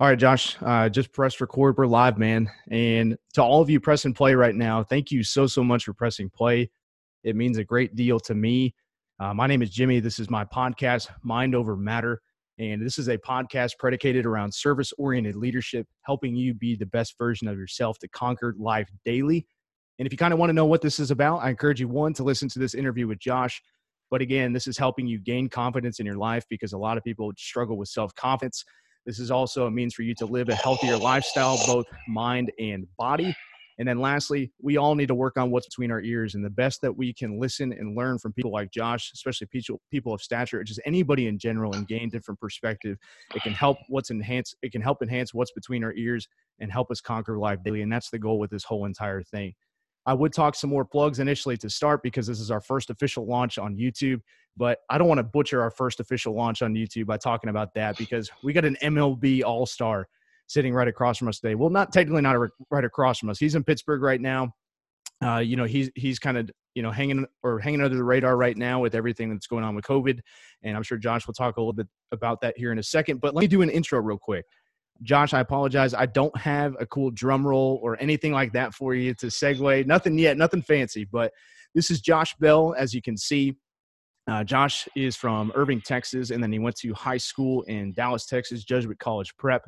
All 0.00 0.08
right, 0.08 0.18
Josh, 0.18 0.56
uh, 0.62 0.88
just 0.88 1.12
press 1.12 1.40
record. 1.40 1.76
We're 1.76 1.86
live, 1.86 2.18
man. 2.18 2.50
And 2.70 3.16
to 3.34 3.42
all 3.42 3.62
of 3.62 3.70
you 3.70 3.78
pressing 3.78 4.14
play 4.14 4.34
right 4.34 4.54
now, 4.54 4.82
thank 4.82 5.12
you 5.12 5.22
so, 5.22 5.46
so 5.46 5.62
much 5.62 5.84
for 5.84 5.92
pressing 5.92 6.28
play. 6.28 6.70
It 7.22 7.36
means 7.36 7.56
a 7.56 7.64
great 7.64 7.94
deal 7.94 8.18
to 8.20 8.34
me. 8.34 8.74
Uh, 9.20 9.32
my 9.32 9.46
name 9.46 9.62
is 9.62 9.70
Jimmy. 9.70 10.00
This 10.00 10.18
is 10.18 10.28
my 10.28 10.44
podcast, 10.44 11.08
Mind 11.22 11.54
Over 11.54 11.76
Matter. 11.76 12.20
And 12.58 12.84
this 12.84 12.98
is 12.98 13.08
a 13.08 13.16
podcast 13.18 13.72
predicated 13.78 14.26
around 14.26 14.52
service 14.52 14.92
oriented 14.98 15.36
leadership, 15.36 15.86
helping 16.02 16.34
you 16.34 16.52
be 16.52 16.74
the 16.74 16.86
best 16.86 17.16
version 17.16 17.46
of 17.46 17.56
yourself 17.56 17.98
to 18.00 18.08
conquer 18.08 18.56
life 18.58 18.88
daily. 19.04 19.46
And 19.98 20.06
if 20.06 20.12
you 20.12 20.18
kind 20.18 20.32
of 20.32 20.38
want 20.40 20.50
to 20.50 20.54
know 20.54 20.66
what 20.66 20.82
this 20.82 20.98
is 20.98 21.12
about, 21.12 21.38
I 21.38 21.50
encourage 21.50 21.80
you, 21.80 21.86
one, 21.86 22.12
to 22.14 22.24
listen 22.24 22.48
to 22.48 22.58
this 22.58 22.74
interview 22.74 23.06
with 23.06 23.20
Josh. 23.20 23.62
But 24.10 24.20
again, 24.20 24.52
this 24.52 24.66
is 24.66 24.76
helping 24.76 25.06
you 25.06 25.18
gain 25.18 25.48
confidence 25.48 26.00
in 26.00 26.06
your 26.06 26.18
life 26.18 26.44
because 26.50 26.72
a 26.72 26.78
lot 26.78 26.98
of 26.98 27.04
people 27.04 27.32
struggle 27.36 27.76
with 27.76 27.88
self 27.88 28.14
confidence. 28.14 28.64
This 29.06 29.18
is 29.18 29.30
also 29.30 29.66
a 29.66 29.70
means 29.70 29.94
for 29.94 30.02
you 30.02 30.14
to 30.16 30.26
live 30.26 30.48
a 30.48 30.54
healthier 30.54 30.96
lifestyle, 30.96 31.58
both 31.66 31.86
mind 32.08 32.52
and 32.58 32.86
body. 32.98 33.34
And 33.78 33.88
then 33.88 33.98
lastly, 34.00 34.52
we 34.62 34.76
all 34.76 34.94
need 34.94 35.08
to 35.08 35.14
work 35.14 35.36
on 35.38 35.50
what's 35.50 35.66
between 35.66 35.90
our 35.90 36.00
ears. 36.02 36.34
And 36.36 36.44
the 36.44 36.50
best 36.50 36.82
that 36.82 36.96
we 36.96 37.12
can 37.12 37.40
listen 37.40 37.72
and 37.72 37.96
learn 37.96 38.18
from 38.18 38.32
people 38.32 38.52
like 38.52 38.70
Josh, 38.70 39.10
especially 39.14 39.48
people, 39.48 39.80
people 39.90 40.14
of 40.14 40.22
stature, 40.22 40.60
or 40.60 40.64
just 40.64 40.80
anybody 40.86 41.26
in 41.26 41.38
general 41.38 41.74
and 41.74 41.88
gain 41.88 42.10
different 42.10 42.40
perspective. 42.40 42.98
It 43.34 43.42
can 43.42 43.52
help 43.54 43.78
what's 43.88 44.10
enhance 44.10 44.54
it 44.62 44.72
can 44.72 44.82
help 44.82 45.02
enhance 45.02 45.34
what's 45.34 45.52
between 45.52 45.84
our 45.84 45.94
ears 45.94 46.28
and 46.60 46.70
help 46.70 46.90
us 46.92 47.00
conquer 47.00 47.38
life 47.38 47.60
daily. 47.64 47.82
And 47.82 47.92
that's 47.92 48.10
the 48.10 48.18
goal 48.20 48.38
with 48.38 48.50
this 48.50 48.64
whole 48.64 48.86
entire 48.86 49.22
thing. 49.22 49.54
I 50.06 50.14
would 50.14 50.32
talk 50.32 50.54
some 50.54 50.70
more 50.70 50.84
plugs 50.84 51.20
initially 51.20 51.56
to 51.58 51.70
start 51.70 52.02
because 52.02 52.26
this 52.26 52.40
is 52.40 52.50
our 52.50 52.60
first 52.60 52.90
official 52.90 53.26
launch 53.26 53.58
on 53.58 53.76
YouTube. 53.76 54.20
But 54.56 54.80
I 54.90 54.98
don't 54.98 55.08
want 55.08 55.18
to 55.18 55.24
butcher 55.24 55.62
our 55.62 55.70
first 55.70 56.00
official 56.00 56.34
launch 56.34 56.62
on 56.62 56.74
YouTube 56.74 57.06
by 57.06 57.16
talking 57.16 57.50
about 57.50 57.72
that 57.74 57.96
because 57.96 58.30
we 58.42 58.52
got 58.52 58.64
an 58.64 58.76
MLB 58.82 59.42
All 59.42 59.66
Star 59.66 60.06
sitting 60.46 60.74
right 60.74 60.88
across 60.88 61.18
from 61.18 61.28
us 61.28 61.40
today. 61.40 61.54
Well, 61.54 61.70
not 61.70 61.92
technically 61.92 62.22
not 62.22 62.36
right 62.70 62.84
across 62.84 63.18
from 63.18 63.30
us. 63.30 63.38
He's 63.38 63.54
in 63.54 63.64
Pittsburgh 63.64 64.02
right 64.02 64.20
now. 64.20 64.52
Uh, 65.24 65.38
you 65.38 65.56
know, 65.56 65.64
he's 65.64 65.90
he's 65.94 66.18
kind 66.18 66.36
of 66.36 66.50
you 66.74 66.82
know 66.82 66.90
hanging 66.90 67.26
or 67.42 67.58
hanging 67.58 67.80
under 67.80 67.96
the 67.96 68.04
radar 68.04 68.36
right 68.36 68.56
now 68.56 68.80
with 68.80 68.94
everything 68.94 69.30
that's 69.30 69.46
going 69.46 69.64
on 69.64 69.74
with 69.74 69.84
COVID, 69.84 70.20
and 70.62 70.76
I'm 70.76 70.82
sure 70.82 70.98
Josh 70.98 71.26
will 71.26 71.34
talk 71.34 71.56
a 71.56 71.60
little 71.60 71.72
bit 71.72 71.86
about 72.10 72.40
that 72.42 72.58
here 72.58 72.72
in 72.72 72.78
a 72.78 72.82
second. 72.82 73.20
But 73.20 73.34
let 73.34 73.40
me 73.40 73.46
do 73.46 73.62
an 73.62 73.70
intro 73.70 74.00
real 74.00 74.18
quick. 74.18 74.44
Josh, 75.02 75.32
I 75.32 75.40
apologize. 75.40 75.94
I 75.94 76.06
don't 76.06 76.36
have 76.36 76.76
a 76.78 76.86
cool 76.86 77.10
drum 77.10 77.46
roll 77.46 77.80
or 77.82 78.00
anything 78.00 78.32
like 78.32 78.52
that 78.52 78.74
for 78.74 78.94
you 78.94 79.14
to 79.14 79.26
segue. 79.26 79.86
Nothing 79.86 80.18
yet, 80.18 80.36
nothing 80.36 80.62
fancy. 80.62 81.04
But 81.04 81.32
this 81.74 81.90
is 81.90 82.00
Josh 82.00 82.34
Bell, 82.36 82.74
as 82.76 82.94
you 82.94 83.02
can 83.02 83.16
see. 83.16 83.56
Uh, 84.28 84.44
Josh 84.44 84.88
is 84.96 85.16
from 85.16 85.52
Irving, 85.54 85.80
Texas, 85.80 86.30
and 86.30 86.42
then 86.42 86.52
he 86.52 86.58
went 86.58 86.76
to 86.76 86.94
high 86.94 87.16
school 87.16 87.62
in 87.62 87.92
Dallas, 87.92 88.26
Texas, 88.26 88.64
Jesuit 88.64 88.98
College 88.98 89.36
Prep. 89.36 89.64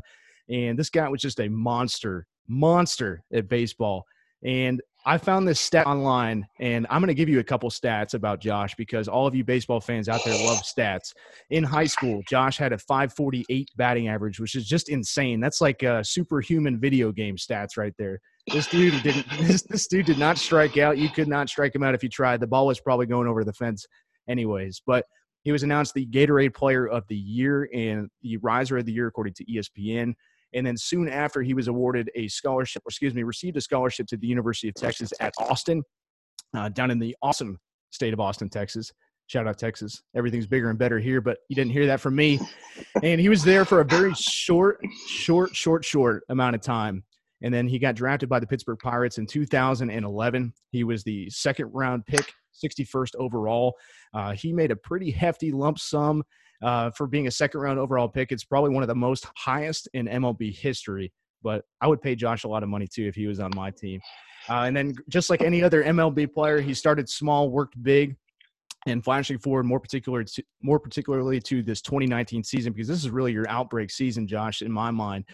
And 0.48 0.78
this 0.78 0.90
guy 0.90 1.08
was 1.08 1.20
just 1.20 1.40
a 1.40 1.48
monster, 1.48 2.26
monster 2.46 3.22
at 3.32 3.48
baseball. 3.48 4.04
And 4.44 4.80
I 5.06 5.18
found 5.18 5.46
this 5.46 5.60
stat 5.60 5.86
online, 5.86 6.46
and 6.60 6.86
I'm 6.88 7.00
going 7.00 7.08
to 7.08 7.14
give 7.14 7.28
you 7.28 7.38
a 7.38 7.44
couple 7.44 7.68
stats 7.68 8.14
about 8.14 8.40
Josh 8.40 8.74
because 8.76 9.08
all 9.08 9.26
of 9.26 9.34
you 9.34 9.44
baseball 9.44 9.80
fans 9.80 10.08
out 10.08 10.24
there 10.24 10.34
love 10.46 10.62
stats. 10.62 11.12
In 11.50 11.62
high 11.64 11.86
school, 11.86 12.22
Josh 12.28 12.56
had 12.56 12.72
a 12.72 12.78
548 12.78 13.68
batting 13.76 14.08
average, 14.08 14.40
which 14.40 14.54
is 14.54 14.66
just 14.66 14.88
insane. 14.88 15.40
That's 15.40 15.60
like 15.60 15.84
superhuman 16.02 16.78
video 16.78 17.12
game 17.12 17.36
stats 17.36 17.76
right 17.76 17.92
there. 17.98 18.20
This 18.52 18.66
dude 18.66 19.02
didn't. 19.02 19.26
This, 19.44 19.62
this 19.62 19.86
dude 19.86 20.06
did 20.06 20.18
not 20.18 20.38
strike 20.38 20.78
out. 20.78 20.96
You 20.96 21.08
could 21.08 21.28
not 21.28 21.48
strike 21.48 21.74
him 21.74 21.82
out 21.82 21.94
if 21.94 22.02
you 22.02 22.08
tried. 22.08 22.40
The 22.40 22.46
ball 22.46 22.66
was 22.66 22.80
probably 22.80 23.06
going 23.06 23.28
over 23.28 23.44
the 23.44 23.52
fence, 23.52 23.86
anyways. 24.28 24.82
But 24.86 25.04
he 25.42 25.52
was 25.52 25.62
announced 25.62 25.94
the 25.94 26.06
Gatorade 26.06 26.54
Player 26.54 26.88
of 26.88 27.04
the 27.08 27.16
Year 27.16 27.68
and 27.74 28.08
the 28.22 28.38
Riser 28.38 28.78
of 28.78 28.86
the 28.86 28.92
Year 28.92 29.06
according 29.06 29.34
to 29.34 29.44
ESPN. 29.44 30.14
And 30.54 30.66
then 30.66 30.76
soon 30.76 31.08
after, 31.08 31.42
he 31.42 31.52
was 31.52 31.68
awarded 31.68 32.10
a 32.14 32.28
scholarship, 32.28 32.82
or 32.86 32.88
excuse 32.88 33.12
me, 33.12 33.24
received 33.24 33.56
a 33.56 33.60
scholarship 33.60 34.06
to 34.08 34.16
the 34.16 34.26
University 34.26 34.68
of 34.68 34.74
Texas 34.74 35.12
at 35.20 35.34
Austin, 35.38 35.82
uh, 36.56 36.68
down 36.70 36.90
in 36.90 36.98
the 36.98 37.14
awesome 37.22 37.58
state 37.90 38.12
of 38.12 38.20
Austin, 38.20 38.48
Texas. 38.48 38.92
Shout 39.26 39.46
out 39.46 39.58
Texas. 39.58 40.02
Everything's 40.14 40.46
bigger 40.46 40.70
and 40.70 40.78
better 40.78 40.98
here, 40.98 41.20
but 41.20 41.38
you 41.48 41.56
didn't 41.56 41.72
hear 41.72 41.86
that 41.86 42.00
from 42.00 42.14
me. 42.14 42.38
And 43.02 43.20
he 43.20 43.28
was 43.28 43.42
there 43.42 43.64
for 43.64 43.80
a 43.80 43.84
very 43.84 44.14
short, 44.14 44.80
short, 45.08 45.56
short, 45.56 45.84
short 45.84 46.24
amount 46.28 46.54
of 46.54 46.62
time. 46.62 47.02
And 47.44 47.52
then 47.52 47.68
he 47.68 47.78
got 47.78 47.94
drafted 47.94 48.30
by 48.30 48.40
the 48.40 48.46
Pittsburgh 48.46 48.78
Pirates 48.82 49.18
in 49.18 49.26
2011. 49.26 50.52
He 50.70 50.82
was 50.82 51.04
the 51.04 51.28
second 51.28 51.70
round 51.74 52.06
pick, 52.06 52.32
61st 52.64 53.14
overall. 53.18 53.74
Uh, 54.14 54.32
he 54.32 54.50
made 54.50 54.70
a 54.70 54.76
pretty 54.76 55.10
hefty 55.10 55.52
lump 55.52 55.78
sum 55.78 56.22
uh, 56.62 56.90
for 56.92 57.06
being 57.06 57.26
a 57.26 57.30
second 57.30 57.60
round 57.60 57.78
overall 57.78 58.08
pick. 58.08 58.32
It's 58.32 58.44
probably 58.44 58.70
one 58.70 58.82
of 58.82 58.88
the 58.88 58.94
most 58.94 59.26
highest 59.36 59.90
in 59.92 60.06
MLB 60.06 60.56
history. 60.56 61.12
But 61.42 61.66
I 61.82 61.86
would 61.86 62.00
pay 62.00 62.14
Josh 62.14 62.44
a 62.44 62.48
lot 62.48 62.62
of 62.62 62.70
money 62.70 62.86
too 62.86 63.04
if 63.04 63.14
he 63.14 63.26
was 63.26 63.40
on 63.40 63.50
my 63.54 63.70
team. 63.70 64.00
Uh, 64.48 64.62
and 64.62 64.74
then, 64.74 64.94
just 65.10 65.28
like 65.28 65.42
any 65.42 65.62
other 65.62 65.84
MLB 65.84 66.32
player, 66.32 66.60
he 66.60 66.72
started 66.72 67.10
small, 67.10 67.50
worked 67.50 67.82
big, 67.82 68.16
and 68.86 69.02
flashing 69.02 69.38
forward 69.38 69.64
more 69.64 69.80
particular 69.80 70.24
to, 70.24 70.42
more 70.62 70.78
particularly 70.78 71.40
to 71.40 71.62
this 71.62 71.80
2019 71.80 72.44
season 72.44 72.72
because 72.72 72.88
this 72.88 72.98
is 72.98 73.10
really 73.10 73.32
your 73.32 73.48
outbreak 73.48 73.90
season, 73.90 74.26
Josh. 74.26 74.62
In 74.62 74.70
my 74.70 74.90
mind, 74.90 75.24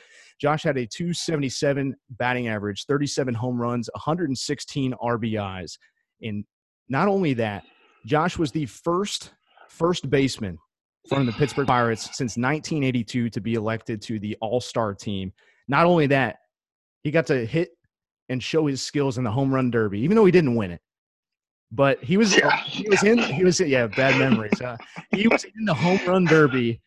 Josh 0.41 0.62
had 0.62 0.77
a 0.77 0.87
277 0.87 1.94
batting 2.11 2.49
average, 2.49 2.84
37 2.87 3.34
home 3.34 3.61
runs, 3.61 3.88
116 3.94 4.94
RBIs, 5.03 5.78
and 6.22 6.44
not 6.88 7.09
only 7.09 7.34
that, 7.34 7.65
Josh 8.06 8.38
was 8.38 8.53
the 8.53 8.66
first 8.66 9.33
first 9.69 10.11
baseman 10.11 10.59
from 11.09 11.27
the 11.27 11.32
Pittsburgh 11.32 11.67
Pirates 11.67 12.05
since 12.05 12.37
1982 12.37 13.31
to 13.31 13.41
be 13.41 13.55
elected 13.55 14.03
to 14.03 14.19
the 14.19 14.37
All 14.41 14.61
Star 14.61 14.94
team. 14.94 15.32
Not 15.69 15.87
only 15.87 16.06
that, 16.09 16.37
he 17.03 17.11
got 17.11 17.27
to 17.27 17.47
hit 17.47 17.71
and 18.28 18.43
show 18.43 18.67
his 18.67 18.82
skills 18.82 19.19
in 19.19 19.25
the 19.25 19.31
home 19.31 19.53
run 19.53 19.71
derby, 19.71 20.00
even 20.00 20.17
though 20.17 20.25
he 20.25 20.32
didn't 20.32 20.55
win 20.55 20.71
it. 20.71 20.81
But 21.72 22.03
he 22.03 22.16
was 22.16 22.36
yeah. 22.36 22.56
he 22.64 22.88
was 22.88 23.03
in 23.04 23.19
he 23.19 23.44
was 23.44 23.60
yeah 23.60 23.86
bad 23.86 24.19
memories. 24.19 24.60
Uh, 24.60 24.76
he 25.14 25.28
was 25.28 25.44
in 25.44 25.64
the 25.64 25.75
home 25.75 26.00
run 26.06 26.25
derby 26.25 26.81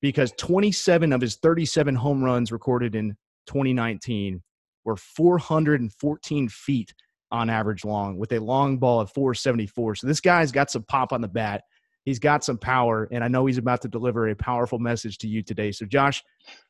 because 0.00 0.32
27 0.38 1.12
of 1.12 1.20
his 1.20 1.36
37 1.36 1.94
home 1.94 2.22
runs 2.22 2.52
recorded 2.52 2.94
in 2.94 3.16
2019 3.46 4.42
were 4.84 4.96
414 4.96 6.48
feet 6.48 6.94
on 7.30 7.50
average 7.50 7.84
long 7.84 8.16
with 8.16 8.32
a 8.32 8.38
long 8.38 8.78
ball 8.78 9.00
of 9.00 9.10
474. 9.12 9.96
So 9.96 10.06
this 10.06 10.20
guy's 10.20 10.52
got 10.52 10.70
some 10.70 10.84
pop 10.84 11.12
on 11.12 11.20
the 11.20 11.28
bat. 11.28 11.64
He's 12.04 12.18
got 12.18 12.42
some 12.42 12.56
power, 12.56 13.06
and 13.12 13.22
I 13.22 13.28
know 13.28 13.44
he's 13.44 13.58
about 13.58 13.82
to 13.82 13.88
deliver 13.88 14.28
a 14.28 14.34
powerful 14.34 14.78
message 14.78 15.18
to 15.18 15.28
you 15.28 15.42
today. 15.42 15.72
So, 15.72 15.84
Josh, 15.84 16.22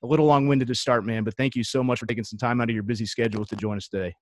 a 0.03 0.06
little 0.06 0.27
long 0.27 0.49
winded 0.49 0.67
to 0.67 0.75
start, 0.75 1.06
man, 1.06 1.23
but 1.23 1.37
thank 1.37 1.55
you 1.55 1.62
so 1.62 1.85
much 1.85 2.00
for 2.00 2.06
taking 2.06 2.25
some 2.25 2.41
time 2.41 2.61
out 2.61 2.69
of 2.69 2.75
your 2.75 2.83
busy 2.83 3.06
schedule 3.06 3.45
to 3.45 3.55
join 3.55 3.77
us 3.77 3.87
today. 3.87 4.15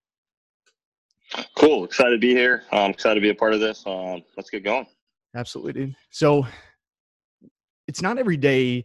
Cool. 1.56 1.84
Excited 1.84 2.12
to 2.12 2.18
be 2.18 2.32
here. 2.32 2.62
I'm 2.72 2.90
excited 2.90 3.16
to 3.16 3.20
be 3.20 3.30
a 3.30 3.34
part 3.34 3.54
of 3.54 3.60
this. 3.60 3.82
Um, 3.86 4.22
let's 4.36 4.50
get 4.50 4.64
going. 4.64 4.86
Absolutely, 5.34 5.72
dude. 5.72 5.96
So, 6.10 6.46
it's 7.88 8.02
not 8.02 8.18
every 8.18 8.36
day 8.36 8.84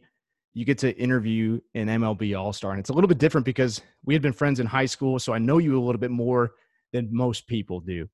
you 0.53 0.65
get 0.65 0.77
to 0.79 0.95
interview 0.97 1.59
an 1.75 1.87
MLB 1.87 2.37
All 2.37 2.53
Star, 2.53 2.71
and 2.71 2.79
it's 2.79 2.89
a 2.89 2.93
little 2.93 3.07
bit 3.07 3.17
different 3.17 3.45
because 3.45 3.81
we 4.05 4.13
had 4.13 4.21
been 4.21 4.33
friends 4.33 4.59
in 4.59 4.65
high 4.65 4.85
school, 4.85 5.17
so 5.17 5.33
I 5.33 5.37
know 5.37 5.59
you 5.59 5.79
a 5.79 5.83
little 5.83 5.99
bit 5.99 6.11
more 6.11 6.51
than 6.91 7.07
most 7.11 7.47
people 7.47 7.79
do. 7.79 8.07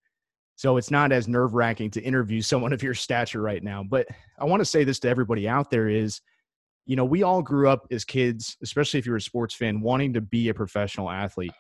So 0.56 0.78
it's 0.78 0.92
not 0.92 1.12
as 1.12 1.28
nerve 1.28 1.54
wracking 1.54 1.92
to 1.92 2.02
interview 2.02 2.42
someone 2.42 2.74
of 2.74 2.82
your 2.82 2.96
stature 2.96 3.42
right 3.42 3.64
now. 3.64 3.84
But 3.84 4.08
I 4.40 4.46
want 4.46 4.62
to 4.62 4.66
say 4.66 4.84
this 4.84 5.00
to 5.02 5.10
everybody 5.10 5.48
out 5.48 5.70
there 5.70 5.88
is, 5.88 6.22
you 6.88 6.96
know, 6.96 7.06
we 7.06 7.22
all 7.22 7.44
grew 7.44 7.70
up 7.70 7.88
as 7.92 8.04
kids, 8.04 8.58
especially 8.64 9.00
if 9.00 9.06
you're 9.06 9.18
a 9.18 9.22
sports 9.22 9.54
fan, 9.54 9.82
wanting 9.82 10.14
to 10.14 10.22
be 10.22 10.50
a 10.50 10.54
professional 10.54 11.12
athlete. 11.12 11.52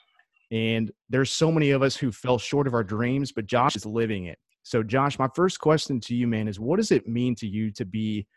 And 0.51 0.91
there's 1.09 1.31
so 1.31 1.51
many 1.51 1.71
of 1.71 1.81
us 1.81 1.95
who 1.95 2.11
fell 2.11 2.37
short 2.37 2.67
of 2.67 2.73
our 2.73 2.83
dreams, 2.83 3.31
but 3.31 3.45
Josh 3.47 3.75
is 3.75 3.85
living 3.85 4.25
it. 4.25 4.37
So, 4.63 4.83
Josh, 4.83 5.19
my 5.19 5.29
first 5.33 5.59
question 5.59 5.99
to 6.01 6.15
you, 6.15 6.27
man, 6.27 6.47
is 6.47 6.59
what 6.59 6.77
does 6.77 6.91
it 6.91 7.07
mean 7.07 7.35
to 7.35 7.47
you 7.47 7.71
to 7.71 7.85
be 7.85 8.27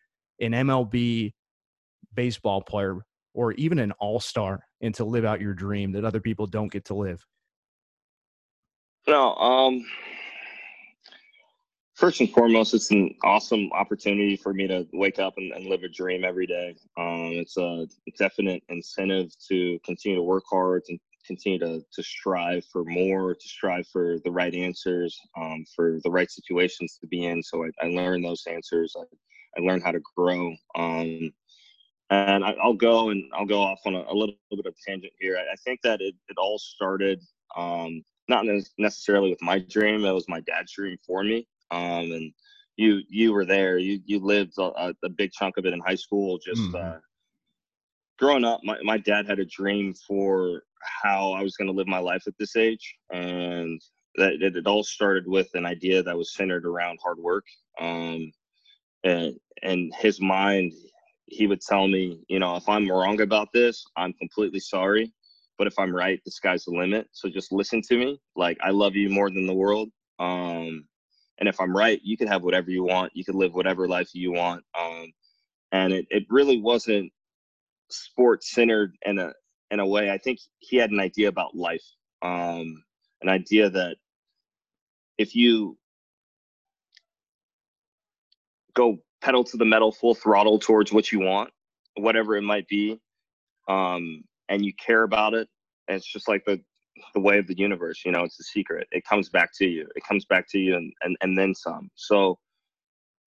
an 0.40 0.52
MLB 0.52 1.32
baseball 2.14 2.62
player 2.62 2.98
or 3.34 3.52
even 3.52 3.78
an 3.78 3.92
all 3.92 4.20
star 4.20 4.64
and 4.80 4.94
to 4.94 5.04
live 5.04 5.24
out 5.24 5.40
your 5.40 5.54
dream 5.54 5.92
that 5.92 6.04
other 6.04 6.20
people 6.20 6.46
don't 6.46 6.72
get 6.72 6.84
to 6.86 6.94
live? 6.94 7.24
No, 9.06 9.34
um, 9.36 9.84
first 11.94 12.20
and 12.20 12.30
foremost, 12.30 12.74
it's 12.74 12.90
an 12.90 13.14
awesome 13.24 13.70
opportunity 13.72 14.36
for 14.36 14.52
me 14.52 14.66
to 14.66 14.86
wake 14.92 15.18
up 15.18 15.34
and, 15.36 15.52
and 15.52 15.66
live 15.66 15.82
a 15.82 15.88
dream 15.88 16.24
every 16.24 16.46
day. 16.46 16.76
Um, 16.98 17.32
it's 17.32 17.56
a 17.56 17.86
definite 18.18 18.62
incentive 18.68 19.32
to 19.48 19.78
continue 19.84 20.16
to 20.16 20.22
work 20.22 20.44
hard 20.50 20.82
and 20.88 20.98
continue 21.30 21.60
to, 21.60 21.80
to 21.92 22.02
strive 22.02 22.64
for 22.72 22.84
more, 22.84 23.34
to 23.34 23.48
strive 23.48 23.86
for 23.86 24.16
the 24.24 24.30
right 24.30 24.52
answers, 24.52 25.16
um, 25.36 25.64
for 25.76 26.00
the 26.02 26.10
right 26.10 26.28
situations 26.28 26.98
to 27.00 27.06
be 27.06 27.26
in. 27.26 27.40
So 27.40 27.64
I, 27.64 27.68
I 27.80 27.86
learned 27.88 28.24
those 28.24 28.42
answers. 28.48 28.96
I, 28.98 29.04
I 29.56 29.64
learned 29.64 29.84
how 29.84 29.92
to 29.92 30.00
grow. 30.16 30.52
Um, 30.74 31.32
and 32.10 32.44
I, 32.44 32.54
will 32.64 32.74
go 32.74 33.10
and 33.10 33.22
I'll 33.32 33.46
go 33.46 33.60
off 33.60 33.78
on 33.86 33.94
a, 33.94 33.98
a 33.98 34.14
little, 34.14 34.34
little, 34.50 34.64
bit 34.64 34.66
of 34.66 34.74
tangent 34.84 35.12
here. 35.20 35.36
I, 35.36 35.52
I 35.52 35.56
think 35.64 35.80
that 35.84 36.00
it, 36.00 36.16
it 36.28 36.36
all 36.36 36.58
started 36.58 37.20
um, 37.56 38.02
not 38.28 38.44
necessarily 38.76 39.30
with 39.30 39.42
my 39.42 39.60
dream. 39.60 40.04
It 40.04 40.12
was 40.12 40.28
my 40.28 40.40
dad's 40.40 40.72
dream 40.72 40.96
for 41.06 41.22
me. 41.22 41.46
Um, 41.70 42.10
and 42.10 42.32
you 42.76 43.02
you 43.08 43.32
were 43.32 43.44
there. 43.44 43.78
You 43.78 44.00
you 44.04 44.18
lived 44.18 44.54
a, 44.58 44.92
a, 45.04 45.08
big 45.08 45.30
chunk 45.30 45.58
of 45.58 45.66
it 45.66 45.72
in 45.72 45.80
high 45.80 45.94
school, 45.94 46.38
just 46.44 46.62
mm. 46.62 46.74
uh, 46.74 46.98
growing 48.20 48.44
up, 48.44 48.60
my, 48.62 48.76
my 48.82 48.98
dad 48.98 49.26
had 49.26 49.38
a 49.38 49.44
dream 49.46 49.94
for 50.06 50.62
how 51.02 51.32
I 51.32 51.42
was 51.42 51.56
going 51.56 51.68
to 51.68 51.74
live 51.74 51.88
my 51.88 51.98
life 51.98 52.24
at 52.26 52.34
this 52.38 52.54
age. 52.54 52.94
And 53.10 53.80
that 54.16 54.34
it, 54.34 54.56
it, 54.56 54.66
all 54.66 54.84
started 54.84 55.26
with 55.26 55.48
an 55.54 55.64
idea 55.64 56.02
that 56.02 56.16
was 56.16 56.34
centered 56.34 56.66
around 56.66 56.98
hard 57.02 57.18
work. 57.18 57.44
Um, 57.80 58.30
and, 59.04 59.34
and 59.62 59.92
his 59.98 60.20
mind, 60.20 60.72
he 61.26 61.46
would 61.46 61.60
tell 61.62 61.88
me, 61.88 62.20
you 62.28 62.38
know, 62.38 62.56
if 62.56 62.68
I'm 62.68 62.90
wrong 62.90 63.20
about 63.20 63.48
this, 63.54 63.84
I'm 63.96 64.12
completely 64.14 64.60
sorry. 64.60 65.12
But 65.56 65.66
if 65.66 65.78
I'm 65.78 65.94
right, 65.94 66.20
the 66.24 66.30
sky's 66.30 66.64
the 66.64 66.72
limit. 66.72 67.08
So 67.12 67.28
just 67.28 67.52
listen 67.52 67.82
to 67.88 67.96
me. 67.96 68.20
Like, 68.36 68.58
I 68.62 68.70
love 68.70 68.96
you 68.96 69.08
more 69.08 69.30
than 69.30 69.46
the 69.46 69.54
world. 69.54 69.90
Um, 70.18 70.84
and 71.38 71.48
if 71.48 71.60
I'm 71.60 71.74
right, 71.74 72.00
you 72.02 72.16
can 72.16 72.28
have 72.28 72.42
whatever 72.42 72.70
you 72.70 72.84
want. 72.84 73.12
You 73.14 73.24
can 73.24 73.36
live 73.36 73.54
whatever 73.54 73.88
life 73.88 74.10
you 74.12 74.32
want. 74.32 74.62
Um, 74.78 75.12
and 75.72 75.92
it, 75.92 76.06
it 76.10 76.24
really 76.28 76.60
wasn't 76.60 77.12
sports 77.92 78.52
centered 78.52 78.96
in 79.04 79.18
a 79.18 79.32
in 79.70 79.80
a 79.80 79.86
way. 79.86 80.10
I 80.10 80.18
think 80.18 80.40
he 80.58 80.76
had 80.76 80.90
an 80.90 81.00
idea 81.00 81.28
about 81.28 81.54
life, 81.56 81.84
um, 82.22 82.82
an 83.22 83.28
idea 83.28 83.70
that 83.70 83.96
if 85.18 85.34
you 85.34 85.76
go 88.74 88.98
pedal 89.20 89.44
to 89.44 89.56
the 89.56 89.64
metal, 89.64 89.92
full 89.92 90.14
throttle 90.14 90.58
towards 90.58 90.92
what 90.92 91.12
you 91.12 91.20
want, 91.20 91.50
whatever 91.96 92.36
it 92.36 92.42
might 92.42 92.66
be, 92.68 92.98
um, 93.68 94.24
and 94.48 94.64
you 94.64 94.72
care 94.74 95.02
about 95.02 95.34
it, 95.34 95.48
it's 95.88 96.10
just 96.10 96.28
like 96.28 96.44
the 96.44 96.60
the 97.14 97.20
way 97.20 97.38
of 97.38 97.46
the 97.46 97.56
universe. 97.56 98.02
You 98.04 98.12
know, 98.12 98.24
it's 98.24 98.38
a 98.40 98.44
secret. 98.44 98.86
It 98.92 99.04
comes 99.04 99.28
back 99.28 99.50
to 99.58 99.66
you. 99.66 99.88
It 99.94 100.04
comes 100.04 100.24
back 100.24 100.46
to 100.50 100.58
you, 100.58 100.76
and 100.76 100.92
and 101.02 101.16
and 101.20 101.38
then 101.38 101.54
some. 101.54 101.90
So 101.94 102.38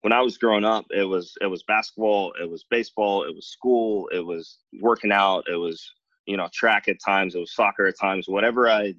when 0.04 0.12
I 0.12 0.20
was 0.20 0.36
growing 0.36 0.66
up, 0.66 0.84
it 0.90 1.04
was 1.04 1.32
it 1.40 1.46
was 1.46 1.62
basketball, 1.62 2.34
it 2.38 2.44
was 2.44 2.66
baseball, 2.68 3.24
it 3.24 3.34
was 3.34 3.46
school, 3.46 4.06
it 4.12 4.20
was 4.20 4.58
working 4.82 5.10
out, 5.10 5.44
it 5.48 5.56
was 5.56 5.82
you 6.26 6.36
know 6.36 6.46
track 6.52 6.88
at 6.88 6.98
times, 7.02 7.34
it 7.34 7.38
was 7.38 7.54
soccer 7.54 7.86
at 7.86 7.98
times. 7.98 8.28
Whatever 8.28 8.68
I, 8.68 8.92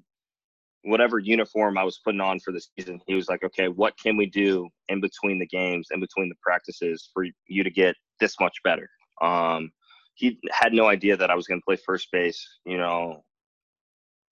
whatever 0.82 1.20
uniform 1.20 1.78
I 1.78 1.84
was 1.84 2.00
putting 2.04 2.22
on 2.22 2.40
for 2.40 2.52
the 2.52 2.60
season, 2.60 3.00
he 3.06 3.14
was 3.14 3.30
like, 3.30 3.44
okay, 3.44 3.68
what 3.68 3.94
can 4.00 4.18
we 4.18 4.26
do 4.26 4.68
in 4.90 5.00
between 5.00 5.38
the 5.38 5.46
games, 5.46 5.90
in 5.92 6.00
between 6.00 6.28
the 6.28 6.36
practices, 6.42 7.08
for 7.14 7.24
you 7.48 7.64
to 7.64 7.70
get 7.70 7.96
this 8.20 8.40
much 8.40 8.56
better? 8.64 8.90
Um, 9.22 9.70
he 10.16 10.40
had 10.50 10.74
no 10.74 10.88
idea 10.88 11.16
that 11.18 11.30
I 11.30 11.36
was 11.36 11.46
going 11.46 11.62
to 11.62 11.66
play 11.66 11.76
first 11.76 12.12
base. 12.12 12.44
You 12.66 12.80
know, 12.80 13.24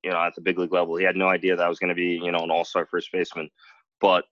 you 0.04 0.10
know, 0.10 0.18
at 0.18 0.34
the 0.34 0.42
big 0.42 0.58
league 0.58 0.74
level, 0.74 0.96
he 0.96 1.06
had 1.06 1.18
no 1.18 1.28
idea 1.28 1.56
that 1.56 1.68
I 1.68 1.69
was 1.69 1.78
going 1.78 1.90
to 1.90 1.96
be 1.96 2.19
you 2.24 2.31
know 2.31 2.40
an 2.40 2.50
all 2.50 2.66
star 2.66 2.88
first 2.90 3.12
baseman, 3.14 3.48
but 4.02 4.26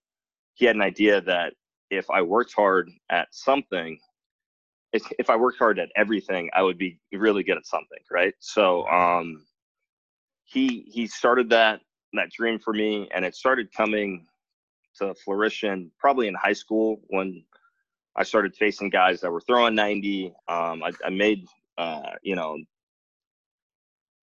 he 0.55 0.65
had 0.65 0.75
an 0.75 0.81
idea 0.81 1.21
that 1.21 1.53
if 1.91 2.09
I 2.09 2.21
worked 2.21 2.53
hard 2.53 2.89
at 3.09 3.27
something, 3.31 3.99
if, 4.93 5.03
if 5.19 5.29
I 5.29 5.35
worked 5.35 5.59
hard 5.59 5.77
at 5.77 5.89
everything, 5.95 6.49
I 6.53 6.63
would 6.63 6.77
be 6.77 6.97
really 7.11 7.43
good 7.43 7.57
at 7.57 7.67
something, 7.67 7.99
right? 8.09 8.33
So 8.39 8.87
um, 8.87 9.45
he 10.45 10.85
he 10.87 11.05
started 11.05 11.49
that 11.49 11.81
that 12.13 12.31
dream 12.31 12.59
for 12.59 12.73
me, 12.73 13.09
and 13.13 13.23
it 13.23 13.35
started 13.35 13.71
coming 13.73 14.25
to 14.97 15.13
fruition 15.23 15.91
probably 15.99 16.27
in 16.27 16.33
high 16.33 16.53
school 16.53 17.01
when 17.07 17.43
I 18.15 18.23
started 18.23 18.55
facing 18.55 18.89
guys 18.89 19.21
that 19.21 19.31
were 19.31 19.41
throwing 19.41 19.75
90. 19.75 20.33
Um, 20.49 20.83
I, 20.83 20.91
I, 21.05 21.09
made 21.09 21.45
uh, 21.77 22.11
you 22.23 22.35
know 22.35 22.57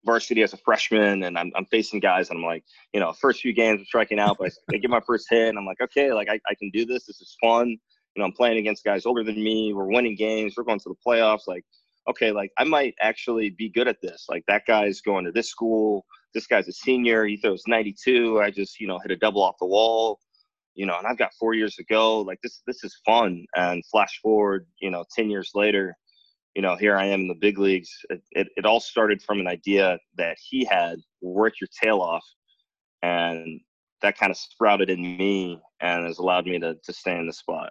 varsity 0.08 0.42
as 0.42 0.54
a 0.54 0.56
freshman 0.56 1.24
and 1.24 1.36
I'm, 1.36 1.52
I'm 1.54 1.66
facing 1.66 2.00
guys 2.00 2.30
and 2.30 2.38
I'm 2.38 2.44
like, 2.44 2.64
you 2.94 3.00
know, 3.00 3.12
first 3.12 3.42
few 3.42 3.52
games 3.52 3.80
I'm 3.80 3.84
striking 3.84 4.18
out, 4.18 4.38
but 4.38 4.50
I, 4.72 4.76
get 4.78 4.88
my 4.88 5.02
first 5.06 5.26
hit 5.28 5.50
and 5.50 5.58
I'm 5.58 5.66
like, 5.66 5.82
okay, 5.82 6.14
like 6.14 6.30
I, 6.30 6.40
I 6.48 6.54
can 6.54 6.70
do 6.70 6.86
this. 6.86 7.04
This 7.04 7.20
is 7.20 7.36
fun. 7.42 7.68
You 7.68 7.78
know, 8.16 8.24
I'm 8.24 8.32
playing 8.32 8.56
against 8.56 8.84
guys 8.84 9.04
older 9.04 9.22
than 9.22 9.42
me. 9.42 9.74
We're 9.74 9.92
winning 9.92 10.16
games. 10.16 10.54
We're 10.56 10.64
going 10.64 10.80
to 10.80 10.88
the 10.88 10.94
playoffs. 11.06 11.42
Like, 11.46 11.62
okay, 12.08 12.32
like 12.32 12.50
I 12.56 12.64
might 12.64 12.94
actually 13.02 13.50
be 13.50 13.68
good 13.68 13.86
at 13.86 14.00
this. 14.00 14.24
Like 14.30 14.44
that 14.48 14.62
guy's 14.66 15.02
going 15.02 15.26
to 15.26 15.30
this 15.30 15.50
school. 15.50 16.06
This 16.32 16.46
guy's 16.46 16.68
a 16.68 16.72
senior. 16.72 17.26
He 17.26 17.36
throws 17.36 17.64
92. 17.66 18.40
I 18.40 18.50
just, 18.50 18.80
you 18.80 18.88
know, 18.88 18.98
hit 19.00 19.10
a 19.10 19.16
double 19.16 19.42
off 19.42 19.56
the 19.60 19.66
wall. 19.66 20.20
You 20.74 20.86
know, 20.86 20.96
and 20.96 21.06
I've 21.06 21.18
got 21.18 21.34
four 21.38 21.52
years 21.52 21.74
to 21.74 21.84
go. 21.84 22.20
Like 22.20 22.40
this, 22.42 22.62
this 22.66 22.82
is 22.82 22.96
fun. 23.04 23.44
And 23.56 23.84
flash 23.92 24.20
forward, 24.22 24.66
you 24.80 24.90
know, 24.90 25.04
10 25.14 25.28
years 25.28 25.50
later, 25.54 25.94
you 26.58 26.62
know, 26.62 26.74
here 26.74 26.96
I 26.96 27.04
am 27.04 27.20
in 27.20 27.28
the 27.28 27.36
big 27.36 27.56
leagues. 27.60 27.88
It, 28.10 28.20
it, 28.32 28.48
it 28.56 28.66
all 28.66 28.80
started 28.80 29.22
from 29.22 29.38
an 29.38 29.46
idea 29.46 29.96
that 30.16 30.36
he 30.42 30.64
had 30.64 30.98
work 31.22 31.60
your 31.60 31.68
tail 31.80 32.00
off. 32.00 32.24
And 33.00 33.60
that 34.02 34.18
kind 34.18 34.32
of 34.32 34.36
sprouted 34.36 34.90
in 34.90 35.00
me 35.00 35.60
and 35.80 36.04
has 36.04 36.18
allowed 36.18 36.46
me 36.46 36.58
to, 36.58 36.74
to 36.74 36.92
stay 36.92 37.16
in 37.16 37.28
the 37.28 37.32
spot. 37.32 37.70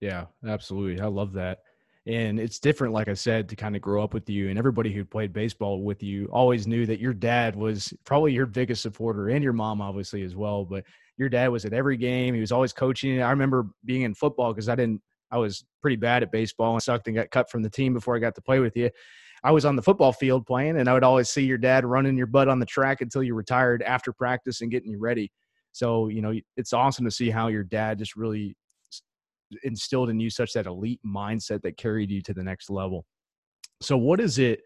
Yeah, 0.00 0.24
absolutely. 0.44 1.00
I 1.00 1.06
love 1.06 1.32
that. 1.34 1.60
And 2.08 2.40
it's 2.40 2.58
different, 2.58 2.92
like 2.92 3.06
I 3.06 3.14
said, 3.14 3.48
to 3.50 3.56
kind 3.56 3.76
of 3.76 3.82
grow 3.82 4.02
up 4.02 4.14
with 4.14 4.28
you. 4.28 4.48
And 4.50 4.58
everybody 4.58 4.92
who 4.92 5.04
played 5.04 5.32
baseball 5.32 5.80
with 5.80 6.02
you 6.02 6.26
always 6.32 6.66
knew 6.66 6.86
that 6.86 6.98
your 6.98 7.14
dad 7.14 7.54
was 7.54 7.94
probably 8.04 8.32
your 8.32 8.46
biggest 8.46 8.82
supporter 8.82 9.28
and 9.28 9.44
your 9.44 9.52
mom, 9.52 9.80
obviously, 9.80 10.24
as 10.24 10.34
well. 10.34 10.64
But 10.64 10.82
your 11.18 11.28
dad 11.28 11.50
was 11.50 11.64
at 11.64 11.72
every 11.72 11.98
game. 11.98 12.34
He 12.34 12.40
was 12.40 12.50
always 12.50 12.72
coaching. 12.72 13.22
I 13.22 13.30
remember 13.30 13.68
being 13.84 14.02
in 14.02 14.12
football 14.12 14.52
because 14.52 14.68
I 14.68 14.74
didn't 14.74 15.02
I 15.30 15.38
was 15.38 15.64
pretty 15.82 15.96
bad 15.96 16.22
at 16.22 16.32
baseball 16.32 16.74
and 16.74 16.82
sucked 16.82 17.06
and 17.08 17.16
got 17.16 17.30
cut 17.30 17.50
from 17.50 17.62
the 17.62 17.70
team 17.70 17.92
before 17.92 18.16
I 18.16 18.18
got 18.18 18.34
to 18.36 18.42
play 18.42 18.58
with 18.60 18.76
you. 18.76 18.90
I 19.44 19.50
was 19.50 19.64
on 19.64 19.76
the 19.76 19.82
football 19.82 20.12
field 20.12 20.46
playing, 20.46 20.78
and 20.78 20.88
I 20.88 20.94
would 20.94 21.04
always 21.04 21.28
see 21.28 21.44
your 21.44 21.58
dad 21.58 21.84
running 21.84 22.16
your 22.16 22.26
butt 22.26 22.48
on 22.48 22.58
the 22.58 22.66
track 22.66 23.00
until 23.00 23.22
you 23.22 23.34
retired 23.34 23.82
after 23.82 24.12
practice 24.12 24.60
and 24.60 24.70
getting 24.70 24.90
you 24.90 24.98
ready. 24.98 25.30
So, 25.72 26.08
you 26.08 26.22
know, 26.22 26.34
it's 26.56 26.72
awesome 26.72 27.04
to 27.04 27.10
see 27.10 27.30
how 27.30 27.48
your 27.48 27.62
dad 27.62 27.98
just 27.98 28.16
really 28.16 28.56
instilled 29.62 30.10
in 30.10 30.18
you 30.18 30.30
such 30.30 30.52
that 30.54 30.66
elite 30.66 31.00
mindset 31.06 31.62
that 31.62 31.76
carried 31.76 32.10
you 32.10 32.22
to 32.22 32.34
the 32.34 32.42
next 32.42 32.70
level. 32.70 33.04
So, 33.82 33.96
what 33.96 34.20
is 34.20 34.38
it? 34.38 34.62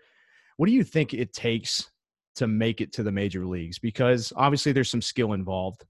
What 0.56 0.66
do 0.66 0.72
you 0.72 0.84
think 0.84 1.14
it 1.14 1.32
takes 1.32 1.90
to 2.36 2.46
make 2.46 2.80
it 2.80 2.92
to 2.92 3.02
the 3.02 3.12
major 3.12 3.46
leagues? 3.46 3.78
Because 3.78 4.32
obviously 4.36 4.72
there's 4.72 4.90
some 4.90 5.02
skill 5.02 5.32
involved, 5.32 5.84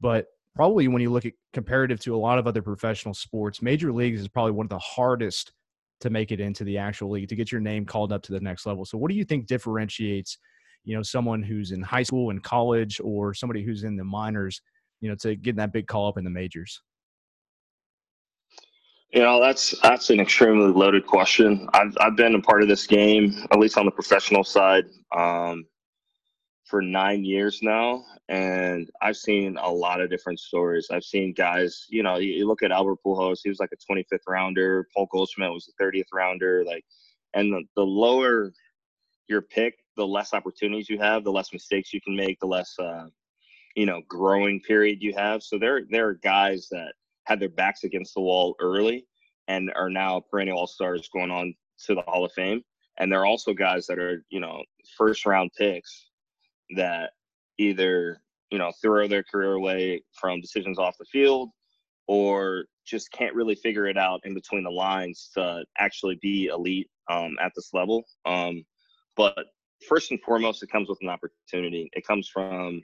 but 0.00 0.26
probably 0.54 0.88
when 0.88 1.02
you 1.02 1.10
look 1.10 1.26
at 1.26 1.32
comparative 1.52 2.00
to 2.00 2.14
a 2.14 2.18
lot 2.18 2.38
of 2.38 2.46
other 2.46 2.62
professional 2.62 3.14
sports, 3.14 3.62
major 3.62 3.92
leagues 3.92 4.20
is 4.20 4.28
probably 4.28 4.52
one 4.52 4.66
of 4.66 4.70
the 4.70 4.78
hardest 4.78 5.52
to 6.00 6.10
make 6.10 6.32
it 6.32 6.40
into 6.40 6.64
the 6.64 6.78
actual 6.78 7.10
league 7.10 7.28
to 7.28 7.36
get 7.36 7.52
your 7.52 7.60
name 7.60 7.84
called 7.84 8.12
up 8.12 8.22
to 8.22 8.32
the 8.32 8.40
next 8.40 8.66
level. 8.66 8.84
So 8.84 8.98
what 8.98 9.10
do 9.10 9.16
you 9.16 9.24
think 9.24 9.46
differentiates, 9.46 10.38
you 10.84 10.96
know, 10.96 11.02
someone 11.02 11.42
who's 11.42 11.72
in 11.72 11.82
high 11.82 12.02
school 12.02 12.30
and 12.30 12.42
college 12.42 13.00
or 13.02 13.34
somebody 13.34 13.62
who's 13.62 13.84
in 13.84 13.96
the 13.96 14.04
minors, 14.04 14.62
you 15.00 15.08
know, 15.08 15.14
to 15.16 15.36
get 15.36 15.56
that 15.56 15.72
big 15.72 15.86
call 15.86 16.08
up 16.08 16.18
in 16.18 16.24
the 16.24 16.30
majors? 16.30 16.80
You 19.12 19.22
know, 19.22 19.40
that's 19.40 19.74
that's 19.80 20.10
an 20.10 20.20
extremely 20.20 20.72
loaded 20.72 21.04
question. 21.04 21.68
I've 21.74 21.96
I've 22.00 22.16
been 22.16 22.36
a 22.36 22.40
part 22.40 22.62
of 22.62 22.68
this 22.68 22.86
game, 22.86 23.44
at 23.50 23.58
least 23.58 23.76
on 23.76 23.84
the 23.84 23.90
professional 23.90 24.44
side. 24.44 24.84
Um, 25.16 25.64
for 26.70 26.80
nine 26.80 27.24
years 27.24 27.60
now, 27.62 28.04
and 28.28 28.88
I've 29.02 29.16
seen 29.16 29.58
a 29.60 29.68
lot 29.68 30.00
of 30.00 30.08
different 30.08 30.38
stories. 30.38 30.88
I've 30.90 31.02
seen 31.02 31.32
guys, 31.32 31.86
you 31.90 32.04
know, 32.04 32.18
you, 32.18 32.32
you 32.32 32.46
look 32.46 32.62
at 32.62 32.70
Albert 32.70 32.98
Pujols, 33.04 33.40
he 33.42 33.48
was 33.48 33.58
like 33.58 33.72
a 33.72 33.92
25th 33.92 34.20
rounder. 34.28 34.86
Paul 34.94 35.08
Goldschmidt 35.10 35.50
was 35.50 35.68
a 35.68 35.82
30th 35.82 36.12
rounder. 36.12 36.64
Like, 36.64 36.84
and 37.34 37.52
the, 37.52 37.64
the 37.74 37.84
lower 37.84 38.52
your 39.28 39.42
pick, 39.42 39.78
the 39.96 40.06
less 40.06 40.32
opportunities 40.32 40.88
you 40.88 40.98
have, 40.98 41.24
the 41.24 41.32
less 41.32 41.52
mistakes 41.52 41.92
you 41.92 42.00
can 42.00 42.14
make, 42.14 42.38
the 42.38 42.46
less, 42.46 42.78
uh, 42.78 43.06
you 43.74 43.86
know, 43.86 44.00
growing 44.08 44.60
period 44.60 45.02
you 45.02 45.12
have. 45.14 45.42
So 45.42 45.58
there, 45.58 45.82
there 45.90 46.06
are 46.08 46.14
guys 46.14 46.68
that 46.70 46.92
had 47.24 47.40
their 47.40 47.48
backs 47.48 47.82
against 47.82 48.14
the 48.14 48.20
wall 48.20 48.54
early 48.60 49.06
and 49.48 49.72
are 49.74 49.90
now 49.90 50.22
perennial 50.30 50.58
all 50.58 50.66
stars 50.68 51.08
going 51.12 51.32
on 51.32 51.52
to 51.86 51.96
the 51.96 52.02
Hall 52.02 52.24
of 52.24 52.32
Fame. 52.32 52.62
And 52.98 53.10
there 53.10 53.20
are 53.20 53.26
also 53.26 53.54
guys 53.54 53.86
that 53.88 53.98
are, 53.98 54.24
you 54.30 54.38
know, 54.38 54.62
first 54.96 55.26
round 55.26 55.50
picks 55.58 56.09
that 56.76 57.10
either 57.58 58.20
you 58.50 58.58
know 58.58 58.72
throw 58.82 59.06
their 59.06 59.22
career 59.22 59.52
away 59.52 60.02
from 60.20 60.40
decisions 60.40 60.78
off 60.78 60.96
the 60.98 61.04
field 61.06 61.50
or 62.06 62.64
just 62.86 63.12
can't 63.12 63.34
really 63.34 63.54
figure 63.54 63.86
it 63.86 63.96
out 63.96 64.20
in 64.24 64.34
between 64.34 64.64
the 64.64 64.70
lines 64.70 65.30
to 65.34 65.64
actually 65.78 66.18
be 66.20 66.46
elite 66.46 66.88
um, 67.08 67.36
at 67.40 67.52
this 67.54 67.70
level. 67.72 68.02
Um, 68.26 68.64
but 69.16 69.36
first 69.88 70.10
and 70.10 70.20
foremost, 70.22 70.62
it 70.62 70.70
comes 70.70 70.88
with 70.88 70.98
an 71.02 71.08
opportunity. 71.08 71.88
It 71.92 72.06
comes 72.06 72.28
from 72.28 72.82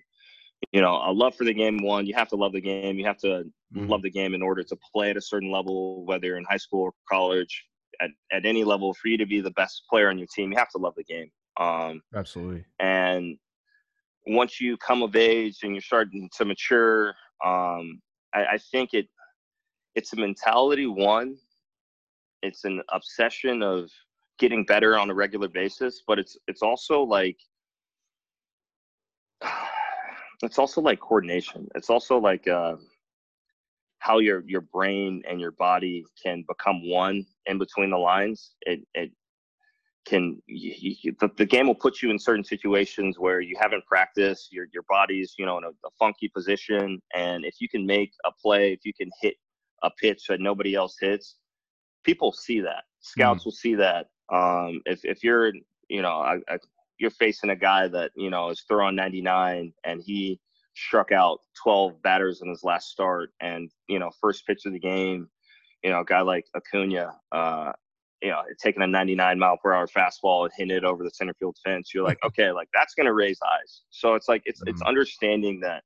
you 0.72 0.80
know 0.80 1.02
a 1.04 1.12
love 1.12 1.34
for 1.34 1.44
the 1.44 1.54
game. 1.54 1.82
One, 1.82 2.06
you 2.06 2.14
have 2.14 2.28
to 2.28 2.36
love 2.36 2.52
the 2.52 2.60
game. 2.60 2.98
You 2.98 3.06
have 3.06 3.18
to 3.18 3.44
mm-hmm. 3.74 3.88
love 3.88 4.02
the 4.02 4.10
game 4.10 4.34
in 4.34 4.42
order 4.42 4.62
to 4.62 4.76
play 4.94 5.10
at 5.10 5.16
a 5.16 5.20
certain 5.20 5.50
level, 5.50 6.04
whether 6.06 6.36
in 6.36 6.44
high 6.48 6.56
school 6.56 6.82
or 6.82 6.92
college. 7.10 7.64
At, 7.98 8.10
at 8.30 8.44
any 8.44 8.62
level, 8.62 8.92
for 8.92 9.08
you 9.08 9.16
to 9.16 9.24
be 9.24 9.40
the 9.40 9.52
best 9.52 9.84
player 9.88 10.10
on 10.10 10.18
your 10.18 10.26
team, 10.34 10.52
you 10.52 10.58
have 10.58 10.68
to 10.72 10.78
love 10.78 10.92
the 10.96 11.04
game. 11.04 11.30
Um, 11.58 12.02
Absolutely. 12.14 12.66
And 12.78 13.38
once 14.26 14.60
you 14.60 14.76
come 14.76 15.02
of 15.02 15.14
age 15.16 15.58
and 15.62 15.72
you're 15.72 15.82
starting 15.82 16.28
to 16.36 16.44
mature, 16.44 17.08
um, 17.44 18.00
I, 18.34 18.46
I 18.52 18.58
think 18.70 18.92
it 18.92 19.08
it's 19.94 20.12
a 20.12 20.16
mentality. 20.16 20.86
One, 20.86 21.36
it's 22.42 22.64
an 22.64 22.82
obsession 22.92 23.62
of 23.62 23.90
getting 24.38 24.64
better 24.64 24.98
on 24.98 25.10
a 25.10 25.14
regular 25.14 25.48
basis, 25.48 26.02
but 26.06 26.18
it's 26.18 26.36
it's 26.46 26.62
also 26.62 27.02
like 27.02 27.38
it's 30.42 30.58
also 30.58 30.80
like 30.80 31.00
coordination. 31.00 31.68
It's 31.74 31.90
also 31.90 32.18
like 32.18 32.46
uh, 32.48 32.76
how 34.00 34.18
your 34.18 34.42
your 34.46 34.60
brain 34.60 35.22
and 35.28 35.40
your 35.40 35.52
body 35.52 36.04
can 36.22 36.44
become 36.48 36.88
one 36.88 37.24
in 37.46 37.58
between 37.58 37.90
the 37.90 37.98
lines. 37.98 38.52
It 38.62 38.80
it 38.94 39.12
can 40.06 40.40
you, 40.46 40.96
you, 41.02 41.16
the, 41.20 41.28
the 41.36 41.44
game 41.44 41.66
will 41.66 41.74
put 41.74 42.00
you 42.00 42.10
in 42.10 42.18
certain 42.18 42.44
situations 42.44 43.18
where 43.18 43.40
you 43.40 43.56
haven't 43.60 43.84
practiced 43.86 44.52
your 44.52 44.66
your 44.72 44.84
body's 44.88 45.34
you 45.38 45.44
know 45.44 45.58
in 45.58 45.64
a, 45.64 45.68
a, 45.68 45.90
funky 45.98 46.28
position 46.28 47.00
and 47.14 47.44
if 47.44 47.56
you 47.60 47.68
can 47.68 47.84
make 47.84 48.12
a 48.24 48.30
play 48.40 48.72
if 48.72 48.80
you 48.84 48.92
can 48.94 49.10
hit 49.20 49.34
a 49.82 49.90
pitch 50.00 50.26
that 50.28 50.40
nobody 50.40 50.74
else 50.74 50.96
hits 51.00 51.36
people 52.06 52.32
see 52.32 52.60
that. 52.60 52.84
Scouts 53.00 53.42
mm. 53.42 53.44
will 53.44 53.52
see 53.52 53.74
that. 53.74 54.06
Um, 54.32 54.80
if, 54.86 55.04
if 55.04 55.22
you're 55.22 55.52
you 55.88 56.02
know 56.02 56.20
I, 56.20 56.38
I, 56.48 56.58
you're 56.98 57.10
facing 57.10 57.50
a 57.50 57.56
guy 57.56 57.88
that 57.88 58.12
you 58.16 58.30
know 58.30 58.48
is 58.48 58.64
throwing 58.66 58.96
99 58.96 59.72
and 59.84 60.02
he 60.02 60.40
struck 60.74 61.12
out 61.12 61.40
12 61.62 62.02
batters 62.02 62.42
in 62.42 62.48
his 62.48 62.64
last 62.64 62.88
start 62.88 63.30
and 63.40 63.70
you 63.88 63.98
know 63.98 64.10
first 64.20 64.46
pitch 64.46 64.66
of 64.66 64.72
the 64.72 64.78
game 64.78 65.28
you 65.82 65.90
know 65.90 66.00
a 66.00 66.04
guy 66.04 66.20
like 66.20 66.46
Acuña 66.56 67.14
uh, 67.32 67.72
you 68.26 68.32
know, 68.32 68.42
taking 68.60 68.82
a 68.82 68.86
99 68.88 69.38
mile 69.38 69.56
per 69.56 69.72
hour 69.72 69.86
fastball 69.86 70.42
and 70.42 70.52
hitting 70.56 70.76
it 70.76 70.82
over 70.82 71.04
the 71.04 71.10
center 71.10 71.32
field 71.34 71.56
fence, 71.64 71.92
you're 71.94 72.02
like, 72.02 72.18
okay, 72.24 72.50
like 72.50 72.68
that's 72.74 72.92
going 72.94 73.06
to 73.06 73.12
raise 73.12 73.38
eyes. 73.46 73.82
So 73.90 74.14
it's 74.14 74.28
like, 74.28 74.42
it's, 74.46 74.60
mm-hmm. 74.60 74.70
it's 74.70 74.82
understanding 74.82 75.60
that 75.60 75.84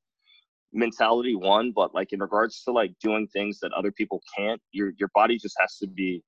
mentality 0.73 1.35
one, 1.35 1.71
but 1.71 1.95
like 1.95 2.15
in 2.15 2.21
regards 2.21 2.63
to 2.65 2.73
like 2.73 2.93
doing 3.03 3.29
things 3.29 3.61
that 3.61 3.75
other 3.75 3.93
people 3.93 4.23
can't, 4.35 4.59
your, 4.73 4.93
your 4.99 5.11
body 5.15 5.37
just 5.37 5.55
has 5.61 5.77
to 5.79 5.87
be, 5.87 6.23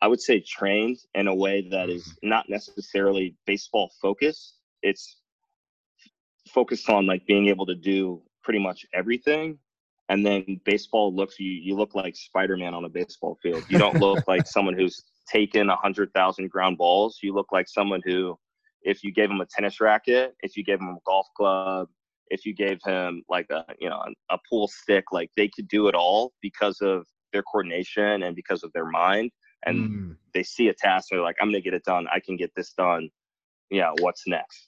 I 0.00 0.06
would 0.06 0.20
say 0.20 0.38
trained 0.38 0.98
in 1.14 1.26
a 1.26 1.34
way 1.34 1.68
that 1.70 1.90
is 1.90 2.04
mm-hmm. 2.04 2.28
not 2.28 2.48
necessarily 2.48 3.34
baseball 3.46 3.90
focused. 4.00 4.58
It's 4.84 5.16
focused 6.54 6.88
on 6.88 7.04
like 7.04 7.26
being 7.26 7.48
able 7.48 7.66
to 7.66 7.74
do 7.74 8.22
pretty 8.44 8.60
much 8.60 8.86
everything 8.94 9.58
and 10.10 10.26
then 10.26 10.60
baseball 10.64 11.14
looks 11.14 11.38
you 11.38 11.52
you 11.52 11.76
look 11.76 11.94
like 11.94 12.16
spider-man 12.16 12.74
on 12.74 12.84
a 12.84 12.88
baseball 12.88 13.38
field. 13.42 13.64
You 13.68 13.78
don't 13.78 14.00
look 14.00 14.26
like 14.26 14.46
someone 14.46 14.74
who's 14.74 15.02
taken 15.26 15.70
a 15.70 15.76
hundred 15.76 16.12
thousand 16.12 16.50
ground 16.50 16.76
balls. 16.76 17.20
You 17.22 17.32
look 17.32 17.46
like 17.52 17.68
someone 17.68 18.02
who 18.04 18.36
if 18.82 19.04
you 19.04 19.12
gave 19.12 19.30
him 19.30 19.40
a 19.40 19.46
tennis 19.46 19.80
racket 19.80 20.34
if 20.40 20.56
you 20.56 20.64
gave 20.64 20.80
him 20.80 20.88
a 20.88 20.96
golf 21.06 21.26
club 21.36 21.86
if 22.28 22.46
you 22.46 22.54
gave 22.54 22.78
him 22.84 23.22
like 23.28 23.46
a 23.50 23.64
you 23.78 23.88
know 23.88 24.02
a 24.30 24.38
pool 24.48 24.68
stick 24.68 25.04
like 25.12 25.30
they 25.36 25.48
could 25.48 25.68
do 25.68 25.86
it 25.86 25.94
all 25.94 26.32
because 26.42 26.80
of 26.80 27.06
their 27.32 27.42
coordination 27.44 28.24
and 28.24 28.34
because 28.34 28.64
of 28.64 28.72
their 28.72 28.86
mind. 28.86 29.30
And 29.66 29.90
mm. 29.90 30.16
they 30.34 30.42
see 30.42 30.68
a 30.68 30.74
task 30.74 31.08
and 31.10 31.18
they're 31.18 31.24
like 31.24 31.36
i'm 31.40 31.48
gonna 31.48 31.60
get 31.60 31.74
it 31.74 31.84
done. 31.84 32.08
I 32.12 32.18
can 32.18 32.36
get 32.36 32.50
this 32.56 32.72
done. 32.72 33.08
Yeah 33.70 33.92
what's 34.00 34.24
next? 34.26 34.66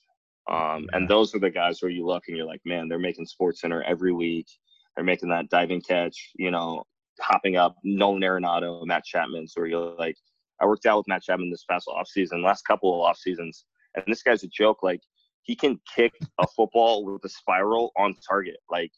Um, 0.50 0.86
yeah. 0.90 0.96
and 0.96 1.08
those 1.08 1.34
are 1.34 1.40
the 1.40 1.50
guys 1.50 1.82
where 1.82 1.90
you 1.90 2.06
look 2.06 2.24
and 2.28 2.36
you're 2.36 2.46
like 2.46 2.60
man 2.64 2.88
they're 2.88 2.98
making 2.98 3.26
SportsCenter 3.26 3.82
every 3.86 4.12
week 4.12 4.46
they're 4.94 5.04
making 5.04 5.28
that 5.30 5.48
diving 5.48 5.80
catch, 5.80 6.32
you 6.34 6.50
know, 6.50 6.84
hopping 7.20 7.56
up 7.56 7.76
Nolan 7.84 8.22
Arenado, 8.22 8.84
Matt 8.86 9.04
Chapman. 9.04 9.48
So 9.48 9.64
you're 9.64 9.94
like, 9.96 10.16
I 10.60 10.66
worked 10.66 10.86
out 10.86 10.98
with 10.98 11.08
Matt 11.08 11.22
Chapman 11.22 11.50
this 11.50 11.64
past 11.68 11.88
off 11.88 12.08
season, 12.08 12.42
last 12.42 12.62
couple 12.62 12.94
of 12.94 13.00
off 13.00 13.18
seasons, 13.18 13.64
and 13.94 14.04
this 14.06 14.22
guy's 14.22 14.44
a 14.44 14.48
joke. 14.48 14.82
Like 14.82 15.00
he 15.42 15.56
can 15.56 15.80
kick 15.94 16.14
a 16.38 16.46
football 16.56 17.04
with 17.04 17.24
a 17.24 17.28
spiral 17.28 17.92
on 17.96 18.14
target, 18.26 18.56
like 18.70 18.92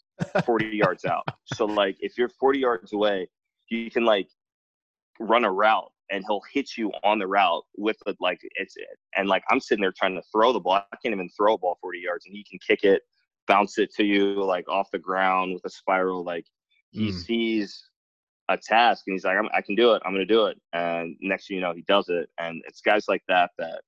40 0.44 0.66
yards 0.72 1.04
out. 1.04 1.24
So 1.46 1.64
like 1.64 1.96
if 2.00 2.18
you're 2.18 2.28
40 2.28 2.58
yards 2.58 2.92
away, 2.92 3.28
you 3.68 3.90
can 3.90 4.04
like 4.04 4.28
run 5.18 5.44
a 5.44 5.50
route 5.50 5.90
and 6.10 6.22
he'll 6.28 6.42
hit 6.52 6.76
you 6.76 6.92
on 7.02 7.18
the 7.18 7.26
route 7.26 7.62
with 7.76 7.96
the 8.04 8.14
like 8.20 8.38
it's 8.56 8.76
it. 8.76 8.98
and 9.16 9.26
like 9.26 9.42
I'm 9.50 9.60
sitting 9.60 9.80
there 9.80 9.94
trying 9.96 10.14
to 10.14 10.22
throw 10.30 10.52
the 10.52 10.60
ball. 10.60 10.74
I 10.74 10.96
can't 11.02 11.14
even 11.14 11.30
throw 11.30 11.54
a 11.54 11.58
ball 11.58 11.78
40 11.80 11.98
yards 11.98 12.26
and 12.26 12.34
he 12.34 12.44
can 12.44 12.58
kick 12.66 12.84
it 12.84 13.02
bounce 13.46 13.78
it 13.78 13.94
to 13.94 14.04
you 14.04 14.42
like 14.42 14.68
off 14.68 14.90
the 14.90 14.98
ground 14.98 15.54
with 15.54 15.64
a 15.64 15.70
spiral. 15.70 16.24
Like 16.24 16.46
he 16.90 17.10
mm. 17.10 17.14
sees 17.14 17.88
a 18.48 18.56
task 18.56 19.04
and 19.06 19.14
he's 19.14 19.24
like, 19.24 19.38
i 19.54 19.60
can 19.60 19.74
do 19.74 19.94
it. 19.94 20.02
I'm 20.04 20.12
going 20.12 20.26
to 20.26 20.32
do 20.32 20.46
it. 20.46 20.60
And 20.72 21.16
next 21.20 21.48
thing 21.48 21.56
you 21.56 21.62
know, 21.62 21.72
he 21.72 21.82
does 21.82 22.08
it. 22.08 22.28
And 22.38 22.62
it's 22.66 22.80
guys 22.80 23.06
like 23.08 23.22
that 23.28 23.50
that, 23.58 23.82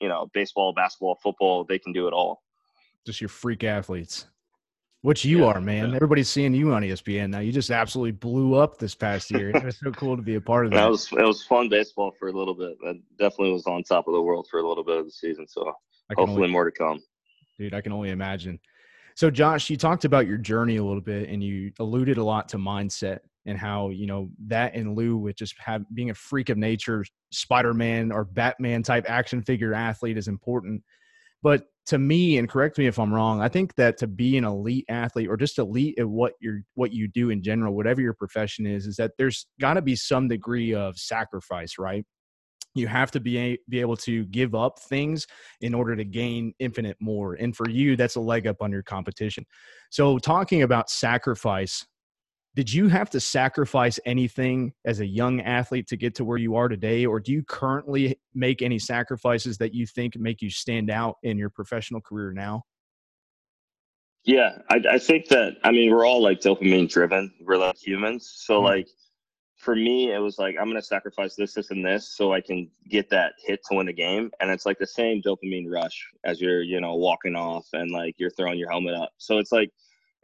you 0.00 0.08
know, 0.08 0.28
baseball, 0.34 0.72
basketball, 0.74 1.18
football, 1.22 1.64
they 1.64 1.78
can 1.78 1.92
do 1.92 2.06
it 2.06 2.12
all. 2.12 2.42
Just 3.06 3.20
your 3.20 3.28
freak 3.28 3.64
athletes. 3.64 4.26
Which 5.02 5.22
you 5.22 5.40
yeah, 5.40 5.46
are, 5.46 5.60
man. 5.60 5.90
Yeah. 5.90 5.96
Everybody's 5.96 6.30
seeing 6.30 6.54
you 6.54 6.72
on 6.72 6.82
ESPN 6.82 7.28
now. 7.28 7.40
You 7.40 7.52
just 7.52 7.70
absolutely 7.70 8.12
blew 8.12 8.54
up 8.54 8.78
this 8.78 8.94
past 8.94 9.30
year. 9.30 9.50
It 9.50 9.62
was 9.62 9.78
so 9.78 9.90
cool 9.92 10.16
to 10.16 10.22
be 10.22 10.36
a 10.36 10.40
part 10.40 10.64
of 10.64 10.72
that. 10.72 10.78
that 10.78 10.90
was 10.90 11.12
it 11.12 11.26
was 11.26 11.42
fun 11.42 11.68
baseball 11.68 12.14
for 12.18 12.28
a 12.28 12.32
little 12.32 12.54
bit. 12.54 12.78
That 12.82 12.98
definitely 13.18 13.52
was 13.52 13.66
on 13.66 13.82
top 13.82 14.08
of 14.08 14.14
the 14.14 14.22
world 14.22 14.48
for 14.50 14.60
a 14.60 14.66
little 14.66 14.82
bit 14.82 14.96
of 14.96 15.04
the 15.04 15.10
season. 15.10 15.46
So 15.46 15.74
hopefully 16.16 16.44
only, 16.44 16.48
more 16.48 16.64
to 16.64 16.70
come. 16.70 17.02
Dude, 17.58 17.74
I 17.74 17.82
can 17.82 17.92
only 17.92 18.12
imagine. 18.12 18.58
So, 19.14 19.30
Josh, 19.30 19.70
you 19.70 19.76
talked 19.76 20.04
about 20.04 20.26
your 20.26 20.38
journey 20.38 20.76
a 20.76 20.84
little 20.84 21.00
bit, 21.00 21.28
and 21.28 21.42
you 21.42 21.70
alluded 21.78 22.18
a 22.18 22.24
lot 22.24 22.48
to 22.50 22.56
mindset 22.56 23.20
and 23.46 23.58
how 23.58 23.90
you 23.90 24.06
know 24.06 24.30
that 24.46 24.74
in 24.74 24.94
lieu 24.94 25.16
with 25.16 25.36
just 25.36 25.54
have, 25.58 25.84
being 25.94 26.10
a 26.10 26.14
freak 26.14 26.48
of 26.48 26.58
nature, 26.58 27.04
Spider-Man 27.30 28.10
or 28.10 28.24
Batman 28.24 28.82
type 28.82 29.04
action 29.08 29.42
figure 29.42 29.74
athlete 29.74 30.18
is 30.18 30.28
important. 30.28 30.82
But 31.42 31.66
to 31.86 31.98
me, 31.98 32.38
and 32.38 32.48
correct 32.48 32.78
me 32.78 32.86
if 32.86 32.98
I'm 32.98 33.12
wrong, 33.12 33.42
I 33.42 33.48
think 33.48 33.74
that 33.74 33.98
to 33.98 34.06
be 34.06 34.38
an 34.38 34.44
elite 34.44 34.86
athlete 34.88 35.28
or 35.28 35.36
just 35.36 35.58
elite 35.58 35.98
at 35.98 36.08
what 36.08 36.32
you're 36.40 36.62
what 36.74 36.92
you 36.92 37.06
do 37.06 37.30
in 37.30 37.42
general, 37.42 37.76
whatever 37.76 38.00
your 38.00 38.14
profession 38.14 38.66
is, 38.66 38.86
is 38.86 38.96
that 38.96 39.12
there's 39.18 39.46
got 39.60 39.74
to 39.74 39.82
be 39.82 39.94
some 39.94 40.26
degree 40.26 40.74
of 40.74 40.98
sacrifice, 40.98 41.78
right? 41.78 42.04
You 42.74 42.86
have 42.88 43.10
to 43.12 43.20
be 43.20 43.38
a, 43.38 43.58
be 43.68 43.80
able 43.80 43.96
to 43.96 44.24
give 44.26 44.54
up 44.54 44.78
things 44.78 45.26
in 45.60 45.74
order 45.74 45.94
to 45.96 46.04
gain 46.04 46.52
infinite 46.58 46.96
more 47.00 47.34
and 47.34 47.56
for 47.56 47.68
you 47.68 47.96
that's 47.96 48.16
a 48.16 48.20
leg 48.20 48.46
up 48.46 48.60
on 48.60 48.70
your 48.70 48.82
competition. 48.82 49.46
So 49.90 50.18
talking 50.18 50.62
about 50.62 50.90
sacrifice 50.90 51.86
did 52.56 52.72
you 52.72 52.86
have 52.86 53.10
to 53.10 53.18
sacrifice 53.18 53.98
anything 54.06 54.72
as 54.84 55.00
a 55.00 55.06
young 55.06 55.40
athlete 55.40 55.88
to 55.88 55.96
get 55.96 56.14
to 56.14 56.24
where 56.24 56.38
you 56.38 56.54
are 56.54 56.68
today 56.68 57.04
or 57.04 57.18
do 57.18 57.32
you 57.32 57.42
currently 57.42 58.16
make 58.32 58.62
any 58.62 58.78
sacrifices 58.78 59.58
that 59.58 59.74
you 59.74 59.86
think 59.86 60.16
make 60.16 60.40
you 60.40 60.50
stand 60.50 60.88
out 60.88 61.16
in 61.24 61.36
your 61.36 61.50
professional 61.50 62.00
career 62.00 62.32
now? 62.32 62.62
Yeah 64.24 64.58
i, 64.70 64.80
I 64.92 64.98
think 64.98 65.28
that 65.28 65.56
i 65.64 65.70
mean 65.70 65.90
we're 65.90 66.06
all 66.06 66.22
like 66.22 66.40
dopamine 66.40 66.88
driven 66.88 67.32
we're 67.40 67.58
like 67.58 67.76
humans. 67.76 68.32
So 68.36 68.56
mm-hmm. 68.56 68.64
like 68.64 68.88
for 69.56 69.74
me, 69.76 70.12
it 70.12 70.18
was 70.18 70.38
like 70.38 70.56
I'm 70.60 70.66
gonna 70.66 70.82
sacrifice 70.82 71.34
this, 71.34 71.54
this, 71.54 71.70
and 71.70 71.84
this 71.84 72.08
so 72.08 72.32
I 72.32 72.40
can 72.40 72.70
get 72.88 73.08
that 73.10 73.34
hit 73.44 73.60
to 73.68 73.76
win 73.76 73.86
the 73.86 73.92
game. 73.92 74.30
And 74.40 74.50
it's 74.50 74.66
like 74.66 74.78
the 74.78 74.86
same 74.86 75.22
dopamine 75.22 75.70
rush 75.70 76.06
as 76.24 76.40
you're, 76.40 76.62
you 76.62 76.80
know, 76.80 76.94
walking 76.94 77.36
off 77.36 77.66
and 77.72 77.90
like 77.90 78.14
you're 78.18 78.30
throwing 78.30 78.58
your 78.58 78.70
helmet 78.70 78.94
up. 78.94 79.10
So 79.18 79.38
it's 79.38 79.52
like 79.52 79.70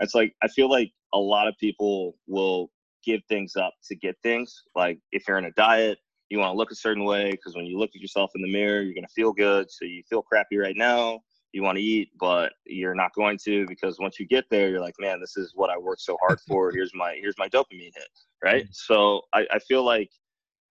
it's 0.01 0.15
like 0.15 0.35
I 0.43 0.49
feel 0.49 0.71
like 0.71 0.93
a 1.13 1.19
lot 1.19 1.49
of 1.49 1.55
people 1.59 2.17
will 2.27 2.71
give 3.05 3.21
things 3.29 3.57
up 3.57 3.73
to 3.87 3.97
get 3.97 4.17
things. 4.23 4.63
Like 4.75 4.99
if 5.13 5.27
you're 5.27 5.39
in 5.39 5.47
a 5.47 5.53
diet, 5.53 5.99
you 6.29 6.39
want 6.39 6.53
to 6.53 6.57
look 6.57 6.71
a 6.71 6.77
certain 6.77 7.05
way 7.05 7.31
because 7.31 7.55
when 7.57 7.67
you 7.67 7.79
look 7.79 7.91
at 7.95 8.01
yourself 8.01 8.33
in 8.35 8.43
the 8.43 8.53
mirror, 8.53 8.83
you're 8.83 8.95
gonna 8.95 9.09
feel 9.09 9.33
good. 9.33 9.71
So 9.71 9.85
you 9.85 10.03
feel 10.09 10.23
crappy 10.23 10.59
right 10.59 10.77
now 10.77 11.21
you 11.53 11.63
want 11.63 11.77
to 11.79 11.83
eat, 11.83 12.11
but 12.19 12.53
you're 12.65 12.95
not 12.95 13.15
going 13.15 13.39
to 13.45 13.67
because 13.67 13.99
once 13.99 14.21
you 14.21 14.27
get 14.27 14.45
there, 14.51 14.69
you're 14.69 14.81
like, 14.81 14.95
man, 15.01 15.21
this 15.21 15.37
is 15.37 15.53
what 15.55 15.71
I 15.71 15.79
worked 15.79 16.03
so 16.03 16.17
hard 16.21 16.41
for. 16.47 16.71
Here's 16.75 16.95
my 16.95 17.19
here's 17.21 17.39
my 17.39 17.49
dopamine 17.49 17.93
hit, 17.95 18.09
right? 18.43 18.65
Mm-hmm. 18.65 18.73
So 18.73 19.23
I, 19.35 19.47
I 19.51 19.59
feel 19.59 19.85
like 19.85 20.11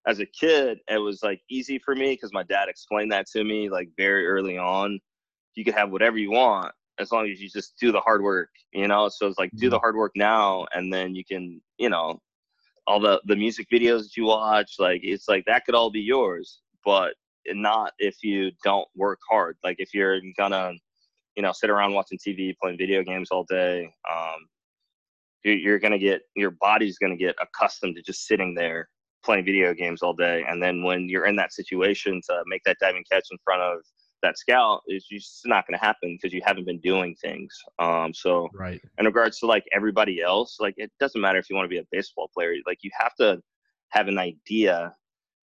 as 0.08 0.20
a 0.20 0.26
kid, 0.26 0.80
it 0.90 0.98
was 0.98 1.22
like 1.22 1.42
easy 1.50 1.80
for 1.80 1.96
me 1.96 2.14
because 2.14 2.34
my 2.34 2.44
dad 2.44 2.70
explained 2.70 3.12
that 3.12 3.28
to 3.32 3.44
me 3.44 3.70
like 3.70 3.90
very 3.98 4.26
early 4.28 4.58
on. 4.58 5.00
You 5.56 5.66
can 5.66 5.74
have 5.74 5.92
whatever 5.92 6.18
you 6.18 6.32
want 6.32 6.74
as 7.00 7.12
long 7.12 7.30
as 7.30 7.42
you 7.42 7.50
just 7.50 7.78
do 7.80 7.92
the 7.92 8.02
hard 8.02 8.22
work, 8.22 8.50
you 8.72 8.88
know. 8.88 9.10
So 9.10 9.28
it's 9.28 9.38
like 9.38 9.52
do 9.56 9.70
the 9.70 9.76
mm-hmm. 9.76 9.82
hard 9.82 9.96
work 9.96 10.14
now, 10.16 10.66
and 10.74 10.92
then 10.94 11.16
you 11.16 11.26
can, 11.26 11.62
you 11.78 11.90
know, 11.90 12.22
all 12.88 13.00
the 13.00 13.22
the 13.26 13.36
music 13.36 13.68
videos 13.72 14.04
that 14.04 14.18
you 14.18 14.26
watch, 14.26 14.76
like 14.80 15.02
it's 15.04 15.28
like 15.28 15.46
that 15.46 15.66
could 15.66 15.76
all 15.76 15.92
be 15.92 16.02
yours. 16.02 16.62
But 16.86 17.16
not 17.56 17.94
if 18.00 18.24
you 18.24 18.51
don't 18.63 18.88
work 18.96 19.20
hard. 19.29 19.58
Like 19.63 19.77
if 19.79 19.94
you're 19.94 20.20
gonna, 20.38 20.74
you 21.36 21.44
know, 21.44 21.51
sit 21.51 21.70
around 21.70 21.94
watching 21.94 22.18
TV, 22.18 22.56
playing 22.62 22.77
video 22.77 23.03
games 23.03 23.29
all 23.32 23.46
day, 23.46 23.94
um, 24.10 24.48
you're, 25.44 25.79
gonna 25.79 26.00
get 26.00 26.22
your 26.36 26.51
body's 26.51 26.98
gonna 26.98 27.15
get 27.15 27.36
accustomed 27.41 27.96
to 27.96 28.01
just 28.01 28.27
sitting 28.27 28.53
there 28.53 28.89
playing 29.24 29.46
video 29.46 29.74
games 29.74 30.01
all 30.01 30.13
day. 30.13 30.44
And 30.48 30.62
then 30.62 30.84
when 30.84 31.10
you're 31.10 31.25
in 31.25 31.36
that 31.38 31.53
situation 31.53 32.22
to 32.29 32.44
make 32.48 32.63
that 32.63 32.77
diving 32.79 33.03
catch 33.12 33.27
in 33.32 33.38
front 33.44 33.62
of 33.62 33.79
that 34.22 34.38
scout, 34.38 34.82
it's 34.88 35.08
just 35.08 35.41
not 35.46 35.65
going 35.68 35.77
to 35.77 35.86
happen 35.86 36.18
because 36.18 36.34
you 36.34 36.41
haven't 36.44 36.65
been 36.65 36.79
doing 36.79 37.15
things. 37.22 37.53
Um, 37.79 38.13
so, 38.13 38.50
right. 38.53 38.82
in 38.98 39.06
regards 39.06 39.39
to 39.39 39.46
like 39.46 39.65
everybody 39.74 40.22
else, 40.22 40.58
like 40.60 40.75
it 40.77 40.91
doesn't 41.00 41.20
matter 41.20 41.39
if 41.39 41.50
you 41.50 41.56
want 41.56 41.65
to 41.65 41.70
be 41.70 41.79
a 41.79 41.88
baseball 41.91 42.29
player. 42.34 42.53
Like 42.65 42.79
you 42.82 42.91
have 42.98 43.15
to 43.15 43.41
have 43.89 44.08
an 44.08 44.18
idea 44.18 44.94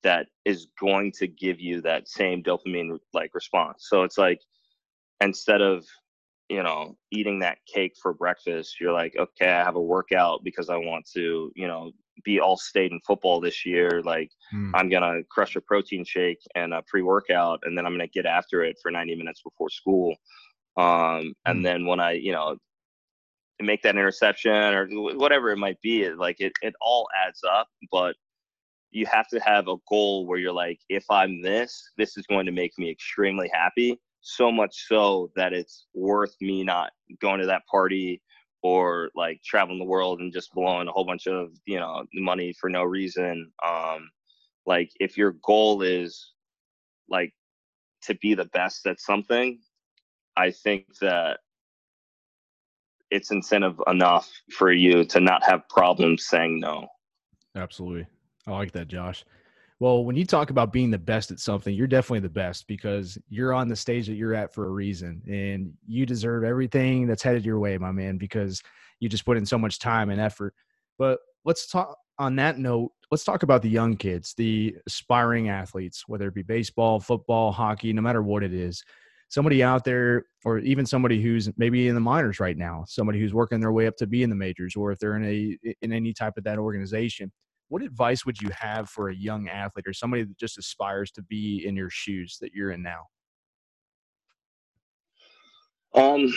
that 0.06 0.28
is 0.44 0.68
going 0.80 1.10
to 1.10 1.26
give 1.26 1.58
you 1.58 1.80
that 1.80 2.08
same 2.08 2.40
dopamine 2.40 2.96
like 3.12 3.34
response. 3.34 3.86
So 3.88 4.04
it's 4.04 4.16
like 4.16 4.40
instead 5.20 5.60
of 5.60 5.84
you 6.48 6.62
know 6.62 6.96
eating 7.10 7.40
that 7.40 7.58
cake 7.66 7.94
for 8.00 8.14
breakfast, 8.14 8.80
you're 8.80 8.92
like, 8.92 9.16
okay, 9.18 9.50
I 9.50 9.64
have 9.64 9.74
a 9.74 9.82
workout 9.82 10.44
because 10.44 10.70
I 10.70 10.76
want 10.76 11.08
to, 11.14 11.50
you 11.56 11.66
know, 11.66 11.90
be 12.24 12.38
all 12.38 12.56
state 12.56 12.92
in 12.92 13.00
football 13.04 13.40
this 13.40 13.66
year. 13.66 14.00
Like 14.04 14.30
mm. 14.54 14.70
I'm 14.74 14.88
gonna 14.88 15.24
crush 15.28 15.56
a 15.56 15.60
protein 15.60 16.04
shake 16.04 16.40
and 16.54 16.72
a 16.72 16.82
pre-workout, 16.86 17.58
and 17.64 17.76
then 17.76 17.84
I'm 17.84 17.92
gonna 17.92 18.06
get 18.06 18.26
after 18.26 18.62
it 18.62 18.76
for 18.80 18.92
90 18.92 19.16
minutes 19.16 19.42
before 19.42 19.70
school. 19.70 20.14
Um, 20.76 21.34
and 21.46 21.60
mm. 21.60 21.62
then 21.64 21.86
when 21.86 21.98
I, 21.98 22.12
you 22.12 22.30
know, 22.30 22.58
make 23.60 23.82
that 23.82 23.96
interception 23.96 24.52
or 24.52 24.86
whatever 25.16 25.50
it 25.50 25.56
might 25.56 25.80
be, 25.80 26.08
like 26.10 26.36
it, 26.38 26.52
it 26.62 26.74
all 26.80 27.08
adds 27.26 27.40
up. 27.42 27.66
But 27.90 28.14
you 28.90 29.06
have 29.06 29.28
to 29.28 29.40
have 29.40 29.68
a 29.68 29.76
goal 29.88 30.26
where 30.26 30.38
you're 30.38 30.52
like, 30.52 30.80
if 30.88 31.04
I'm 31.10 31.42
this, 31.42 31.90
this 31.96 32.16
is 32.16 32.26
going 32.26 32.46
to 32.46 32.52
make 32.52 32.78
me 32.78 32.90
extremely 32.90 33.50
happy. 33.52 34.00
So 34.20 34.50
much 34.50 34.86
so 34.88 35.30
that 35.36 35.52
it's 35.52 35.86
worth 35.94 36.34
me 36.40 36.64
not 36.64 36.90
going 37.20 37.40
to 37.40 37.46
that 37.46 37.66
party 37.70 38.20
or 38.62 39.10
like 39.14 39.40
traveling 39.44 39.78
the 39.78 39.84
world 39.84 40.20
and 40.20 40.32
just 40.32 40.52
blowing 40.52 40.88
a 40.88 40.90
whole 40.90 41.04
bunch 41.04 41.28
of 41.28 41.50
you 41.66 41.78
know 41.78 42.04
money 42.14 42.52
for 42.52 42.68
no 42.68 42.82
reason. 42.82 43.52
Um, 43.64 44.10
like 44.64 44.90
if 44.98 45.16
your 45.16 45.36
goal 45.44 45.82
is 45.82 46.32
like 47.08 47.32
to 48.02 48.14
be 48.16 48.34
the 48.34 48.46
best 48.46 48.86
at 48.86 49.00
something, 49.00 49.60
I 50.36 50.50
think 50.50 50.86
that 51.00 51.38
it's 53.10 53.30
incentive 53.30 53.80
enough 53.86 54.30
for 54.50 54.72
you 54.72 55.04
to 55.04 55.20
not 55.20 55.44
have 55.44 55.68
problems 55.68 56.26
saying 56.26 56.58
no. 56.58 56.88
Absolutely. 57.54 58.06
I 58.46 58.52
like 58.52 58.72
that, 58.72 58.88
Josh. 58.88 59.24
Well, 59.78 60.04
when 60.04 60.16
you 60.16 60.24
talk 60.24 60.50
about 60.50 60.72
being 60.72 60.90
the 60.90 60.98
best 60.98 61.30
at 61.30 61.38
something, 61.38 61.74
you're 61.74 61.86
definitely 61.86 62.20
the 62.20 62.30
best 62.30 62.66
because 62.66 63.18
you're 63.28 63.52
on 63.52 63.68
the 63.68 63.76
stage 63.76 64.06
that 64.06 64.14
you're 64.14 64.34
at 64.34 64.54
for 64.54 64.66
a 64.66 64.70
reason 64.70 65.20
and 65.26 65.72
you 65.86 66.06
deserve 66.06 66.44
everything 66.44 67.06
that's 67.06 67.22
headed 67.22 67.44
your 67.44 67.58
way, 67.58 67.76
my 67.76 67.92
man, 67.92 68.16
because 68.16 68.62
you 69.00 69.08
just 69.08 69.26
put 69.26 69.36
in 69.36 69.44
so 69.44 69.58
much 69.58 69.78
time 69.78 70.08
and 70.08 70.20
effort. 70.20 70.54
But 70.98 71.18
let's 71.44 71.66
talk 71.66 71.94
on 72.18 72.36
that 72.36 72.58
note, 72.58 72.92
let's 73.10 73.24
talk 73.24 73.42
about 73.42 73.60
the 73.60 73.68
young 73.68 73.96
kids, 73.96 74.32
the 74.34 74.74
aspiring 74.86 75.50
athletes, 75.50 76.04
whether 76.06 76.28
it 76.28 76.34
be 76.34 76.42
baseball, 76.42 76.98
football, 76.98 77.52
hockey, 77.52 77.92
no 77.92 78.00
matter 78.00 78.22
what 78.22 78.42
it 78.42 78.54
is. 78.54 78.82
Somebody 79.28 79.62
out 79.62 79.84
there, 79.84 80.24
or 80.44 80.60
even 80.60 80.86
somebody 80.86 81.20
who's 81.20 81.50
maybe 81.58 81.88
in 81.88 81.96
the 81.96 82.00
minors 82.00 82.38
right 82.40 82.56
now, 82.56 82.84
somebody 82.86 83.18
who's 83.18 83.34
working 83.34 83.60
their 83.60 83.72
way 83.72 83.88
up 83.88 83.96
to 83.96 84.06
be 84.06 84.22
in 84.22 84.30
the 84.30 84.36
majors, 84.36 84.76
or 84.76 84.92
if 84.92 85.00
they're 85.00 85.16
in 85.16 85.24
a 85.24 85.74
in 85.82 85.92
any 85.92 86.14
type 86.14 86.34
of 86.38 86.44
that 86.44 86.58
organization 86.58 87.32
what 87.68 87.82
advice 87.82 88.24
would 88.24 88.40
you 88.40 88.50
have 88.58 88.88
for 88.88 89.08
a 89.08 89.14
young 89.14 89.48
athlete 89.48 89.86
or 89.86 89.92
somebody 89.92 90.22
that 90.22 90.38
just 90.38 90.58
aspires 90.58 91.10
to 91.12 91.22
be 91.22 91.64
in 91.66 91.76
your 91.76 91.90
shoes 91.90 92.38
that 92.40 92.52
you're 92.52 92.70
in 92.70 92.82
now? 92.82 93.02
Um, 95.94 96.32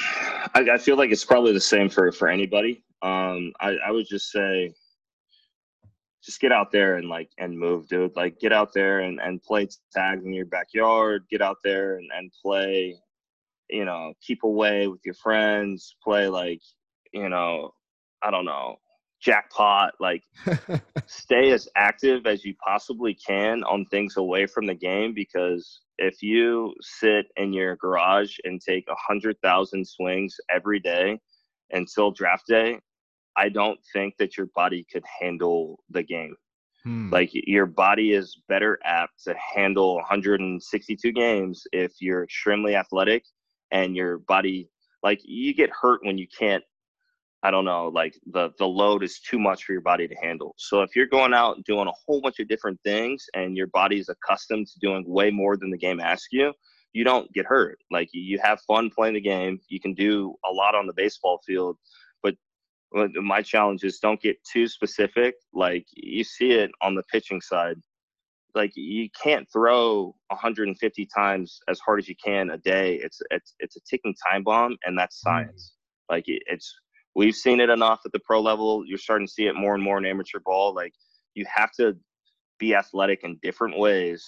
I, 0.55 0.67
I 0.73 0.77
feel 0.77 0.95
like 0.95 1.11
it's 1.11 1.25
probably 1.25 1.51
the 1.51 1.59
same 1.59 1.89
for 1.89 2.11
for 2.11 2.29
anybody. 2.29 2.83
Um, 3.01 3.51
I, 3.59 3.75
I 3.85 3.91
would 3.91 4.07
just 4.07 4.31
say, 4.31 4.73
just 6.23 6.39
get 6.39 6.51
out 6.51 6.71
there 6.71 6.95
and 6.95 7.09
like 7.09 7.29
and 7.37 7.57
move, 7.57 7.87
dude. 7.89 8.15
Like 8.15 8.39
get 8.39 8.53
out 8.53 8.73
there 8.73 9.01
and 9.01 9.19
and 9.19 9.41
play 9.43 9.67
tag 9.93 10.21
in 10.23 10.33
your 10.33 10.45
backyard. 10.45 11.25
Get 11.29 11.41
out 11.41 11.57
there 11.63 11.97
and 11.97 12.09
and 12.17 12.31
play. 12.41 12.95
You 13.69 13.85
know, 13.85 14.13
keep 14.25 14.43
away 14.43 14.87
with 14.87 15.01
your 15.05 15.13
friends. 15.15 15.95
Play 16.01 16.27
like 16.27 16.61
you 17.13 17.27
know, 17.27 17.71
I 18.23 18.31
don't 18.31 18.45
know, 18.45 18.77
jackpot 19.19 19.93
like 19.99 20.23
stay 21.07 21.51
as 21.51 21.67
active 21.75 22.25
as 22.25 22.45
you 22.45 22.53
possibly 22.63 23.13
can 23.13 23.63
on 23.63 23.85
things 23.85 24.17
away 24.17 24.45
from 24.45 24.65
the 24.65 24.73
game 24.73 25.13
because 25.13 25.81
if 25.97 26.23
you 26.23 26.73
sit 26.81 27.25
in 27.35 27.51
your 27.51 27.75
garage 27.75 28.37
and 28.45 28.61
take 28.61 28.85
a 28.87 28.95
hundred 28.95 29.35
thousand 29.43 29.85
swings 29.85 30.37
every 30.49 30.79
day 30.79 31.19
until 31.71 32.11
draft 32.11 32.47
day 32.47 32.79
i 33.35 33.49
don't 33.49 33.79
think 33.91 34.15
that 34.17 34.37
your 34.37 34.47
body 34.55 34.85
could 34.91 35.03
handle 35.19 35.79
the 35.89 36.03
game 36.03 36.35
hmm. 36.83 37.09
like 37.11 37.29
your 37.33 37.65
body 37.65 38.13
is 38.13 38.41
better 38.47 38.79
apt 38.85 39.21
to 39.23 39.35
handle 39.35 39.95
162 39.95 41.11
games 41.11 41.63
if 41.73 41.91
you're 41.99 42.23
extremely 42.23 42.75
athletic 42.75 43.25
and 43.71 43.97
your 43.97 44.19
body 44.19 44.69
like 45.03 45.19
you 45.23 45.53
get 45.53 45.69
hurt 45.69 45.99
when 46.03 46.17
you 46.17 46.27
can't 46.37 46.63
I 47.41 47.51
don't 47.51 47.65
know, 47.65 47.87
like 47.87 48.19
the 48.25 48.49
the 48.59 48.67
load 48.67 49.01
is 49.01 49.19
too 49.19 49.39
much 49.39 49.63
for 49.63 49.71
your 49.71 49.81
body 49.81 50.07
to 50.07 50.15
handle. 50.15 50.55
So 50.57 50.81
if 50.81 50.95
you're 50.95 51.07
going 51.07 51.33
out 51.33 51.55
and 51.55 51.63
doing 51.63 51.87
a 51.87 51.93
whole 52.05 52.21
bunch 52.21 52.39
of 52.39 52.49
different 52.49 52.79
things 52.83 53.25
and 53.33 53.55
your 53.55 53.67
body's 53.67 54.09
accustomed 54.09 54.67
to 54.67 54.79
doing 54.79 55.05
way 55.07 55.31
more 55.31 55.55
than 55.55 55.71
the 55.71 55.77
game 55.77 56.01
asks 56.01 56.27
you, 56.33 56.53
you 56.91 57.05
don't 57.05 57.31
get 57.31 57.45
hurt. 57.45 57.79
Like 57.91 58.09
you 58.11 58.39
have 58.43 58.59
fun 58.67 58.89
playing 58.89 59.13
the 59.13 59.21
game. 59.21 59.59
You 59.69 59.79
can 59.79 59.93
do 59.93 60.35
a 60.45 60.51
lot 60.51 60.75
on 60.75 60.85
the 60.85 60.93
baseball 60.93 61.39
field, 61.45 61.77
but 62.21 62.35
my 62.93 63.41
challenge 63.41 63.83
is 63.83 63.99
don't 63.99 64.21
get 64.21 64.37
too 64.43 64.67
specific. 64.67 65.35
Like 65.53 65.85
you 65.93 66.25
see 66.25 66.51
it 66.51 66.71
on 66.81 66.93
the 66.95 67.03
pitching 67.03 67.39
side. 67.39 67.77
Like 68.53 68.71
you 68.75 69.09
can't 69.21 69.47
throw 69.53 70.15
150 70.27 71.07
times 71.15 71.59
as 71.69 71.79
hard 71.79 71.99
as 71.99 72.09
you 72.09 72.15
can 72.23 72.49
a 72.49 72.57
day. 72.57 72.95
It's 72.95 73.21
it's 73.31 73.55
it's 73.59 73.77
a 73.77 73.81
ticking 73.89 74.15
time 74.29 74.43
bomb, 74.43 74.75
and 74.85 74.97
that's 74.97 75.17
mm. 75.19 75.21
science. 75.21 75.75
Like 76.09 76.23
it's 76.27 76.75
we've 77.19 77.35
seen 77.35 77.59
it 77.59 77.69
enough 77.69 77.99
at 78.05 78.13
the 78.13 78.19
pro 78.19 78.39
level. 78.39 78.85
You're 78.85 78.97
starting 78.97 79.27
to 79.27 79.33
see 79.33 79.47
it 79.47 79.53
more 79.53 79.75
and 79.75 79.83
more 79.83 79.97
in 79.97 80.05
amateur 80.05 80.39
ball. 80.39 80.73
Like 80.73 80.93
you 81.33 81.45
have 81.53 81.73
to 81.73 81.97
be 82.59 82.73
athletic 82.73 83.25
in 83.25 83.37
different 83.43 83.77
ways 83.77 84.25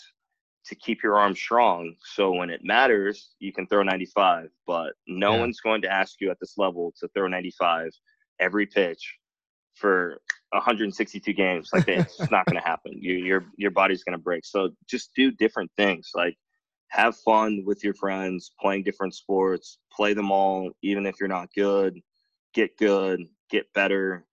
to 0.66 0.76
keep 0.76 1.02
your 1.02 1.16
arm 1.16 1.34
strong. 1.34 1.96
So 2.04 2.34
when 2.34 2.50
it 2.50 2.66
matters, 2.66 3.30
you 3.40 3.54
can 3.54 3.66
throw 3.66 3.82
95. 3.82 4.50
But 4.68 4.92
no 5.08 5.36
yeah. 5.36 5.40
one's 5.40 5.62
going 5.62 5.82
to 5.84 5.90
ask 5.90 6.16
you 6.20 6.32
at 6.32 6.38
this 6.42 6.58
level 6.58 6.94
to 7.00 7.08
throw 7.16 7.30
95 7.30 7.92
every 8.42 8.66
pitch 8.66 9.16
for 9.76 10.20
162 10.50 11.32
games. 11.32 11.70
Like 11.72 11.88
it's 11.88 12.20
not 12.30 12.46
going 12.46 12.62
to 12.62 12.68
happen. 12.68 12.92
Your 13.02 13.18
your 13.18 13.46
your 13.56 13.72
body's 13.72 14.04
going 14.04 14.18
to 14.18 14.24
break. 14.24 14.46
So 14.46 14.72
just 14.90 15.12
do 15.16 15.32
different 15.32 15.72
things. 15.78 16.12
Like 16.14 16.36
have 16.90 17.16
fun 17.16 17.64
with 17.66 17.86
your 17.86 17.94
friends, 17.94 18.52
playing 18.60 18.84
different 18.84 19.16
sports, 19.16 19.80
play 19.94 20.14
them 20.14 20.30
all, 20.30 20.72
even 20.82 21.06
if 21.06 21.16
you're 21.22 21.30
not 21.30 21.48
good 21.56 22.02
get 22.54 22.78
good, 22.78 23.28
get 23.50 23.72
better, 23.74 24.26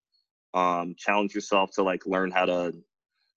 um, 0.55 0.95
challenge 0.97 1.35
yourself 1.35 1.71
to 1.73 1.83
like 1.83 2.07
learn 2.07 2.31
how 2.31 2.47
to 2.47 2.75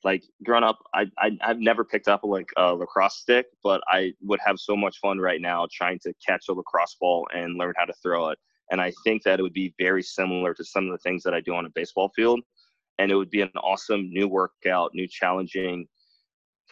like 0.03 0.23
growing 0.43 0.63
up 0.63 0.79
I, 0.93 1.05
I 1.17 1.37
i've 1.43 1.59
never 1.59 1.83
picked 1.83 2.07
up 2.07 2.23
a, 2.23 2.27
like 2.27 2.49
a 2.57 2.73
lacrosse 2.73 3.17
stick 3.17 3.47
but 3.63 3.81
i 3.87 4.13
would 4.21 4.39
have 4.45 4.59
so 4.59 4.75
much 4.75 4.97
fun 4.99 5.19
right 5.19 5.41
now 5.41 5.67
trying 5.71 5.99
to 5.99 6.13
catch 6.25 6.45
a 6.49 6.53
lacrosse 6.53 6.95
ball 6.99 7.27
and 7.33 7.57
learn 7.57 7.73
how 7.77 7.85
to 7.85 7.93
throw 8.01 8.29
it. 8.29 8.39
And 8.71 8.81
i 8.81 8.91
think 9.03 9.23
that 9.23 9.39
it 9.39 9.43
would 9.43 9.53
be 9.53 9.73
very 9.77 10.03
similar 10.03 10.53
to 10.53 10.63
some 10.63 10.85
of 10.85 10.91
the 10.91 10.97
things 10.97 11.23
that 11.23 11.33
i 11.33 11.41
do 11.41 11.53
on 11.53 11.65
a 11.65 11.69
baseball 11.69 12.11
field. 12.15 12.41
And 12.99 13.11
it 13.11 13.15
would 13.15 13.31
be 13.31 13.41
an 13.41 13.51
awesome 13.61 14.11
new 14.11 14.27
workout 14.27 14.91
new 14.93 15.07
challenging 15.07 15.87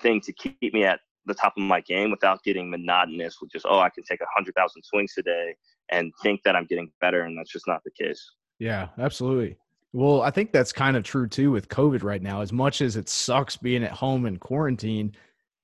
thing 0.01 0.21
to 0.21 0.33
keep 0.33 0.73
me 0.73 0.83
at 0.83 0.99
the 1.25 1.33
top 1.33 1.53
of 1.57 1.63
my 1.63 1.81
game 1.81 2.11
without 2.11 2.43
getting 2.43 2.69
monotonous 2.69 3.37
with 3.41 3.51
just 3.51 3.65
oh 3.69 3.79
i 3.79 3.89
can 3.89 4.03
take 4.03 4.21
a 4.21 4.27
hundred 4.35 4.55
thousand 4.55 4.81
swings 4.83 5.13
today 5.13 5.55
and 5.91 6.13
think 6.21 6.43
that 6.43 6.55
I'm 6.55 6.65
getting 6.65 6.91
better, 7.01 7.23
and 7.23 7.37
that's 7.37 7.51
just 7.51 7.67
not 7.67 7.83
the 7.83 7.91
case. 7.91 8.31
Yeah, 8.59 8.89
absolutely. 8.97 9.57
Well, 9.91 10.21
I 10.21 10.29
think 10.29 10.51
that's 10.51 10.71
kind 10.71 10.95
of 10.95 11.03
true 11.03 11.27
too 11.27 11.51
with 11.51 11.69
COVID 11.69 12.03
right 12.03 12.21
now. 12.21 12.41
As 12.41 12.53
much 12.53 12.81
as 12.81 12.95
it 12.95 13.09
sucks 13.09 13.57
being 13.57 13.83
at 13.83 13.91
home 13.91 14.25
in 14.25 14.37
quarantine, 14.37 15.13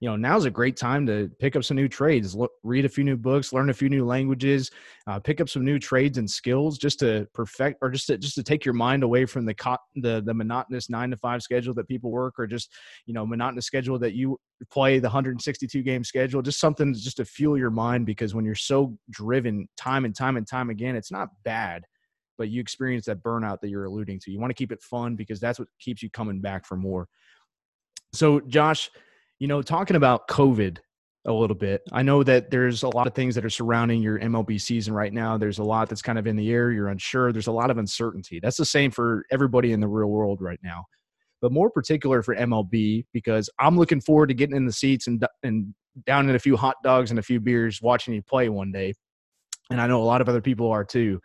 you 0.05 0.11
know 0.11 0.15
now's 0.15 0.45
a 0.45 0.51
great 0.51 0.77
time 0.77 1.03
to 1.03 1.31
pick 1.39 1.55
up 1.55 1.63
some 1.63 1.75
new 1.75 1.87
trades 1.87 2.35
look, 2.35 2.51
read 2.61 2.85
a 2.85 2.89
few 2.89 3.03
new 3.03 3.17
books 3.17 3.51
learn 3.51 3.71
a 3.71 3.73
few 3.73 3.89
new 3.89 4.05
languages 4.05 4.69
uh, 5.07 5.17
pick 5.17 5.41
up 5.41 5.49
some 5.49 5.65
new 5.65 5.79
trades 5.79 6.19
and 6.19 6.29
skills 6.29 6.77
just 6.77 6.99
to 6.99 7.27
perfect 7.33 7.79
or 7.81 7.89
just 7.89 8.05
to 8.05 8.15
just 8.15 8.35
to 8.35 8.43
take 8.43 8.63
your 8.63 8.73
mind 8.75 9.01
away 9.01 9.25
from 9.25 9.45
the 9.45 9.53
co- 9.55 9.79
the 9.95 10.21
the 10.23 10.33
monotonous 10.33 10.91
nine 10.91 11.09
to 11.09 11.17
five 11.17 11.41
schedule 11.41 11.73
that 11.73 11.87
people 11.87 12.11
work 12.11 12.35
or 12.37 12.45
just 12.45 12.71
you 13.07 13.15
know 13.15 13.25
monotonous 13.25 13.65
schedule 13.65 13.97
that 13.97 14.13
you 14.13 14.39
play 14.69 14.99
the 14.99 15.07
162 15.07 15.81
game 15.81 16.03
schedule 16.03 16.43
just 16.43 16.59
something 16.59 16.93
just 16.93 17.17
to 17.17 17.25
fuel 17.25 17.57
your 17.57 17.71
mind 17.71 18.05
because 18.05 18.35
when 18.35 18.45
you're 18.45 18.53
so 18.53 18.95
driven 19.09 19.67
time 19.75 20.05
and 20.05 20.15
time 20.15 20.37
and 20.37 20.47
time 20.47 20.69
again 20.69 20.95
it's 20.95 21.11
not 21.11 21.29
bad 21.43 21.83
but 22.37 22.49
you 22.49 22.61
experience 22.61 23.07
that 23.07 23.23
burnout 23.23 23.61
that 23.61 23.69
you're 23.69 23.85
alluding 23.85 24.19
to. 24.19 24.29
You 24.29 24.41
want 24.41 24.49
to 24.49 24.55
keep 24.55 24.73
it 24.73 24.81
fun 24.81 25.15
because 25.15 25.39
that's 25.39 25.57
what 25.57 25.69
keeps 25.79 26.03
you 26.03 26.09
coming 26.09 26.41
back 26.41 26.65
for 26.65 26.75
more. 26.75 27.07
So 28.13 28.41
josh 28.41 28.91
you 29.39 29.47
know, 29.47 29.61
talking 29.61 29.95
about 29.95 30.27
COVID 30.27 30.77
a 31.25 31.33
little 31.33 31.55
bit, 31.55 31.81
I 31.91 32.03
know 32.03 32.23
that 32.23 32.51
there's 32.51 32.83
a 32.83 32.89
lot 32.89 33.07
of 33.07 33.13
things 33.13 33.35
that 33.35 33.45
are 33.45 33.49
surrounding 33.49 34.01
your 34.01 34.19
MLB 34.19 34.61
season 34.61 34.93
right 34.93 35.11
now. 35.11 35.37
There's 35.37 35.59
a 35.59 35.63
lot 35.63 35.89
that's 35.89 36.01
kind 36.01 36.19
of 36.19 36.27
in 36.27 36.35
the 36.35 36.51
air. 36.51 36.71
You're 36.71 36.89
unsure. 36.89 37.31
There's 37.31 37.47
a 37.47 37.51
lot 37.51 37.71
of 37.71 37.77
uncertainty. 37.77 38.39
That's 38.39 38.57
the 38.57 38.65
same 38.65 38.91
for 38.91 39.25
everybody 39.31 39.73
in 39.73 39.79
the 39.79 39.87
real 39.87 40.07
world 40.07 40.41
right 40.41 40.59
now, 40.63 40.85
but 41.41 41.51
more 41.51 41.69
particular 41.69 42.21
for 42.21 42.35
MLB 42.35 43.05
because 43.11 43.49
I'm 43.59 43.77
looking 43.77 44.01
forward 44.01 44.27
to 44.27 44.33
getting 44.33 44.55
in 44.55 44.65
the 44.65 44.73
seats 44.73 45.07
and 45.07 45.25
and 45.43 45.73
down 46.05 46.29
in 46.29 46.35
a 46.35 46.39
few 46.39 46.57
hot 46.57 46.75
dogs 46.83 47.09
and 47.09 47.19
a 47.19 47.23
few 47.23 47.39
beers 47.39 47.81
watching 47.81 48.13
you 48.13 48.21
play 48.21 48.49
one 48.49 48.71
day. 48.71 48.93
And 49.71 49.81
I 49.81 49.87
know 49.87 50.01
a 50.01 50.03
lot 50.03 50.21
of 50.21 50.29
other 50.29 50.41
people 50.41 50.71
are 50.71 50.83
too. 50.83 51.19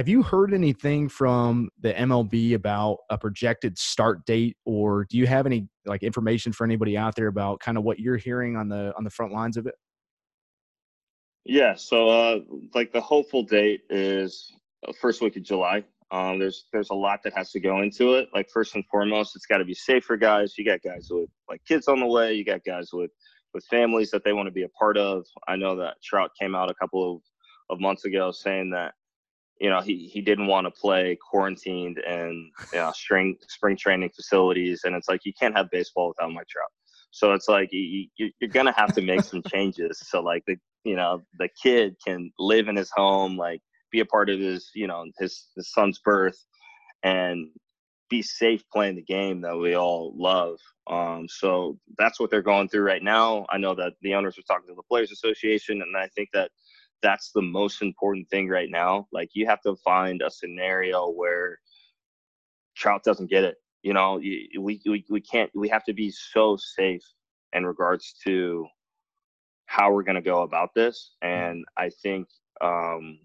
Have 0.00 0.08
you 0.08 0.22
heard 0.22 0.54
anything 0.54 1.10
from 1.10 1.68
the 1.78 1.92
MLB 1.92 2.54
about 2.54 3.00
a 3.10 3.18
projected 3.18 3.76
start 3.76 4.24
date, 4.24 4.56
or 4.64 5.04
do 5.04 5.18
you 5.18 5.26
have 5.26 5.44
any 5.44 5.68
like 5.84 6.02
information 6.02 6.52
for 6.52 6.64
anybody 6.64 6.96
out 6.96 7.16
there 7.16 7.26
about 7.26 7.60
kind 7.60 7.76
of 7.76 7.84
what 7.84 7.98
you're 8.00 8.16
hearing 8.16 8.56
on 8.56 8.70
the 8.70 8.94
on 8.96 9.04
the 9.04 9.10
front 9.10 9.30
lines 9.30 9.58
of 9.58 9.66
it? 9.66 9.74
Yeah, 11.44 11.74
so 11.74 12.08
uh, 12.08 12.38
like 12.74 12.94
the 12.94 13.00
hopeful 13.02 13.42
date 13.42 13.82
is 13.90 14.50
uh, 14.88 14.92
first 14.98 15.20
week 15.20 15.36
of 15.36 15.42
July. 15.42 15.84
Um, 16.10 16.38
there's 16.38 16.64
there's 16.72 16.88
a 16.88 16.94
lot 16.94 17.22
that 17.24 17.36
has 17.36 17.50
to 17.50 17.60
go 17.60 17.82
into 17.82 18.14
it. 18.14 18.30
Like 18.32 18.48
first 18.48 18.76
and 18.76 18.84
foremost, 18.90 19.36
it's 19.36 19.44
got 19.44 19.58
to 19.58 19.66
be 19.66 19.74
safe 19.74 20.04
for 20.04 20.16
guys. 20.16 20.54
You 20.56 20.64
got 20.64 20.80
guys 20.80 21.08
with 21.10 21.28
like 21.46 21.60
kids 21.68 21.88
on 21.88 22.00
the 22.00 22.06
way. 22.06 22.32
You 22.32 22.46
got 22.46 22.64
guys 22.64 22.88
with 22.94 23.10
with 23.52 23.66
families 23.66 24.10
that 24.12 24.24
they 24.24 24.32
want 24.32 24.46
to 24.46 24.50
be 24.50 24.62
a 24.62 24.68
part 24.70 24.96
of. 24.96 25.26
I 25.46 25.56
know 25.56 25.76
that 25.76 25.96
Trout 26.02 26.30
came 26.40 26.54
out 26.54 26.70
a 26.70 26.74
couple 26.74 27.16
of, 27.16 27.22
of 27.68 27.80
months 27.82 28.06
ago 28.06 28.30
saying 28.30 28.70
that 28.70 28.94
you 29.60 29.68
know, 29.68 29.80
he, 29.80 30.10
he 30.12 30.22
didn't 30.22 30.46
want 30.46 30.66
to 30.66 30.70
play 30.70 31.16
quarantined 31.30 31.98
in 31.98 32.50
you 32.72 32.78
know, 32.78 32.92
spring 32.94 33.36
spring 33.48 33.76
training 33.76 34.10
facilities, 34.16 34.82
and 34.84 34.96
it's 34.96 35.08
like 35.08 35.20
you 35.24 35.32
can't 35.38 35.56
have 35.56 35.70
baseball 35.70 36.08
without 36.08 36.32
Mike 36.32 36.48
Trout. 36.48 36.70
So 37.10 37.32
it's 37.32 37.48
like 37.48 37.68
you, 37.72 38.06
you, 38.16 38.30
you're 38.40 38.50
gonna 38.50 38.74
have 38.76 38.94
to 38.94 39.02
make 39.02 39.22
some 39.22 39.42
changes. 39.42 40.00
So 40.08 40.22
like 40.22 40.44
the 40.46 40.56
you 40.84 40.96
know 40.96 41.22
the 41.38 41.48
kid 41.62 41.96
can 42.04 42.32
live 42.38 42.68
in 42.68 42.76
his 42.76 42.90
home, 42.94 43.36
like 43.36 43.60
be 43.92 44.00
a 44.00 44.06
part 44.06 44.30
of 44.30 44.40
his 44.40 44.70
you 44.74 44.86
know 44.86 45.04
his 45.18 45.48
his 45.54 45.70
son's 45.72 45.98
birth, 45.98 46.42
and 47.02 47.48
be 48.08 48.22
safe 48.22 48.64
playing 48.72 48.96
the 48.96 49.02
game 49.02 49.42
that 49.42 49.56
we 49.56 49.74
all 49.74 50.14
love. 50.16 50.58
Um, 50.88 51.26
so 51.28 51.78
that's 51.98 52.18
what 52.18 52.30
they're 52.30 52.42
going 52.42 52.68
through 52.68 52.82
right 52.82 53.02
now. 53.02 53.46
I 53.50 53.58
know 53.58 53.74
that 53.74 53.92
the 54.02 54.14
owners 54.14 54.38
are 54.38 54.42
talking 54.42 54.68
to 54.68 54.74
the 54.74 54.82
Players 54.82 55.12
Association, 55.12 55.82
and 55.82 55.96
I 55.96 56.08
think 56.08 56.30
that 56.32 56.50
that's 57.02 57.30
the 57.32 57.42
most 57.42 57.82
important 57.82 58.28
thing 58.28 58.48
right 58.48 58.70
now. 58.70 59.06
Like 59.12 59.30
you 59.32 59.46
have 59.46 59.60
to 59.62 59.76
find 59.76 60.22
a 60.22 60.30
scenario 60.30 61.10
where 61.10 61.58
Trout 62.76 63.02
doesn't 63.04 63.30
get 63.30 63.44
it. 63.44 63.56
You 63.82 63.94
know, 63.94 64.16
we, 64.16 64.80
we, 64.84 65.04
we 65.08 65.20
can't, 65.20 65.50
we 65.54 65.68
have 65.68 65.84
to 65.84 65.94
be 65.94 66.10
so 66.10 66.56
safe 66.56 67.02
in 67.52 67.64
regards 67.66 68.14
to 68.26 68.66
how 69.66 69.92
we're 69.92 70.02
going 70.02 70.16
to 70.16 70.20
go 70.20 70.42
about 70.42 70.74
this. 70.74 71.12
And 71.22 71.64
I 71.76 71.90
think 72.02 72.28
um, 72.60 73.20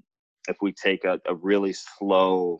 if 0.47 0.57
we 0.61 0.71
take 0.71 1.03
a, 1.03 1.19
a 1.27 1.35
really 1.35 1.73
slow, 1.73 2.59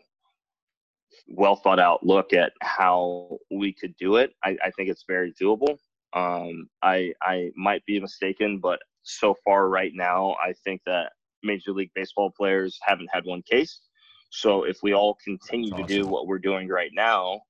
well 1.28 1.56
thought 1.56 1.80
out 1.80 2.06
look 2.06 2.34
at 2.34 2.52
how 2.62 3.38
we 3.52 3.72
could 3.72 3.96
do 3.98 4.18
it, 4.18 4.34
I, 4.44 4.58
I 4.64 4.72
think 4.72 4.90
it's 4.90 5.06
very 5.08 5.34
doable. 5.34 5.78
Um, 6.14 6.68
I 6.82 7.14
I 7.22 7.52
might 7.56 7.86
be 7.86 8.00
mistaken, 8.00 8.60
but 8.60 8.80
so 9.06 9.36
far 9.46 9.70
right 9.70 9.92
now, 9.94 10.36
I 10.44 10.54
think 10.64 10.82
that 10.86 11.14
Major 11.44 11.72
League 11.72 11.92
Baseball 11.96 12.32
players 12.36 12.78
haven't 12.82 13.10
had 13.14 13.24
one 13.26 13.44
case. 13.44 13.82
So 14.30 14.64
if 14.64 14.80
we 14.84 14.94
all 14.94 15.18
continue 15.24 15.72
awesome. 15.72 15.88
to 15.88 15.94
do 15.94 16.08
what 16.08 16.28
we're 16.28 16.40
doing 16.40 16.68
right 16.68 16.92
now 16.94 17.42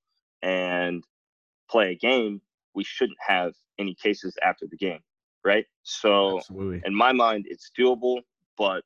and 0.44 1.04
play 1.70 1.91
a 1.91 1.96
game, 1.96 2.41
we 2.76 2.84
shouldn't 2.84 3.18
have 3.26 3.54
any 3.80 3.96
cases 3.96 4.38
after 4.44 4.68
the 4.68 4.78
game, 4.78 5.00
right? 5.44 5.65
So 5.84 6.38
Absolutely. 6.38 6.82
in 6.86 6.94
my 6.94 7.12
mind, 7.12 7.46
it's 7.48 7.72
doable, 7.78 8.22
but 8.58 8.84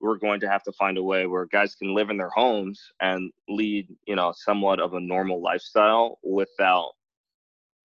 we're 0.00 0.18
going 0.18 0.40
to 0.40 0.48
have 0.48 0.62
to 0.64 0.72
find 0.72 0.96
a 0.96 1.02
way 1.02 1.26
where 1.26 1.46
guys 1.46 1.74
can 1.74 1.94
live 1.94 2.10
in 2.10 2.16
their 2.16 2.30
homes 2.30 2.80
and 3.00 3.32
lead, 3.48 3.88
you 4.06 4.14
know, 4.14 4.32
somewhat 4.36 4.80
of 4.80 4.94
a 4.94 5.00
normal 5.00 5.42
lifestyle 5.42 6.18
without 6.22 6.92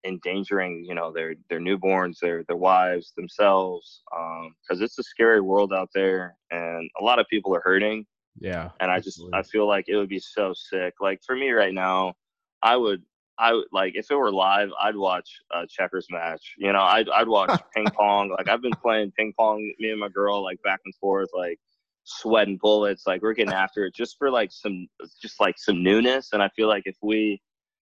endangering 0.06 0.84
you 0.88 0.96
know 0.96 1.12
their 1.12 1.36
their 1.50 1.60
newborns 1.60 2.20
their 2.20 2.44
their 2.46 2.56
wives 2.56 3.12
themselves 3.18 4.02
because 4.10 4.80
um, 4.80 4.84
it's 4.84 4.98
a 4.98 5.04
scary 5.04 5.42
world 5.42 5.74
out 5.74 5.90
there 5.94 6.38
and 6.52 6.90
a 7.00 7.04
lot 7.04 7.20
of 7.20 7.28
people 7.30 7.54
are 7.54 7.62
hurting 7.64 8.06
yeah 8.40 8.70
and 8.80 8.90
i 8.90 9.00
just 9.00 9.22
i 9.34 9.44
feel 9.44 9.68
like 9.68 9.86
it 9.88 9.98
would 9.98 10.10
be 10.10 10.20
so 10.20 10.54
sick. 10.54 10.94
Like 11.02 11.20
for 11.26 11.36
me 11.36 11.52
right 11.52 11.74
now 11.74 12.14
i 12.62 12.78
would 12.78 13.02
i 13.38 13.54
would 13.54 13.68
like 13.74 13.94
if 13.96 14.10
it 14.10 14.16
were 14.16 14.32
live 14.32 14.70
i'd 14.82 14.96
watch 14.96 15.30
a 15.52 15.68
checkers 15.68 16.08
match 16.10 16.56
you 16.58 16.72
know 16.72 16.82
i'd, 16.82 17.10
I'd 17.10 17.28
watch 17.28 17.60
ping 17.76 17.88
pong 17.88 18.30
like 18.30 18.48
i've 18.48 18.62
been 18.62 18.72
playing 18.82 19.12
ping 19.18 19.34
pong 19.38 19.74
me 19.80 19.92
and 19.92 20.00
my 20.00 20.10
girl 20.10 20.42
like 20.42 20.62
back 20.64 20.80
and 20.86 20.96
forth 20.96 21.30
like 21.36 21.60
sweating 22.06 22.58
bullets 22.62 23.04
like 23.06 23.22
we're 23.22 23.34
getting 23.34 23.54
after 23.54 23.86
it 23.86 23.94
just 23.94 24.18
for 24.18 24.32
like 24.32 24.52
some 24.52 24.88
just 25.22 25.40
like 25.40 25.58
some 25.58 25.84
newness 25.84 26.30
and 26.32 26.42
i 26.42 26.50
feel 26.50 26.68
like 26.68 26.84
if 26.86 26.96
we 27.02 27.42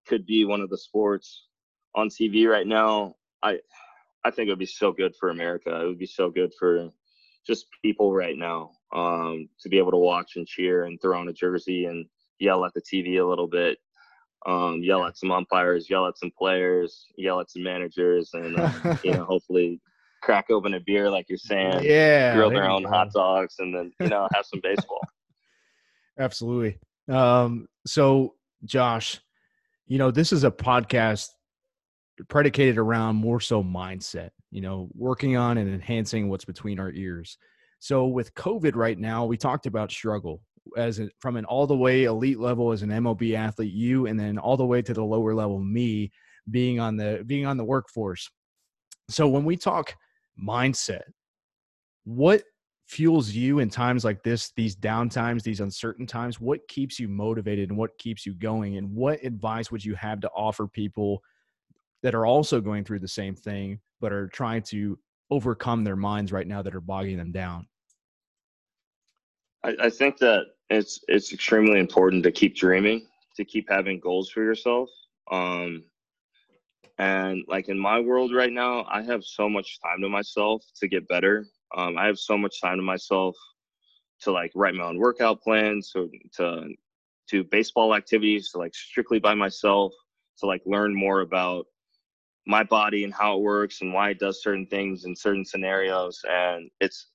could 0.07 0.25
be 0.25 0.43
one 0.43 0.61
of 0.61 0.69
the 0.69 0.77
sports 0.77 1.48
on 1.99 2.09
TV 2.09 2.47
right 2.47 2.67
now, 2.67 3.15
I 3.43 3.59
I 4.23 4.31
think 4.31 4.47
it 4.47 4.51
would 4.51 4.59
be 4.59 4.65
so 4.65 4.91
good 4.91 5.15
for 5.15 5.29
America. 5.29 5.81
It 5.81 5.85
would 5.85 5.99
be 5.99 6.05
so 6.05 6.29
good 6.29 6.53
for 6.57 6.89
just 7.47 7.67
people 7.81 8.13
right 8.13 8.37
now 8.37 8.71
um, 8.93 9.49
to 9.61 9.69
be 9.69 9.77
able 9.77 9.91
to 9.91 9.97
watch 9.97 10.33
and 10.35 10.45
cheer 10.45 10.83
and 10.85 11.01
throw 11.01 11.19
on 11.19 11.29
a 11.29 11.33
jersey 11.33 11.85
and 11.85 12.05
yell 12.39 12.65
at 12.65 12.73
the 12.73 12.81
TV 12.81 13.19
a 13.19 13.25
little 13.25 13.47
bit, 13.47 13.77
um, 14.45 14.81
yell 14.83 15.05
at 15.05 15.17
some 15.17 15.31
umpires, 15.31 15.89
yell 15.89 16.07
at 16.07 16.17
some 16.17 16.31
players, 16.37 17.07
yell 17.17 17.39
at 17.39 17.49
some 17.49 17.63
managers, 17.63 18.31
and 18.33 18.59
uh, 18.59 18.95
you 19.03 19.13
know 19.13 19.23
hopefully 19.23 19.81
crack 20.21 20.49
open 20.49 20.73
a 20.73 20.79
beer 20.81 21.09
like 21.09 21.27
you're 21.29 21.37
saying, 21.37 21.83
yeah, 21.83 22.35
grill 22.35 22.49
their 22.49 22.69
own 22.69 22.83
go. 22.83 22.89
hot 22.89 23.11
dogs, 23.13 23.55
and 23.59 23.73
then 23.73 23.91
you 23.99 24.07
know 24.07 24.27
have 24.33 24.45
some 24.45 24.59
baseball. 24.61 25.01
Absolutely. 26.19 26.77
Um, 27.07 27.67
so 27.85 28.35
Josh, 28.65 29.19
you 29.87 29.97
know 29.97 30.11
this 30.11 30.33
is 30.33 30.43
a 30.43 30.51
podcast 30.51 31.29
predicated 32.27 32.77
around 32.77 33.15
more 33.15 33.39
so 33.39 33.63
mindset, 33.63 34.29
you 34.51 34.61
know, 34.61 34.89
working 34.93 35.37
on 35.37 35.57
and 35.57 35.73
enhancing 35.73 36.29
what's 36.29 36.45
between 36.45 36.79
our 36.79 36.91
ears. 36.91 37.37
So 37.79 38.07
with 38.07 38.33
COVID 38.33 38.75
right 38.75 38.97
now, 38.97 39.25
we 39.25 39.37
talked 39.37 39.65
about 39.65 39.91
struggle 39.91 40.41
as 40.75 40.99
a, 40.99 41.09
from 41.19 41.37
an 41.37 41.45
all 41.45 41.65
the 41.65 41.75
way 41.75 42.03
elite 42.03 42.39
level 42.39 42.71
as 42.71 42.81
an 42.81 42.89
MLB 42.89 43.35
athlete, 43.35 43.73
you, 43.73 44.07
and 44.07 44.19
then 44.19 44.37
all 44.37 44.57
the 44.57 44.65
way 44.65 44.81
to 44.81 44.93
the 44.93 45.03
lower 45.03 45.33
level, 45.33 45.59
me 45.59 46.11
being 46.51 46.79
on 46.79 46.97
the 46.97 47.23
being 47.25 47.45
on 47.45 47.57
the 47.57 47.63
workforce. 47.63 48.29
So 49.09 49.27
when 49.27 49.45
we 49.45 49.55
talk 49.55 49.95
mindset, 50.41 51.03
what 52.03 52.43
fuels 52.89 53.29
you 53.29 53.59
in 53.59 53.69
times 53.69 54.03
like 54.03 54.23
this, 54.23 54.51
these 54.55 54.75
down 54.75 55.09
times, 55.09 55.43
these 55.43 55.59
uncertain 55.59 56.07
times? 56.07 56.41
What 56.41 56.67
keeps 56.67 56.99
you 56.99 57.07
motivated 57.07 57.69
and 57.69 57.77
what 57.77 57.97
keeps 57.99 58.25
you 58.25 58.33
going? 58.33 58.77
And 58.77 58.93
what 58.93 59.23
advice 59.23 59.71
would 59.71 59.85
you 59.85 59.93
have 59.95 60.19
to 60.21 60.29
offer 60.29 60.67
people 60.67 61.21
that 62.03 62.15
are 62.15 62.25
also 62.25 62.61
going 62.61 62.83
through 62.83 62.99
the 62.99 63.07
same 63.07 63.35
thing, 63.35 63.79
but 63.99 64.11
are 64.11 64.27
trying 64.27 64.63
to 64.63 64.97
overcome 65.31 65.83
their 65.83 65.95
minds 65.95 66.31
right 66.31 66.47
now 66.47 66.61
that 66.61 66.75
are 66.75 66.81
bogging 66.81 67.17
them 67.17 67.31
down? 67.31 67.67
I, 69.63 69.75
I 69.83 69.89
think 69.89 70.17
that 70.19 70.45
it's 70.69 71.03
it's 71.07 71.33
extremely 71.33 71.79
important 71.79 72.23
to 72.23 72.31
keep 72.31 72.55
dreaming, 72.55 73.07
to 73.35 73.45
keep 73.45 73.69
having 73.69 73.99
goals 73.99 74.29
for 74.29 74.43
yourself. 74.43 74.89
Um, 75.31 75.83
and 76.97 77.43
like 77.47 77.69
in 77.69 77.79
my 77.79 77.99
world 77.99 78.33
right 78.33 78.51
now, 78.51 78.85
I 78.89 79.01
have 79.03 79.23
so 79.23 79.49
much 79.49 79.79
time 79.81 80.01
to 80.01 80.09
myself 80.09 80.63
to 80.79 80.87
get 80.87 81.07
better. 81.07 81.45
Um, 81.75 81.97
I 81.97 82.05
have 82.05 82.19
so 82.19 82.37
much 82.37 82.61
time 82.61 82.77
to 82.77 82.83
myself 82.83 83.35
to 84.21 84.31
like 84.31 84.51
write 84.55 84.73
my 84.75 84.83
own 84.83 84.97
workout 84.97 85.41
plans, 85.41 85.91
so 85.93 86.09
to 86.37 86.67
to 87.29 87.43
baseball 87.45 87.95
activities, 87.95 88.51
to 88.51 88.57
like 88.57 88.73
strictly 88.73 89.19
by 89.19 89.33
myself, 89.33 89.93
to 90.39 90.45
like 90.45 90.61
learn 90.65 90.95
more 90.95 91.21
about 91.21 91.65
my 92.45 92.63
body 92.63 93.03
and 93.03 93.13
how 93.13 93.37
it 93.37 93.41
works 93.41 93.81
and 93.81 93.93
why 93.93 94.09
it 94.09 94.19
does 94.19 94.41
certain 94.41 94.65
things 94.65 95.05
in 95.05 95.15
certain 95.15 95.45
scenarios 95.45 96.19
and 96.29 96.69
it's 96.79 97.07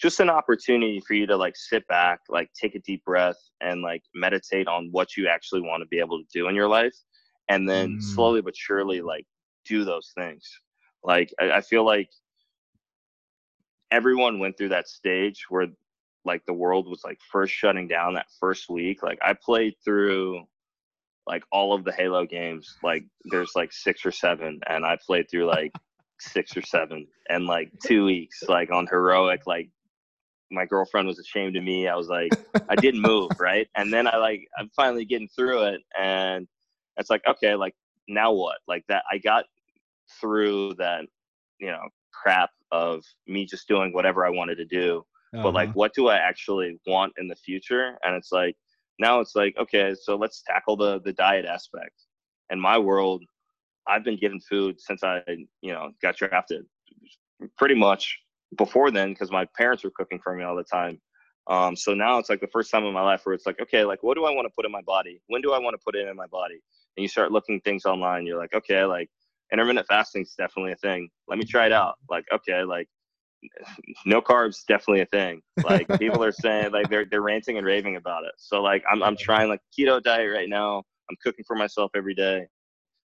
just 0.00 0.20
an 0.20 0.28
opportunity 0.28 1.00
for 1.00 1.14
you 1.14 1.26
to 1.26 1.36
like 1.36 1.56
sit 1.56 1.86
back 1.88 2.20
like 2.28 2.50
take 2.52 2.74
a 2.74 2.80
deep 2.80 3.04
breath 3.04 3.38
and 3.60 3.82
like 3.82 4.02
meditate 4.14 4.68
on 4.68 4.88
what 4.90 5.16
you 5.16 5.28
actually 5.28 5.62
want 5.62 5.80
to 5.82 5.86
be 5.88 5.98
able 5.98 6.18
to 6.18 6.26
do 6.32 6.48
in 6.48 6.54
your 6.54 6.68
life 6.68 6.94
and 7.48 7.68
then 7.68 7.96
mm. 7.96 8.02
slowly 8.02 8.40
but 8.42 8.56
surely 8.56 9.00
like 9.00 9.26
do 9.64 9.84
those 9.84 10.12
things 10.16 10.44
like 11.02 11.32
I, 11.40 11.52
I 11.52 11.60
feel 11.60 11.84
like 11.84 12.10
everyone 13.90 14.38
went 14.38 14.58
through 14.58 14.70
that 14.70 14.88
stage 14.88 15.46
where 15.48 15.68
like 16.24 16.44
the 16.44 16.52
world 16.52 16.88
was 16.88 17.02
like 17.04 17.18
first 17.30 17.54
shutting 17.54 17.88
down 17.88 18.14
that 18.14 18.26
first 18.40 18.68
week 18.68 19.02
like 19.02 19.18
i 19.22 19.32
played 19.32 19.74
through 19.84 20.44
like 21.26 21.42
all 21.50 21.74
of 21.74 21.84
the 21.84 21.92
Halo 21.92 22.24
games. 22.24 22.76
Like 22.82 23.04
there's 23.24 23.52
like 23.54 23.72
six 23.72 24.04
or 24.06 24.12
seven, 24.12 24.60
and 24.68 24.84
I 24.84 24.98
played 25.04 25.30
through 25.30 25.46
like 25.46 25.72
six 26.20 26.56
or 26.56 26.62
seven 26.62 27.06
and 27.28 27.46
like 27.46 27.70
two 27.84 28.04
weeks, 28.04 28.42
like 28.48 28.70
on 28.70 28.86
heroic. 28.86 29.42
Like 29.46 29.70
my 30.50 30.64
girlfriend 30.64 31.08
was 31.08 31.18
ashamed 31.18 31.56
of 31.56 31.64
me. 31.64 31.88
I 31.88 31.96
was 31.96 32.08
like, 32.08 32.32
I 32.68 32.76
didn't 32.76 33.02
move 33.02 33.30
right, 33.38 33.68
and 33.76 33.92
then 33.92 34.06
I 34.06 34.16
like 34.16 34.46
I'm 34.58 34.70
finally 34.76 35.04
getting 35.04 35.28
through 35.28 35.64
it, 35.64 35.80
and 35.98 36.46
it's 36.96 37.10
like 37.10 37.22
okay, 37.26 37.54
like 37.54 37.74
now 38.08 38.32
what? 38.32 38.58
Like 38.68 38.84
that 38.88 39.04
I 39.10 39.18
got 39.18 39.44
through 40.20 40.74
that, 40.74 41.04
you 41.58 41.68
know, 41.68 41.82
crap 42.12 42.50
of 42.72 43.04
me 43.26 43.44
just 43.44 43.68
doing 43.68 43.92
whatever 43.92 44.24
I 44.24 44.30
wanted 44.30 44.56
to 44.56 44.64
do. 44.64 45.04
Uh-huh. 45.34 45.42
But 45.42 45.54
like, 45.54 45.68
uh-huh. 45.68 45.74
what 45.74 45.94
do 45.94 46.08
I 46.08 46.16
actually 46.16 46.78
want 46.86 47.12
in 47.18 47.28
the 47.28 47.36
future? 47.36 47.98
And 48.04 48.14
it's 48.14 48.32
like 48.32 48.56
now 48.98 49.20
it's 49.20 49.34
like 49.34 49.54
okay 49.58 49.94
so 50.00 50.16
let's 50.16 50.42
tackle 50.46 50.76
the 50.76 51.00
the 51.00 51.12
diet 51.12 51.44
aspect. 51.44 51.94
In 52.50 52.60
my 52.60 52.78
world 52.78 53.24
i've 53.88 54.04
been 54.04 54.16
given 54.16 54.40
food 54.40 54.80
since 54.80 55.04
i 55.04 55.22
you 55.62 55.72
know 55.72 55.90
got 56.02 56.16
drafted 56.16 56.64
pretty 57.56 57.74
much 57.74 58.18
before 58.56 58.90
then 58.90 59.10
because 59.10 59.30
my 59.30 59.46
parents 59.56 59.84
were 59.84 59.90
cooking 59.90 60.20
for 60.22 60.34
me 60.34 60.44
all 60.44 60.56
the 60.56 60.64
time. 60.64 61.00
Um, 61.48 61.76
so 61.76 61.94
now 61.94 62.18
it's 62.18 62.28
like 62.28 62.40
the 62.40 62.48
first 62.48 62.70
time 62.70 62.84
in 62.84 62.92
my 62.92 63.02
life 63.02 63.20
where 63.24 63.34
it's 63.34 63.46
like 63.46 63.60
okay 63.60 63.84
like 63.84 64.02
what 64.02 64.14
do 64.14 64.24
i 64.24 64.30
want 64.30 64.46
to 64.46 64.52
put 64.54 64.64
in 64.64 64.72
my 64.72 64.82
body? 64.82 65.20
When 65.28 65.42
do 65.42 65.52
i 65.52 65.58
want 65.58 65.74
to 65.74 65.82
put 65.84 65.94
it 65.94 66.08
in 66.08 66.16
my 66.16 66.26
body? 66.26 66.60
And 66.96 67.02
you 67.02 67.08
start 67.08 67.30
looking 67.30 67.60
things 67.60 67.84
online 67.84 68.26
you're 68.26 68.38
like 68.38 68.54
okay 68.54 68.84
like 68.84 69.08
intermittent 69.52 69.86
fasting 69.86 70.22
is 70.22 70.34
definitely 70.36 70.72
a 70.72 70.76
thing. 70.76 71.08
Let 71.28 71.38
me 71.38 71.44
try 71.44 71.66
it 71.66 71.72
out. 71.72 71.94
Like 72.10 72.24
okay 72.32 72.62
like 72.64 72.88
no 74.04 74.20
carbs 74.20 74.64
definitely 74.66 75.02
a 75.02 75.06
thing. 75.06 75.42
Like 75.64 75.86
people 75.98 76.22
are 76.24 76.32
saying 76.32 76.72
like 76.72 76.88
they're 76.88 77.06
they're 77.10 77.22
ranting 77.22 77.58
and 77.58 77.66
raving 77.66 77.96
about 77.96 78.24
it. 78.24 78.32
So 78.38 78.62
like 78.62 78.82
I'm 78.90 79.02
I'm 79.02 79.16
trying 79.16 79.48
like 79.48 79.60
keto 79.78 80.02
diet 80.02 80.32
right 80.32 80.48
now. 80.48 80.82
I'm 81.10 81.16
cooking 81.22 81.44
for 81.46 81.56
myself 81.56 81.90
every 81.94 82.14
day. 82.14 82.46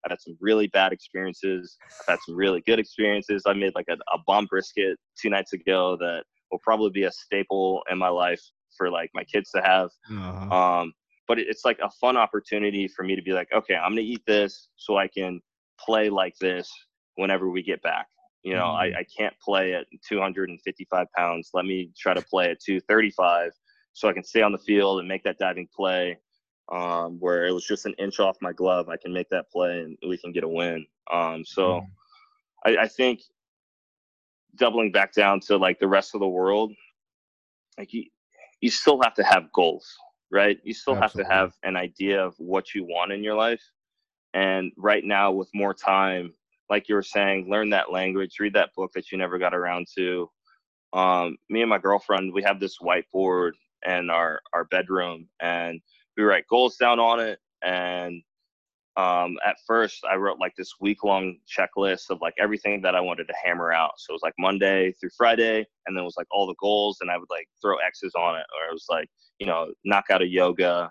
I've 0.05 0.13
had 0.13 0.21
some 0.21 0.37
really 0.41 0.67
bad 0.69 0.93
experiences. 0.93 1.77
I've 2.01 2.15
had 2.15 2.19
some 2.25 2.35
really 2.35 2.63
good 2.63 2.79
experiences. 2.79 3.43
I 3.47 3.53
made 3.53 3.75
like 3.75 3.89
a, 3.91 3.95
a 4.15 4.19
bomb 4.27 4.47
brisket 4.47 4.97
two 5.21 5.29
nights 5.29 5.53
ago 5.53 5.97
that 6.01 6.25
will 6.51 6.61
probably 6.63 6.91
be 6.91 7.05
a 7.05 7.13
staple 7.13 7.83
in 7.91 7.99
my 7.99 8.09
life 8.09 8.41
for 8.77 8.91
like 8.91 9.11
my 9.15 9.25
kids 9.25 9.51
to 9.51 9.61
have. 9.61 9.91
Uh-huh. 10.11 10.57
Um, 10.57 10.93
but 11.29 11.39
it, 11.39 11.49
it's 11.49 11.65
like 11.65 11.79
a 11.83 11.91
fun 12.01 12.17
opportunity 12.17 12.89
for 12.89 13.05
me 13.05 13.15
to 13.15 13.23
be 13.23 13.33
like, 13.33 13.49
okay, 13.55 13.75
I'm 13.75 13.93
gonna 13.93 14.01
eat 14.03 14.23
this 14.27 14.69
so 14.77 14.97
I 14.97 15.07
can 15.07 15.41
play 15.79 16.09
like 16.09 16.35
this 16.41 16.71
whenever 17.17 17.51
we 17.51 17.63
get 17.63 17.83
back. 17.83 18.07
You 18.43 18.55
know, 18.55 18.65
mm-hmm. 18.65 18.97
I, 18.97 19.01
I 19.01 19.07
can't 19.17 19.35
play 19.41 19.75
at 19.75 19.87
255 20.09 21.07
pounds. 21.17 21.51
Let 21.53 21.65
me 21.65 21.91
try 21.99 22.15
to 22.15 22.23
play 22.23 22.51
at 22.51 22.61
235 22.61 23.53
so 23.93 24.09
I 24.09 24.13
can 24.13 24.25
stay 24.25 24.43
on 24.43 24.53
the 24.53 24.59
field 24.59 25.01
and 25.01 25.09
make 25.09 25.23
that 25.25 25.39
diving 25.39 25.69
play. 25.75 26.19
Um, 26.73 27.19
where 27.19 27.47
it 27.47 27.53
was 27.53 27.67
just 27.67 27.85
an 27.87 27.95
inch 27.99 28.21
off 28.21 28.37
my 28.41 28.53
glove, 28.53 28.89
I 28.89 28.97
can 28.97 29.13
make 29.13 29.29
that 29.31 29.51
play 29.51 29.81
and 29.81 29.99
we 30.09 30.17
can 30.17 30.31
get 30.31 30.45
a 30.45 30.49
win. 30.49 30.87
Um, 31.13 31.45
so 31.45 31.63
mm-hmm. 31.63 31.87
I, 32.65 32.83
I 32.83 32.89
think 32.89 33.23
doubling 34.55 34.93
back 34.93 35.13
down 35.13 35.41
to 35.41 35.57
like 35.57 35.81
the 35.81 35.89
rest 35.89 36.15
of 36.15 36.21
the 36.21 36.29
world, 36.29 36.73
like 37.77 37.93
you, 37.93 38.05
you 38.61 38.71
still 38.71 39.01
have 39.03 39.15
to 39.15 39.25
have 39.25 39.53
goals, 39.53 39.97
right? 40.31 40.59
You 40.63 40.73
still 40.73 40.97
Absolutely. 40.97 41.33
have 41.33 41.51
to 41.51 41.57
have 41.59 41.69
an 41.69 41.77
idea 41.77 42.25
of 42.25 42.35
what 42.39 42.73
you 42.73 42.85
want 42.85 43.11
in 43.11 43.25
your 43.25 43.35
life. 43.35 43.63
And 44.33 44.71
right 44.77 45.05
now, 45.05 45.33
with 45.33 45.49
more 45.53 45.75
time, 45.75 46.35
like 46.71 46.89
you 46.89 46.95
were 46.95 47.03
saying, 47.03 47.51
learn 47.51 47.69
that 47.71 47.93
language, 47.93 48.39
read 48.39 48.55
that 48.55 48.73
book 48.75 48.93
that 48.95 49.11
you 49.11 49.19
never 49.19 49.39
got 49.39 49.55
around 49.55 49.87
to. 49.97 50.31
Um, 50.93 51.37
me 51.49 51.61
and 51.61 51.71
my 51.71 51.79
girlfriend, 51.79 52.33
we 52.33 52.43
have 52.45 52.61
this 52.61 52.79
whiteboard 52.79 53.53
in 53.87 54.11
our 54.11 54.41
our 54.53 54.65
bedroom, 54.65 55.29
and 55.41 55.81
we 56.17 56.23
write 56.23 56.47
goals 56.49 56.77
down 56.77 56.99
on 57.01 57.21
it. 57.21 57.39
And 57.63 58.23
um, 58.97 59.37
at 59.47 59.57
first, 59.67 60.05
I 60.11 60.17
wrote 60.17 60.39
like 60.39 60.55
this 60.57 60.75
week 60.81 61.05
long 61.05 61.39
checklist 61.49 62.11
of 62.11 62.21
like 62.21 62.35
everything 62.39 62.83
that 62.83 62.95
I 62.95 63.01
wanted 63.01 63.29
to 63.29 63.35
hammer 63.43 63.73
out. 63.73 63.93
So 63.99 64.13
it 64.13 64.15
was 64.15 64.23
like 64.23 64.35
Monday 64.39 64.93
through 64.93 65.11
Friday, 65.17 65.67
and 65.87 65.97
then 65.97 66.03
it 66.03 66.05
was 66.05 66.17
like 66.17 66.27
all 66.31 66.47
the 66.47 66.57
goals, 66.61 66.99
and 67.01 67.11
I 67.11 67.19
would 67.19 67.31
like 67.31 67.49
throw 67.61 67.77
X's 67.77 68.15
on 68.15 68.37
it, 68.37 68.47
or 68.55 68.69
it 68.69 68.73
was 68.73 68.87
like 68.89 69.09
you 69.39 69.47
know 69.47 69.73
knock 69.85 70.07
out 70.11 70.23
a 70.23 70.27
yoga, 70.27 70.91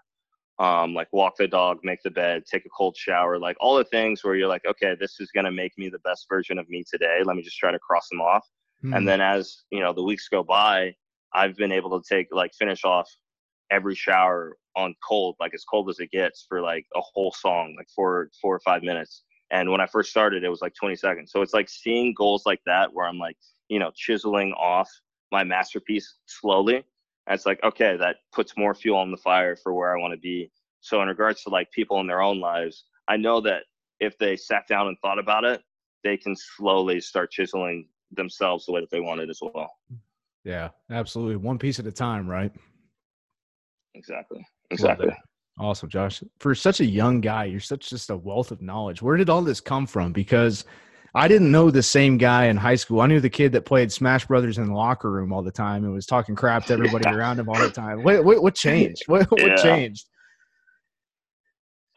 um, 0.59 0.93
like 0.93 1.07
walk 1.13 1.37
the 1.37 1.47
dog, 1.47 1.79
make 1.83 2.03
the 2.03 2.11
bed, 2.11 2.43
take 2.45 2.65
a 2.65 2.69
cold 2.69 2.95
shower, 2.95 3.39
like 3.39 3.55
all 3.59 3.77
the 3.77 3.85
things 3.85 4.23
where 4.23 4.35
you're 4.35 4.47
like, 4.47 4.65
okay, 4.65 4.95
this 4.99 5.19
is 5.19 5.31
gonna 5.31 5.51
make 5.51 5.77
me 5.77 5.89
the 5.89 5.99
best 5.99 6.27
version 6.29 6.59
of 6.59 6.69
me 6.69 6.83
today. 6.89 7.21
Let 7.23 7.37
me 7.37 7.41
just 7.41 7.57
try 7.57 7.71
to 7.71 7.79
cross 7.79 8.09
them 8.09 8.21
off. 8.21 8.45
Mm. 8.83 8.95
And 8.95 9.03
hmm. 9.03 9.05
then 9.05 9.21
as 9.21 9.63
you 9.71 9.79
know 9.79 9.93
the 9.93 10.03
weeks 10.03 10.27
go 10.27 10.43
by, 10.43 10.93
I've 11.33 11.55
been 11.55 11.71
able 11.71 11.99
to 11.99 12.07
take 12.07 12.27
like 12.31 12.53
finish 12.53 12.83
off 12.83 13.09
every 13.71 13.95
shower 13.95 14.57
on 14.75 14.95
cold, 15.07 15.35
like 15.39 15.53
as 15.53 15.63
cold 15.63 15.89
as 15.89 15.99
it 15.99 16.11
gets 16.11 16.45
for 16.47 16.61
like 16.61 16.85
a 16.95 17.01
whole 17.01 17.31
song, 17.31 17.75
like 17.77 17.87
four 17.95 18.29
four 18.41 18.55
or 18.55 18.59
five 18.59 18.83
minutes. 18.83 19.23
And 19.51 19.71
when 19.71 19.81
I 19.81 19.87
first 19.87 20.11
started, 20.11 20.43
it 20.43 20.49
was 20.49 20.61
like 20.61 20.75
20 20.75 20.95
seconds. 20.95 21.31
So 21.31 21.41
it's 21.41 21.55
like 21.55 21.69
seeing 21.69 22.13
goals 22.13 22.45
like 22.45 22.61
that 22.67 22.93
where 22.93 23.07
I'm 23.07 23.17
like, 23.17 23.35
you 23.67 23.79
know, 23.79 23.91
chiseling 23.95 24.53
off 24.53 24.87
my 25.31 25.43
masterpiece 25.43 26.17
slowly 26.27 26.83
and 27.29 27.35
it's 27.35 27.45
like, 27.45 27.63
okay, 27.63 27.95
that 27.95 28.17
puts 28.33 28.57
more 28.57 28.73
fuel 28.73 28.97
on 28.97 29.11
the 29.11 29.17
fire 29.17 29.55
for 29.55 29.73
where 29.73 29.95
I 29.95 30.01
want 30.01 30.13
to 30.13 30.19
be. 30.19 30.51
So 30.81 31.01
in 31.03 31.07
regards 31.07 31.43
to 31.43 31.49
like 31.49 31.71
people 31.71 31.99
in 31.99 32.07
their 32.07 32.21
own 32.21 32.39
lives, 32.39 32.85
I 33.07 33.17
know 33.17 33.39
that 33.41 33.63
if 33.99 34.17
they 34.17 34.35
sat 34.35 34.67
down 34.67 34.87
and 34.87 34.97
thought 34.99 35.19
about 35.19 35.43
it, 35.43 35.61
they 36.03 36.17
can 36.17 36.35
slowly 36.35 36.99
start 36.99 37.31
chiseling 37.31 37.87
themselves 38.11 38.65
the 38.65 38.71
way 38.71 38.81
that 38.81 38.89
they 38.89 38.99
want 38.99 39.21
it 39.21 39.29
as 39.29 39.39
well. 39.41 39.69
Yeah, 40.43 40.69
absolutely. 40.89 41.35
One 41.35 41.59
piece 41.59 41.77
at 41.77 41.85
a 41.85 41.91
time, 41.91 42.27
right? 42.27 42.51
Exactly. 43.93 44.43
Exactly. 44.71 45.09
Awesome, 45.59 45.89
Josh. 45.89 46.23
For 46.39 46.55
such 46.55 46.79
a 46.79 46.85
young 46.85 47.21
guy, 47.21 47.45
you're 47.45 47.59
such 47.59 47.89
just 47.89 48.09
a 48.09 48.17
wealth 48.17 48.49
of 48.49 48.61
knowledge. 48.61 49.03
Where 49.03 49.17
did 49.17 49.29
all 49.29 49.43
this 49.43 49.59
come 49.59 49.85
from? 49.85 50.13
Because 50.13 50.65
I 51.15 51.27
didn't 51.27 51.51
know 51.51 51.71
the 51.71 51.83
same 51.83 52.17
guy 52.17 52.45
in 52.45 52.57
high 52.57 52.75
school. 52.75 53.01
I 53.01 53.07
knew 53.07 53.19
the 53.19 53.29
kid 53.29 53.51
that 53.53 53.65
played 53.65 53.91
Smash 53.91 54.25
Brothers 54.25 54.57
in 54.57 54.67
the 54.67 54.73
locker 54.73 55.09
room 55.09 55.33
all 55.33 55.41
the 55.41 55.51
time 55.51 55.83
and 55.83 55.93
was 55.93 56.05
talking 56.05 56.35
crap 56.35 56.65
to 56.65 56.73
everybody 56.73 57.09
yeah. 57.09 57.15
around 57.15 57.39
him 57.39 57.49
all 57.49 57.59
the 57.59 57.69
time. 57.69 58.03
What 58.03 58.23
what, 58.23 58.43
what 58.43 58.55
changed? 58.55 59.03
What, 59.07 59.29
what 59.31 59.41
yeah. 59.41 59.55
changed? 59.55 60.05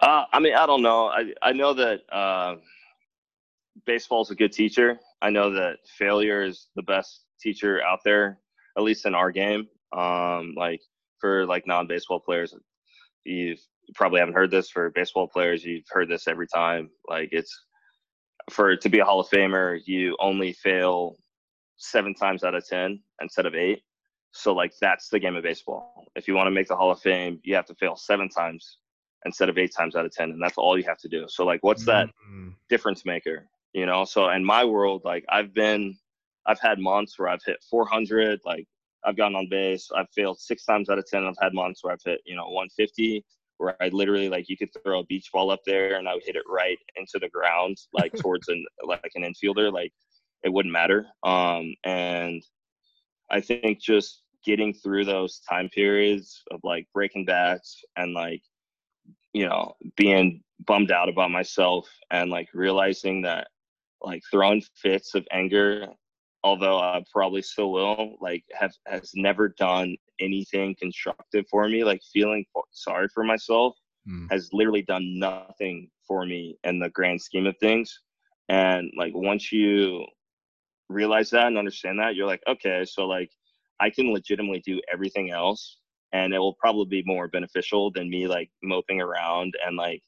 Uh, 0.01 0.25
I 0.33 0.41
mean, 0.41 0.55
I 0.55 0.67
don't 0.67 0.83
know. 0.83 1.07
I 1.09 1.33
I 1.43 1.53
know 1.53 1.75
that 1.75 2.01
uh, 2.11 2.57
baseball 3.87 4.23
is 4.23 4.31
a 4.31 4.35
good 4.35 4.53
teacher. 4.53 4.99
I 5.21 5.31
know 5.31 5.51
that 5.51 5.77
failure 5.99 6.43
is 6.43 6.69
the 6.75 6.83
best 6.83 7.25
teacher 7.41 7.83
out 7.83 8.01
there, 8.05 8.39
at 8.77 8.83
least 8.83 9.07
in 9.07 9.15
our 9.15 9.31
game. 9.31 9.69
Um, 9.97 10.55
like 10.57 10.81
for 11.21 11.47
like 11.47 11.67
non-baseball 11.67 12.21
players, 12.21 12.55
you've 13.25 13.61
you 13.87 13.95
probably 13.95 14.21
haven't 14.21 14.35
heard 14.35 14.51
this. 14.51 14.71
For 14.71 14.91
baseball 14.91 15.29
players, 15.29 15.65
you've 15.65 15.85
heard 15.91 16.09
this 16.09 16.27
every 16.27 16.47
time. 16.49 16.91
Like 17.09 17.29
it's 17.33 17.57
for 18.51 18.77
to 18.77 18.89
be 18.89 18.99
a 18.99 19.05
Hall 19.05 19.21
of 19.21 19.29
Famer, 19.29 19.81
you 19.85 20.17
only 20.21 20.53
fail 20.53 21.17
seven 21.77 22.15
times 22.15 22.45
out 22.45 22.55
of 22.55 22.67
ten 22.67 23.01
instead 23.21 23.47
of 23.47 23.55
eight. 23.55 23.83
So 24.33 24.53
like 24.53 24.73
that's 24.81 25.09
the 25.09 25.19
game 25.19 25.37
of 25.37 25.43
baseball. 25.43 26.07
If 26.17 26.27
you 26.27 26.35
want 26.35 26.47
to 26.47 26.51
make 26.51 26.69
the 26.69 26.77
Hall 26.77 26.91
of 26.91 27.01
Fame, 27.01 27.41
you 27.43 27.55
have 27.55 27.67
to 27.67 27.75
fail 27.75 27.97
seven 27.97 28.29
times 28.29 28.79
instead 29.25 29.49
of 29.49 29.59
eight 29.59 29.75
times 29.75 29.95
out 29.95 30.05
of 30.05 30.13
ten, 30.13 30.31
and 30.31 30.43
that's 30.43 30.59
all 30.59 30.79
you 30.79 30.85
have 30.85 30.99
to 30.99 31.09
do. 31.09 31.27
So 31.29 31.45
like, 31.45 31.63
what's 31.63 31.85
that 31.87 32.07
mm-hmm. 32.07 32.51
difference 32.69 33.05
maker? 33.05 33.47
You 33.73 33.87
know. 33.87 34.05
So 34.05 34.31
in 34.31 34.45
my 34.45 34.65
world, 34.65 35.03
like 35.05 35.25
I've 35.29 35.55
been, 35.55 35.97
I've 36.47 36.61
had 36.61 36.79
months 36.79 37.19
where 37.19 37.29
I've 37.29 37.43
hit 37.45 37.63
400. 37.71 38.41
Like 38.45 38.67
I've 39.05 39.17
gotten 39.17 39.37
on 39.37 39.49
base. 39.49 39.91
I've 39.95 40.11
failed 40.11 40.41
six 40.41 40.65
times 40.65 40.89
out 40.89 40.99
of 40.99 41.07
ten. 41.07 41.25
I've 41.25 41.35
had 41.41 41.55
months 41.55 41.85
where 41.85 41.93
I've 41.93 42.03
hit 42.05 42.21
you 42.25 42.37
know 42.37 42.49
150 42.49 43.25
where 43.59 43.77
I 43.83 43.89
literally 43.89 44.29
like 44.29 44.49
you 44.49 44.57
could 44.57 44.71
throw 44.85 45.01
a 45.01 45.05
beach 45.05 45.31
ball 45.33 45.51
up 45.51 45.61
there 45.65 45.97
and 45.97 46.09
I 46.09 46.15
would 46.15 46.25
hit 46.25 46.37
it 46.37 46.45
right 46.49 46.79
into 46.97 47.19
the 47.21 47.29
ground, 47.29 47.77
like 47.93 48.13
towards 48.19 48.49
an 48.49 48.65
like 48.87 49.13
an 49.15 49.23
infielder, 49.23 49.73
like 49.73 49.93
it 50.43 50.53
wouldn't 50.53 50.73
matter. 50.73 51.07
Um, 51.23 51.75
and 51.85 52.43
I 53.31 53.41
think 53.41 53.81
just 53.81 54.23
getting 54.45 54.75
through 54.75 55.05
those 55.05 55.41
time 55.49 55.69
periods 55.69 56.43
of 56.51 56.61
like 56.65 56.87
breaking 56.93 57.25
bats 57.25 57.85
and 57.97 58.13
like 58.13 58.43
you 59.33 59.47
know 59.47 59.75
being 59.97 60.43
bummed 60.67 60.91
out 60.91 61.09
about 61.09 61.31
myself 61.31 61.89
and 62.11 62.31
like 62.31 62.49
realizing 62.55 63.23
that 63.23 63.49
like 64.03 64.23
throwing 64.31 64.63
fits 64.75 65.15
of 65.15 65.27
anger 65.33 65.87
although 66.45 66.79
I 66.79 67.05
probably 67.13 67.43
still 67.43 67.73
will, 67.73 68.17
like 68.21 68.45
have 68.53 68.73
has 68.87 69.11
never 69.15 69.49
done 69.49 69.97
anything 70.21 70.77
constructive 70.79 71.47
for 71.51 71.69
me. 71.69 71.85
Like 71.85 72.01
feeling 72.13 72.45
sorry 72.73 73.09
for 73.15 73.25
myself 73.25 73.77
mm. 74.09 74.27
has 74.31 74.51
literally 74.53 74.83
done 74.83 75.19
nothing 75.19 75.89
for 76.07 76.27
me 76.27 76.57
in 76.65 76.79
the 76.79 76.91
grand 76.91 77.21
scheme 77.21 77.47
of 77.47 77.57
things. 77.59 78.01
And 78.49 78.91
like 78.97 79.13
once 79.15 79.53
you 79.53 80.05
realize 80.89 81.31
that 81.31 81.47
and 81.47 81.59
understand 81.59 81.99
that, 81.99 82.15
you're 82.15 82.27
like, 82.27 82.43
okay, 82.49 82.85
so 82.85 83.07
like 83.07 83.31
I 83.81 83.91
can 83.91 84.13
legitimately 84.13 84.63
do 84.67 84.81
everything 84.93 85.31
else 85.31 85.79
and 86.13 86.35
it 86.35 86.39
will 86.39 86.55
probably 86.55 87.03
be 87.03 87.03
more 87.07 87.29
beneficial 87.29 87.91
than 87.91 88.11
me 88.11 88.27
like 88.27 88.51
moping 88.63 89.01
around 89.01 89.55
and 89.67 89.77
like 89.77 90.03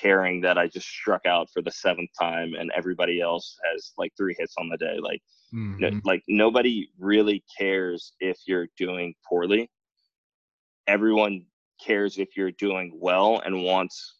caring 0.00 0.40
that 0.42 0.58
I 0.58 0.66
just 0.66 0.86
struck 0.86 1.26
out 1.26 1.48
for 1.52 1.62
the 1.62 1.70
seventh 1.70 2.10
time 2.18 2.54
and 2.54 2.70
everybody 2.76 3.20
else 3.20 3.58
has 3.70 3.92
like 3.96 4.12
three 4.16 4.34
hits 4.38 4.54
on 4.58 4.68
the 4.68 4.76
day. 4.76 4.98
Like 5.00 5.22
Mm-hmm. 5.54 5.80
No, 5.80 6.00
like 6.04 6.22
nobody 6.28 6.88
really 6.98 7.44
cares 7.56 8.12
if 8.20 8.38
you're 8.46 8.68
doing 8.76 9.14
poorly. 9.28 9.70
Everyone 10.86 11.44
cares 11.84 12.18
if 12.18 12.36
you're 12.36 12.52
doing 12.52 12.92
well 12.94 13.42
and 13.44 13.62
wants 13.62 14.16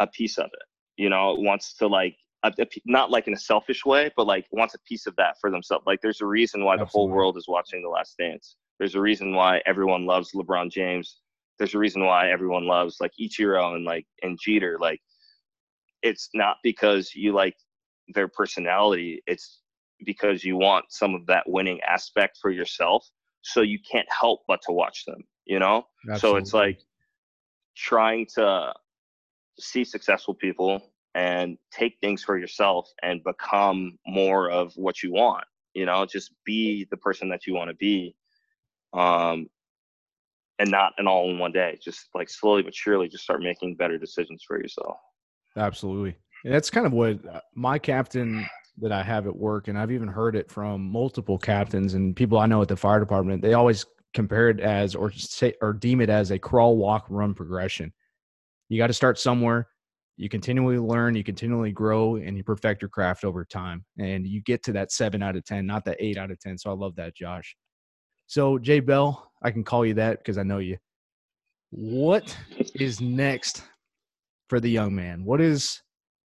a 0.00 0.06
piece 0.06 0.38
of 0.38 0.46
it. 0.46 0.66
You 0.96 1.10
know, 1.10 1.34
wants 1.34 1.74
to 1.78 1.86
like 1.86 2.16
a, 2.42 2.52
a, 2.58 2.66
not 2.84 3.10
like 3.10 3.26
in 3.26 3.34
a 3.34 3.38
selfish 3.38 3.84
way, 3.84 4.10
but 4.16 4.26
like 4.26 4.46
wants 4.52 4.74
a 4.74 4.78
piece 4.80 5.06
of 5.06 5.16
that 5.16 5.36
for 5.40 5.50
themselves. 5.50 5.84
Like 5.86 6.00
there's 6.02 6.20
a 6.20 6.26
reason 6.26 6.64
why 6.64 6.74
Absolutely. 6.74 6.86
the 6.86 6.98
whole 6.98 7.08
world 7.08 7.36
is 7.36 7.48
watching 7.48 7.82
The 7.82 7.88
Last 7.88 8.16
Dance. 8.18 8.56
There's 8.78 8.94
a 8.94 9.00
reason 9.00 9.34
why 9.34 9.62
everyone 9.66 10.06
loves 10.06 10.32
LeBron 10.32 10.70
James. 10.70 11.20
There's 11.58 11.74
a 11.74 11.78
reason 11.78 12.04
why 12.04 12.30
everyone 12.30 12.66
loves 12.66 12.96
like 13.00 13.12
Ichiro 13.20 13.76
and 13.76 13.84
like 13.84 14.06
and 14.22 14.38
Jeter. 14.40 14.76
Like 14.80 15.00
it's 16.04 16.28
not 16.34 16.58
because 16.62 17.14
you 17.14 17.32
like 17.32 17.56
their 18.08 18.28
personality. 18.28 19.22
It's 19.26 19.62
because 20.04 20.44
you 20.44 20.56
want 20.56 20.84
some 20.90 21.14
of 21.14 21.26
that 21.26 21.48
winning 21.48 21.80
aspect 21.80 22.38
for 22.40 22.50
yourself. 22.50 23.08
So 23.40 23.62
you 23.62 23.78
can't 23.90 24.06
help 24.12 24.42
but 24.46 24.60
to 24.62 24.72
watch 24.72 25.06
them, 25.06 25.24
you 25.46 25.58
know? 25.58 25.86
Absolutely. 26.08 26.18
So 26.18 26.36
it's 26.36 26.54
like 26.54 26.80
trying 27.74 28.26
to 28.34 28.72
see 29.58 29.82
successful 29.82 30.34
people 30.34 30.82
and 31.14 31.56
take 31.72 31.96
things 32.00 32.22
for 32.22 32.38
yourself 32.38 32.90
and 33.02 33.24
become 33.24 33.98
more 34.06 34.50
of 34.50 34.72
what 34.76 35.02
you 35.02 35.10
want, 35.12 35.44
you 35.72 35.86
know, 35.86 36.04
just 36.04 36.32
be 36.44 36.86
the 36.90 36.96
person 36.98 37.30
that 37.30 37.46
you 37.46 37.54
want 37.54 37.70
to 37.70 37.76
be. 37.76 38.14
Um, 38.92 39.48
and 40.58 40.70
not 40.70 40.92
an 40.98 41.08
all 41.08 41.30
in 41.30 41.38
one 41.38 41.50
day, 41.50 41.78
just 41.82 42.08
like 42.14 42.28
slowly 42.28 42.62
but 42.62 42.74
surely 42.74 43.08
just 43.08 43.24
start 43.24 43.42
making 43.42 43.74
better 43.74 43.98
decisions 43.98 44.44
for 44.46 44.60
yourself. 44.60 44.98
Absolutely. 45.56 46.16
that's 46.44 46.70
kind 46.70 46.86
of 46.86 46.92
what 46.92 47.24
uh, 47.26 47.40
my 47.54 47.78
captain 47.78 48.46
that 48.78 48.92
I 48.92 49.02
have 49.02 49.26
at 49.26 49.36
work, 49.36 49.68
and 49.68 49.78
I've 49.78 49.92
even 49.92 50.08
heard 50.08 50.34
it 50.34 50.50
from 50.50 50.82
multiple 50.82 51.38
captains 51.38 51.94
and 51.94 52.14
people 52.16 52.38
I 52.38 52.46
know 52.46 52.62
at 52.62 52.68
the 52.68 52.76
fire 52.76 53.00
department. 53.00 53.40
They 53.40 53.54
always 53.54 53.86
compare 54.14 54.48
it 54.48 54.60
as 54.60 54.94
or 54.94 55.10
say 55.12 55.54
or 55.60 55.72
deem 55.72 56.00
it 56.00 56.10
as 56.10 56.30
a 56.30 56.38
crawl, 56.38 56.76
walk, 56.76 57.06
run 57.08 57.34
progression. 57.34 57.92
You 58.68 58.78
got 58.78 58.88
to 58.88 58.92
start 58.92 59.18
somewhere. 59.18 59.68
You 60.16 60.28
continually 60.28 60.78
learn, 60.78 61.16
you 61.16 61.24
continually 61.24 61.72
grow, 61.72 62.16
and 62.16 62.36
you 62.36 62.44
perfect 62.44 62.82
your 62.82 62.88
craft 62.88 63.24
over 63.24 63.44
time. 63.44 63.84
And 63.98 64.26
you 64.26 64.42
get 64.42 64.62
to 64.64 64.72
that 64.72 64.92
seven 64.92 65.22
out 65.22 65.36
of 65.36 65.44
ten, 65.44 65.66
not 65.66 65.84
that 65.86 65.96
eight 66.00 66.16
out 66.16 66.30
of 66.30 66.38
ten. 66.38 66.56
So 66.56 66.70
I 66.70 66.74
love 66.74 66.94
that, 66.96 67.16
Josh. 67.16 67.56
So, 68.26 68.58
Jay 68.58 68.80
Bell, 68.80 69.30
I 69.42 69.50
can 69.50 69.64
call 69.64 69.84
you 69.84 69.94
that 69.94 70.18
because 70.18 70.38
I 70.38 70.44
know 70.44 70.58
you. 70.58 70.78
What 71.70 72.36
is 72.76 73.00
next 73.00 73.62
for 74.48 74.60
the 74.60 74.70
young 74.70 74.94
man? 74.94 75.24
What 75.24 75.40
is 75.40 75.82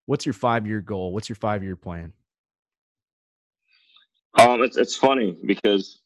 what's 0.05 0.25
your 0.25 0.33
five 0.33 0.67
year 0.67 0.81
goal? 0.81 1.13
What's 1.13 1.29
your 1.29 1.35
five 1.35 1.63
year 1.63 1.75
plan? 1.75 2.13
Um, 4.39 4.61
it's 4.61 4.77
it's 4.77 4.95
funny 4.95 5.37
because 5.45 6.01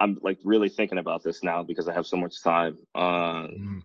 I'm 0.00 0.18
like 0.22 0.38
really 0.44 0.68
thinking 0.68 0.98
about 0.98 1.22
this 1.22 1.42
now 1.42 1.62
because 1.62 1.88
I 1.88 1.94
have 1.94 2.06
so 2.06 2.16
much 2.16 2.42
time. 2.42 2.78
Uh, 2.94 3.48
mm. 3.48 3.80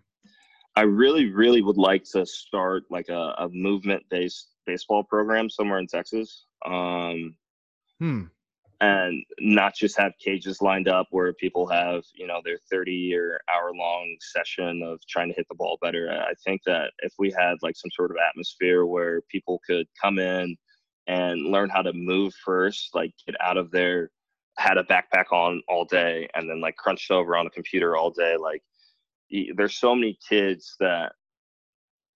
I 0.76 0.82
really, 0.82 1.26
really 1.30 1.62
would 1.62 1.76
like 1.76 2.04
to 2.12 2.26
start 2.26 2.84
like 2.90 3.08
a, 3.08 3.34
a 3.38 3.48
movement 3.52 4.02
based 4.10 4.48
baseball 4.66 5.04
program 5.04 5.48
somewhere 5.48 5.78
in 5.78 5.86
Texas. 5.86 6.46
Um, 6.66 7.36
hmm. 8.00 8.22
And 8.84 9.24
not 9.40 9.74
just 9.74 9.96
have 9.98 10.12
cages 10.18 10.60
lined 10.60 10.88
up 10.88 11.06
where 11.10 11.32
people 11.32 11.66
have, 11.68 12.02
you 12.14 12.26
know, 12.26 12.40
their 12.44 12.58
30 12.70 13.14
or 13.14 13.40
hour 13.52 13.72
long 13.74 14.16
session 14.20 14.82
of 14.82 15.00
trying 15.08 15.28
to 15.28 15.34
hit 15.34 15.46
the 15.48 15.54
ball 15.54 15.78
better. 15.80 16.10
I 16.10 16.34
think 16.44 16.60
that 16.66 16.90
if 16.98 17.12
we 17.18 17.30
had 17.30 17.54
like 17.62 17.76
some 17.76 17.90
sort 17.92 18.10
of 18.10 18.18
atmosphere 18.28 18.84
where 18.84 19.22
people 19.22 19.60
could 19.66 19.86
come 20.02 20.18
in 20.18 20.56
and 21.06 21.46
learn 21.46 21.70
how 21.70 21.82
to 21.82 21.92
move 21.94 22.34
first, 22.44 22.90
like 22.94 23.12
get 23.26 23.36
out 23.40 23.56
of 23.56 23.70
their 23.70 24.10
had 24.56 24.78
a 24.78 24.84
backpack 24.84 25.32
on 25.32 25.62
all 25.68 25.84
day 25.84 26.28
and 26.34 26.48
then 26.48 26.60
like 26.60 26.76
crunched 26.76 27.10
over 27.10 27.36
on 27.36 27.46
a 27.46 27.50
computer 27.50 27.96
all 27.96 28.10
day 28.10 28.36
like 28.36 28.62
there's 29.56 29.76
so 29.76 29.94
many 29.94 30.16
kids 30.28 30.76
that 30.78 31.12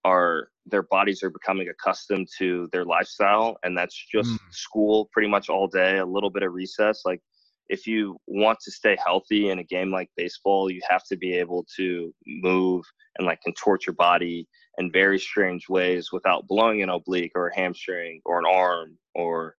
are 0.09 0.49
their 0.67 0.83
bodies 0.83 1.23
are 1.23 1.31
becoming 1.31 1.69
accustomed 1.69 2.29
to 2.39 2.69
their 2.73 2.85
lifestyle 2.85 3.57
and 3.63 3.77
that's 3.77 3.97
just 4.13 4.31
mm. 4.31 4.39
school 4.51 5.09
pretty 5.13 5.29
much 5.29 5.49
all 5.49 5.67
day 5.67 5.99
a 5.99 6.07
little 6.07 6.31
bit 6.31 6.43
of 6.43 6.53
recess 6.53 7.03
like 7.05 7.21
if 7.69 7.87
you 7.87 8.17
want 8.27 8.59
to 8.61 8.71
stay 8.71 8.97
healthy 9.05 9.51
in 9.51 9.59
a 9.59 9.65
game 9.65 9.91
like 9.91 10.09
baseball 10.17 10.71
you 10.71 10.81
have 10.89 11.05
to 11.05 11.17
be 11.17 11.33
able 11.33 11.65
to 11.77 12.13
move 12.27 12.85
and 13.17 13.27
like 13.27 13.41
contort 13.45 13.87
your 13.87 13.95
body 13.95 14.47
in 14.79 14.91
very 14.93 15.19
strange 15.19 15.69
ways 15.69 16.11
without 16.13 16.47
blowing 16.47 16.83
an 16.83 16.89
oblique 16.89 17.33
or 17.35 17.49
a 17.49 17.57
hamstring 17.57 18.21
or 18.25 18.39
an 18.39 18.47
arm 18.47 18.97
or 19.15 19.55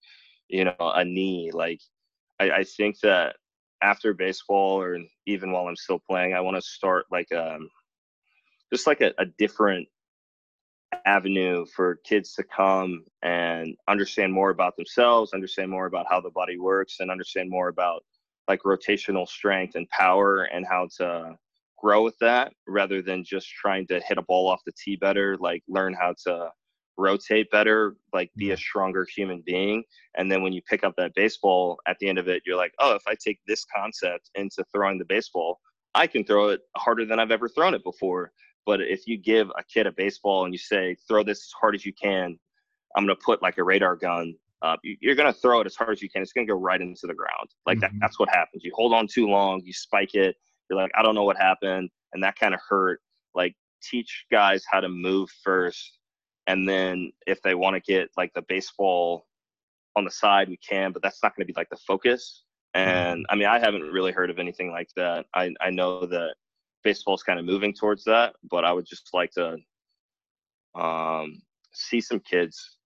you 0.47 0.63
know 0.63 0.75
a 0.79 1.03
knee 1.03 1.51
like 1.53 1.79
I, 2.39 2.51
I 2.51 2.63
think 2.63 2.99
that 3.01 3.35
after 3.81 4.13
baseball 4.13 4.81
or 4.81 4.97
even 5.25 5.51
while 5.51 5.67
I'm 5.67 5.75
still 5.75 5.99
playing, 5.99 6.33
I 6.33 6.41
want 6.41 6.57
to 6.57 6.61
start 6.61 7.05
like 7.11 7.31
um 7.31 7.69
just 8.73 8.87
like 8.87 9.01
a, 9.01 9.13
a 9.17 9.25
different 9.37 9.87
avenue 11.05 11.65
for 11.65 11.99
kids 12.03 12.33
to 12.33 12.43
come 12.43 13.03
and 13.21 13.75
understand 13.87 14.33
more 14.33 14.49
about 14.49 14.75
themselves, 14.75 15.33
understand 15.33 15.69
more 15.69 15.85
about 15.85 16.05
how 16.09 16.19
the 16.19 16.29
body 16.31 16.57
works, 16.57 16.97
and 16.99 17.11
understand 17.11 17.49
more 17.49 17.67
about 17.67 18.03
like 18.47 18.61
rotational 18.63 19.27
strength 19.27 19.75
and 19.75 19.89
power 19.89 20.43
and 20.43 20.65
how 20.65 20.87
to 20.97 21.35
grow 21.77 22.03
with 22.03 22.17
that 22.19 22.51
rather 22.67 23.01
than 23.01 23.23
just 23.23 23.49
trying 23.49 23.87
to 23.87 24.01
hit 24.01 24.17
a 24.17 24.21
ball 24.23 24.49
off 24.49 24.61
the 24.65 24.73
tee 24.73 24.95
better, 24.95 25.37
like 25.37 25.63
learn 25.67 25.93
how 25.93 26.13
to 26.25 26.49
rotate 26.97 27.49
better, 27.51 27.95
like 28.13 28.29
be 28.35 28.51
a 28.51 28.57
stronger 28.57 29.05
human 29.15 29.41
being. 29.45 29.83
And 30.15 30.29
then 30.31 30.43
when 30.43 30.51
you 30.51 30.61
pick 30.69 30.83
up 30.83 30.95
that 30.97 31.13
baseball 31.15 31.79
at 31.87 31.97
the 31.99 32.09
end 32.09 32.17
of 32.17 32.27
it, 32.27 32.43
you're 32.45 32.57
like, 32.57 32.73
oh, 32.79 32.95
if 32.95 33.03
I 33.07 33.15
take 33.15 33.39
this 33.47 33.65
concept 33.73 34.29
into 34.35 34.65
throwing 34.73 34.99
the 34.99 35.05
baseball, 35.05 35.59
I 35.95 36.07
can 36.07 36.23
throw 36.25 36.49
it 36.49 36.61
harder 36.75 37.05
than 37.05 37.19
I've 37.19 37.31
ever 37.31 37.47
thrown 37.47 37.73
it 37.73 37.83
before. 37.83 38.31
But 38.69 38.81
if 38.81 39.07
you 39.07 39.17
give 39.17 39.49
a 39.57 39.63
kid 39.63 39.87
a 39.87 39.91
baseball 39.91 40.45
and 40.45 40.53
you 40.53 40.59
say, 40.59 40.95
throw 41.07 41.23
this 41.23 41.39
as 41.39 41.51
hard 41.59 41.73
as 41.73 41.83
you 41.83 41.91
can, 41.91 42.37
I'm 42.95 43.03
going 43.07 43.17
to 43.17 43.25
put 43.25 43.41
like 43.41 43.57
a 43.57 43.63
radar 43.63 43.95
gun 43.95 44.35
up. 44.61 44.79
You're 44.83 45.15
going 45.15 45.33
to 45.33 45.39
throw 45.39 45.59
it 45.61 45.65
as 45.65 45.75
hard 45.75 45.93
as 45.93 46.03
you 46.03 46.09
can. 46.11 46.21
It's 46.21 46.33
going 46.33 46.45
to 46.45 46.53
go 46.53 46.59
right 46.59 46.79
into 46.79 47.07
the 47.07 47.15
ground. 47.15 47.49
Like 47.65 47.79
mm-hmm. 47.79 47.97
that, 47.97 47.99
that's 47.99 48.19
what 48.19 48.29
happens. 48.29 48.63
You 48.63 48.71
hold 48.75 48.93
on 48.93 49.07
too 49.07 49.27
long, 49.27 49.63
you 49.65 49.73
spike 49.73 50.13
it. 50.13 50.35
You're 50.69 50.77
like, 50.77 50.91
I 50.95 51.01
don't 51.01 51.15
know 51.15 51.23
what 51.23 51.35
happened. 51.35 51.89
And 52.13 52.23
that 52.23 52.37
kind 52.37 52.53
of 52.53 52.59
hurt. 52.69 53.01
Like, 53.33 53.55
teach 53.81 54.25
guys 54.31 54.63
how 54.69 54.81
to 54.81 54.89
move 54.89 55.29
first 55.43 55.97
and 56.47 56.67
then 56.67 57.11
if 57.27 57.41
they 57.41 57.55
want 57.55 57.75
to 57.75 57.79
get 57.79 58.09
like 58.17 58.33
the 58.33 58.43
baseball 58.49 59.25
on 59.95 60.03
the 60.03 60.11
side 60.11 60.49
we 60.49 60.57
can 60.57 60.91
but 60.91 61.01
that's 61.01 61.23
not 61.23 61.35
going 61.35 61.47
to 61.47 61.53
be 61.53 61.57
like 61.57 61.69
the 61.69 61.77
focus 61.87 62.43
and 62.73 63.19
mm-hmm. 63.19 63.33
i 63.33 63.35
mean 63.35 63.47
i 63.47 63.57
haven't 63.57 63.83
really 63.83 64.11
heard 64.11 64.29
of 64.29 64.37
anything 64.37 64.69
like 64.69 64.89
that 64.97 65.25
i 65.33 65.49
i 65.61 65.69
know 65.69 66.05
that 66.05 66.35
baseball's 66.83 67.23
kind 67.23 67.39
of 67.39 67.45
moving 67.45 67.73
towards 67.73 68.03
that 68.03 68.35
but 68.49 68.63
i 68.63 68.71
would 68.71 68.85
just 68.85 69.09
like 69.13 69.31
to 69.31 69.57
um 70.75 71.41
see 71.73 72.01
some 72.01 72.19
kids 72.19 72.77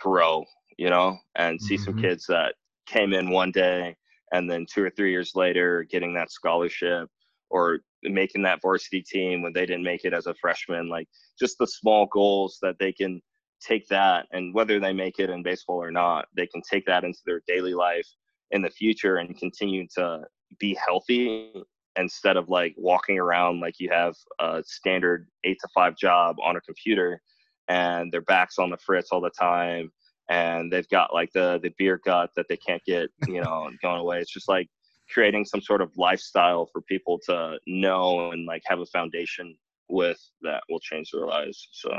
grow 0.00 0.44
you 0.78 0.90
know 0.90 1.16
and 1.36 1.60
see 1.60 1.74
mm-hmm. 1.74 1.84
some 1.84 2.00
kids 2.00 2.26
that 2.26 2.54
came 2.86 3.12
in 3.12 3.30
one 3.30 3.50
day 3.50 3.94
and 4.32 4.50
then 4.50 4.66
two 4.72 4.82
or 4.82 4.90
three 4.90 5.10
years 5.10 5.32
later 5.34 5.84
getting 5.90 6.14
that 6.14 6.30
scholarship 6.30 7.08
or 7.50 7.80
making 8.02 8.42
that 8.42 8.62
varsity 8.62 9.02
team 9.02 9.42
when 9.42 9.52
they 9.52 9.66
didn't 9.66 9.84
make 9.84 10.04
it 10.04 10.14
as 10.14 10.26
a 10.26 10.34
freshman 10.40 10.88
like 10.88 11.08
just 11.38 11.56
the 11.58 11.66
small 11.66 12.06
goals 12.06 12.58
that 12.62 12.76
they 12.78 12.92
can 12.92 13.20
take 13.60 13.86
that 13.88 14.26
and 14.32 14.54
whether 14.54 14.80
they 14.80 14.92
make 14.92 15.18
it 15.18 15.28
in 15.28 15.42
baseball 15.42 15.82
or 15.82 15.90
not 15.90 16.26
they 16.34 16.46
can 16.46 16.62
take 16.62 16.86
that 16.86 17.04
into 17.04 17.18
their 17.26 17.42
daily 17.46 17.74
life 17.74 18.06
in 18.52 18.62
the 18.62 18.70
future 18.70 19.16
and 19.16 19.38
continue 19.38 19.86
to 19.94 20.20
be 20.58 20.76
healthy 20.86 21.52
instead 21.96 22.36
of 22.36 22.48
like 22.48 22.74
walking 22.76 23.18
around 23.18 23.60
like 23.60 23.74
you 23.78 23.90
have 23.90 24.14
a 24.40 24.62
standard 24.64 25.26
eight 25.44 25.58
to 25.60 25.68
five 25.74 25.96
job 25.96 26.36
on 26.42 26.56
a 26.56 26.60
computer 26.60 27.20
and 27.68 28.12
their 28.12 28.22
backs 28.22 28.58
on 28.58 28.70
the 28.70 28.76
fritz 28.76 29.08
all 29.10 29.20
the 29.20 29.30
time 29.30 29.90
and 30.28 30.72
they've 30.72 30.88
got 30.88 31.12
like 31.12 31.32
the 31.32 31.58
the 31.62 31.72
beer 31.78 32.00
gut 32.04 32.30
that 32.36 32.46
they 32.48 32.56
can't 32.56 32.82
get 32.84 33.10
you 33.26 33.40
know 33.42 33.68
going 33.82 34.00
away 34.00 34.20
it's 34.20 34.32
just 34.32 34.48
like 34.48 34.68
creating 35.12 35.44
some 35.44 35.60
sort 35.60 35.82
of 35.82 35.90
lifestyle 35.96 36.66
for 36.72 36.80
people 36.82 37.18
to 37.26 37.58
know 37.66 38.30
and 38.30 38.46
like 38.46 38.62
have 38.66 38.80
a 38.80 38.86
foundation 38.86 39.56
with 39.88 40.18
that 40.42 40.62
will 40.68 40.80
change 40.80 41.10
their 41.10 41.26
lives. 41.26 41.68
So 41.72 41.90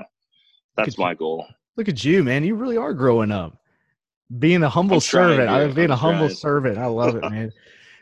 that's 0.76 0.98
my 0.98 1.14
goal. 1.14 1.46
Look 1.78 1.90
at 1.90 2.04
you, 2.04 2.24
man. 2.24 2.44
You 2.44 2.56
really 2.56 2.78
are 2.78 2.94
growing 2.94 3.32
up. 3.32 3.58
Being 4.40 4.64
a 4.64 4.70
humble 4.70 5.02
servant. 5.02 5.50
I 5.50 5.68
being 5.68 5.88
I'm 5.88 5.92
a 5.92 5.96
humble 5.96 6.28
trying. 6.28 6.36
servant. 6.36 6.78
I 6.78 6.86
love 6.86 7.16
it, 7.16 7.22
man. 7.30 7.52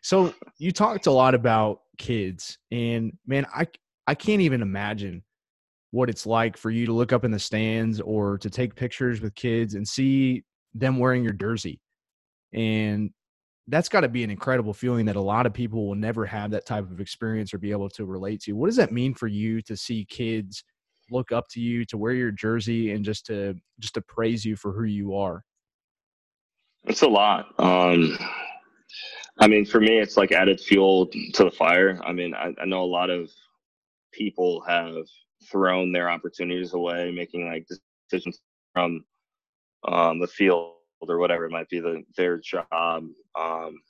So 0.01 0.33
you 0.57 0.71
talked 0.71 1.07
a 1.07 1.12
lot 1.12 1.35
about 1.35 1.81
kids 1.97 2.57
and 2.71 3.13
man, 3.25 3.45
I 3.53 3.67
I 4.07 4.15
can't 4.15 4.41
even 4.41 4.62
imagine 4.62 5.23
what 5.91 6.09
it's 6.09 6.25
like 6.25 6.57
for 6.57 6.69
you 6.69 6.85
to 6.85 6.93
look 6.93 7.13
up 7.13 7.23
in 7.23 7.31
the 7.31 7.39
stands 7.39 7.99
or 8.01 8.38
to 8.39 8.49
take 8.49 8.75
pictures 8.75 9.21
with 9.21 9.35
kids 9.35 9.75
and 9.75 9.88
see 9.88 10.43
them 10.73 10.99
wearing 10.99 11.23
your 11.23 11.33
jersey. 11.33 11.79
And 12.53 13.12
that's 13.67 13.89
got 13.89 14.01
to 14.01 14.09
be 14.09 14.23
an 14.23 14.31
incredible 14.31 14.73
feeling 14.73 15.05
that 15.05 15.15
a 15.15 15.21
lot 15.21 15.45
of 15.45 15.53
people 15.53 15.88
will 15.88 15.95
never 15.95 16.25
have 16.25 16.51
that 16.51 16.65
type 16.65 16.89
of 16.89 16.99
experience 16.99 17.53
or 17.53 17.59
be 17.59 17.71
able 17.71 17.89
to 17.89 18.05
relate 18.05 18.41
to. 18.41 18.53
What 18.53 18.67
does 18.67 18.77
that 18.77 18.91
mean 18.91 19.13
for 19.13 19.27
you 19.27 19.62
to 19.63 19.77
see 19.77 20.05
kids 20.09 20.63
look 21.12 21.31
up 21.31 21.47
to 21.51 21.59
you, 21.59 21.85
to 21.85 21.97
wear 21.97 22.13
your 22.13 22.31
jersey, 22.31 22.91
and 22.91 23.03
just 23.03 23.25
to 23.27 23.55
just 23.79 23.93
to 23.95 24.01
praise 24.01 24.43
you 24.43 24.55
for 24.55 24.71
who 24.71 24.83
you 24.83 25.15
are? 25.15 25.43
It's 26.85 27.01
a 27.01 27.07
lot. 27.07 27.47
Um, 27.59 28.17
I 29.39 29.47
mean, 29.47 29.65
for 29.65 29.80
me, 29.80 29.99
it's 29.99 30.17
like 30.17 30.32
added 30.32 30.60
fuel 30.60 31.08
to 31.08 31.43
the 31.43 31.52
fire. 31.52 31.99
I 32.04 32.12
mean, 32.12 32.34
I, 32.34 32.54
I 32.62 32.65
know 32.65 32.84
a 32.84 32.86
lot 32.86 33.10
of 33.10 33.30
people 34.12 34.62
have 34.67 35.06
thrown 35.49 35.91
their 35.91 36.10
opportunities 36.10 36.73
away, 36.73 37.12
making 37.12 37.47
like 37.47 37.65
decisions 38.10 38.39
from 38.73 39.06
um, 39.88 40.19
the 40.19 40.28
field 40.28 40.73
or 41.02 41.17
whatever 41.17 41.45
it 41.45 41.52
might 41.52 41.69
be 41.69 41.80
the, 41.80 42.04
their 42.17 42.38
job. 42.38 42.67
Um, 43.39 43.82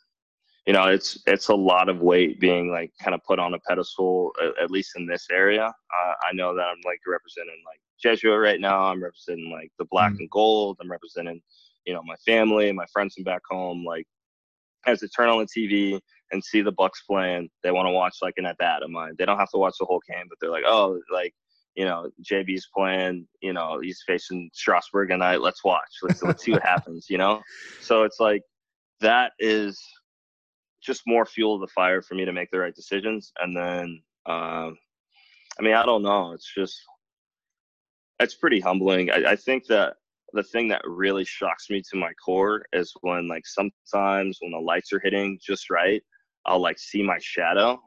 you 0.68 0.74
know 0.74 0.86
it's 0.86 1.18
it's 1.26 1.48
a 1.48 1.56
lot 1.56 1.90
of 1.90 2.02
weight 2.02 2.40
being 2.40 2.70
like 2.70 2.92
kind 3.02 3.16
of 3.16 3.24
put 3.24 3.40
on 3.40 3.56
a 3.56 3.60
pedestal 3.68 4.32
at, 4.40 4.66
at 4.66 4.70
least 4.70 4.92
in 4.98 5.08
this 5.08 5.26
area. 5.32 5.64
Uh, 5.64 6.14
i 6.30 6.34
know 6.34 6.54
that 6.54 6.68
i'm 6.68 6.82
like 6.86 7.00
representing 7.08 7.64
like 7.66 7.80
jesuit 8.02 8.40
right 8.40 8.60
now. 8.60 8.84
I'm 8.84 9.04
representing 9.04 9.52
like 9.52 9.72
the 9.78 9.86
black 9.86 10.14
mm-hmm. 10.14 10.22
and 10.22 10.30
gold. 10.30 10.78
I'm 10.82 10.92
representing 10.92 11.42
you 11.86 11.94
know 11.94 12.04
my 12.04 12.16
family 12.26 12.72
my 12.72 12.86
friends 12.92 13.16
from 13.16 13.24
back 13.24 13.42
home. 13.50 13.84
Like 13.86 14.08
as 14.86 15.00
they 15.00 15.08
turn 15.08 15.30
on 15.30 15.40
the 15.40 15.46
tv 15.46 16.00
and 16.32 16.44
see 16.44 16.62
the 16.62 16.74
Bucs 16.74 17.06
playing 17.08 17.50
they 17.64 17.72
want 17.72 17.88
to 17.88 17.92
watch 17.92 18.18
like 18.22 18.36
an 18.38 18.46
at 18.46 18.58
bat 18.58 18.84
of 18.84 18.90
mine 18.90 19.14
they 19.18 19.26
don't 19.26 19.40
have 19.40 19.50
to 19.52 19.58
watch 19.58 19.76
the 19.80 19.86
whole 19.86 20.02
game 20.08 20.26
but 20.30 20.38
they're 20.40 20.52
like 20.52 20.64
oh 20.68 21.00
like 21.12 21.34
you 21.80 21.86
know, 21.86 22.10
JB's 22.30 22.68
playing, 22.76 23.26
you 23.42 23.54
know, 23.54 23.80
he's 23.82 24.04
facing 24.06 24.50
Strasburg 24.54 25.10
tonight. 25.10 25.40
Let's 25.40 25.64
watch. 25.64 25.90
Let's, 26.02 26.22
let's 26.22 26.44
see 26.44 26.52
what 26.52 26.62
happens, 26.66 27.08
you 27.10 27.18
know? 27.18 27.42
So 27.80 28.04
it's 28.04 28.20
like 28.20 28.42
that 29.00 29.32
is 29.40 29.82
just 30.82 31.04
more 31.06 31.26
fuel 31.26 31.58
to 31.58 31.66
the 31.66 31.72
fire 31.72 32.02
for 32.02 32.16
me 32.16 32.26
to 32.26 32.34
make 32.34 32.52
the 32.52 32.60
right 32.60 32.76
decisions. 32.76 33.32
And 33.40 33.56
then, 33.56 34.02
um, 34.26 34.78
I 35.58 35.62
mean, 35.62 35.74
I 35.74 35.86
don't 35.86 36.04
know. 36.04 36.34
It's 36.34 36.52
just, 36.54 36.78
it's 38.20 38.36
pretty 38.36 38.60
humbling. 38.60 39.10
I, 39.10 39.32
I 39.32 39.36
think 39.38 39.66
that 39.68 39.96
the 40.34 40.44
thing 40.44 40.68
that 40.70 40.82
really 40.86 41.26
shocks 41.26 41.70
me 41.70 41.82
to 41.90 41.98
my 41.98 42.12
core 42.14 42.64
is 42.74 42.94
when, 43.02 43.28
like, 43.28 43.46
sometimes 43.46 44.38
when 44.42 44.52
the 44.52 44.60
lights 44.60 44.94
are 44.94 45.02
hitting 45.04 45.40
just 45.42 45.70
right, 45.70 46.04
I'll 46.46 46.62
like 46.62 46.80
see 46.80 47.04
my 47.04 47.18
shadow 47.20 47.80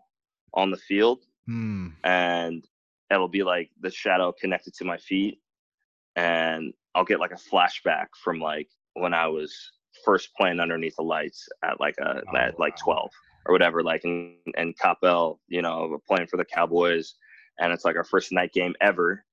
on 0.55 0.70
the 0.70 0.76
field. 0.76 1.20
Mm. 1.49 1.93
And 2.05 2.64
it'll 3.11 3.28
be 3.28 3.43
like 3.43 3.70
the 3.80 3.90
shadow 3.90 4.32
connected 4.32 4.74
to 4.74 4.84
my 4.84 4.97
feet 4.97 5.38
and 6.16 6.72
I'll 6.95 7.05
get 7.05 7.20
like 7.20 7.32
a 7.32 7.34
flashback 7.36 8.07
from 8.22 8.40
like 8.40 8.68
when 8.95 9.14
I 9.14 9.26
was 9.26 9.55
first 10.05 10.30
playing 10.36 10.61
underneath 10.61 10.97
the 10.97 11.03
lights 11.03 11.49
at 11.64 11.80
like 11.80 11.95
a 12.01 12.22
oh, 12.26 12.36
at 12.36 12.59
like 12.59 12.76
12 12.76 13.11
or 13.47 13.53
whatever, 13.53 13.82
like 13.82 14.05
in 14.05 14.36
and 14.57 14.78
Coppell, 14.78 15.38
you 15.49 15.62
know, 15.62 15.99
playing 16.07 16.26
for 16.26 16.36
the 16.36 16.45
Cowboys, 16.45 17.14
and 17.61 17.72
it's 17.72 17.84
like 17.84 17.97
our 17.97 18.05
first 18.05 18.32
night 18.32 18.53
game 18.53 18.74
ever. 18.80 19.24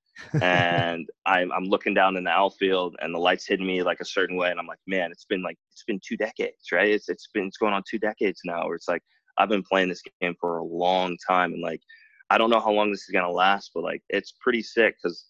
And 0.41 1.07
I'm, 1.25 1.51
I'm 1.51 1.65
looking 1.65 1.93
down 1.93 2.17
in 2.17 2.23
the 2.23 2.29
outfield 2.29 2.95
and 2.99 3.13
the 3.13 3.19
lights 3.19 3.47
hitting 3.47 3.67
me 3.67 3.83
like 3.83 3.99
a 3.99 4.05
certain 4.05 4.37
way 4.37 4.51
and 4.51 4.59
i'm 4.59 4.67
like 4.67 4.79
man 4.87 5.11
it's 5.11 5.25
been 5.25 5.41
like 5.41 5.57
it's 5.71 5.83
been 5.83 5.99
two 6.03 6.17
decades 6.17 6.71
right? 6.71 6.89
It's, 6.89 7.09
it's 7.09 7.27
been 7.33 7.47
it's 7.47 7.57
going 7.57 7.73
on 7.73 7.83
two 7.89 7.99
decades 7.99 8.41
now 8.45 8.65
where 8.65 8.75
it's 8.75 8.87
like 8.87 9.03
i've 9.37 9.49
been 9.49 9.63
playing 9.63 9.89
this 9.89 10.01
game 10.21 10.35
for 10.39 10.57
a 10.57 10.63
long 10.63 11.17
time 11.27 11.53
and 11.53 11.61
like 11.61 11.81
i 12.29 12.37
don't 12.37 12.49
know 12.49 12.59
how 12.59 12.71
long 12.71 12.91
this 12.91 13.03
is 13.03 13.13
going 13.13 13.25
to 13.25 13.31
last 13.31 13.71
but 13.73 13.83
like 13.83 14.01
it's 14.09 14.33
pretty 14.41 14.61
sick 14.61 14.95
because 15.01 15.25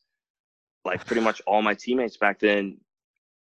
like 0.86 1.06
pretty 1.06 1.22
much 1.22 1.42
all 1.46 1.62
my 1.62 1.74
teammates 1.74 2.18
back 2.18 2.40
then 2.40 2.78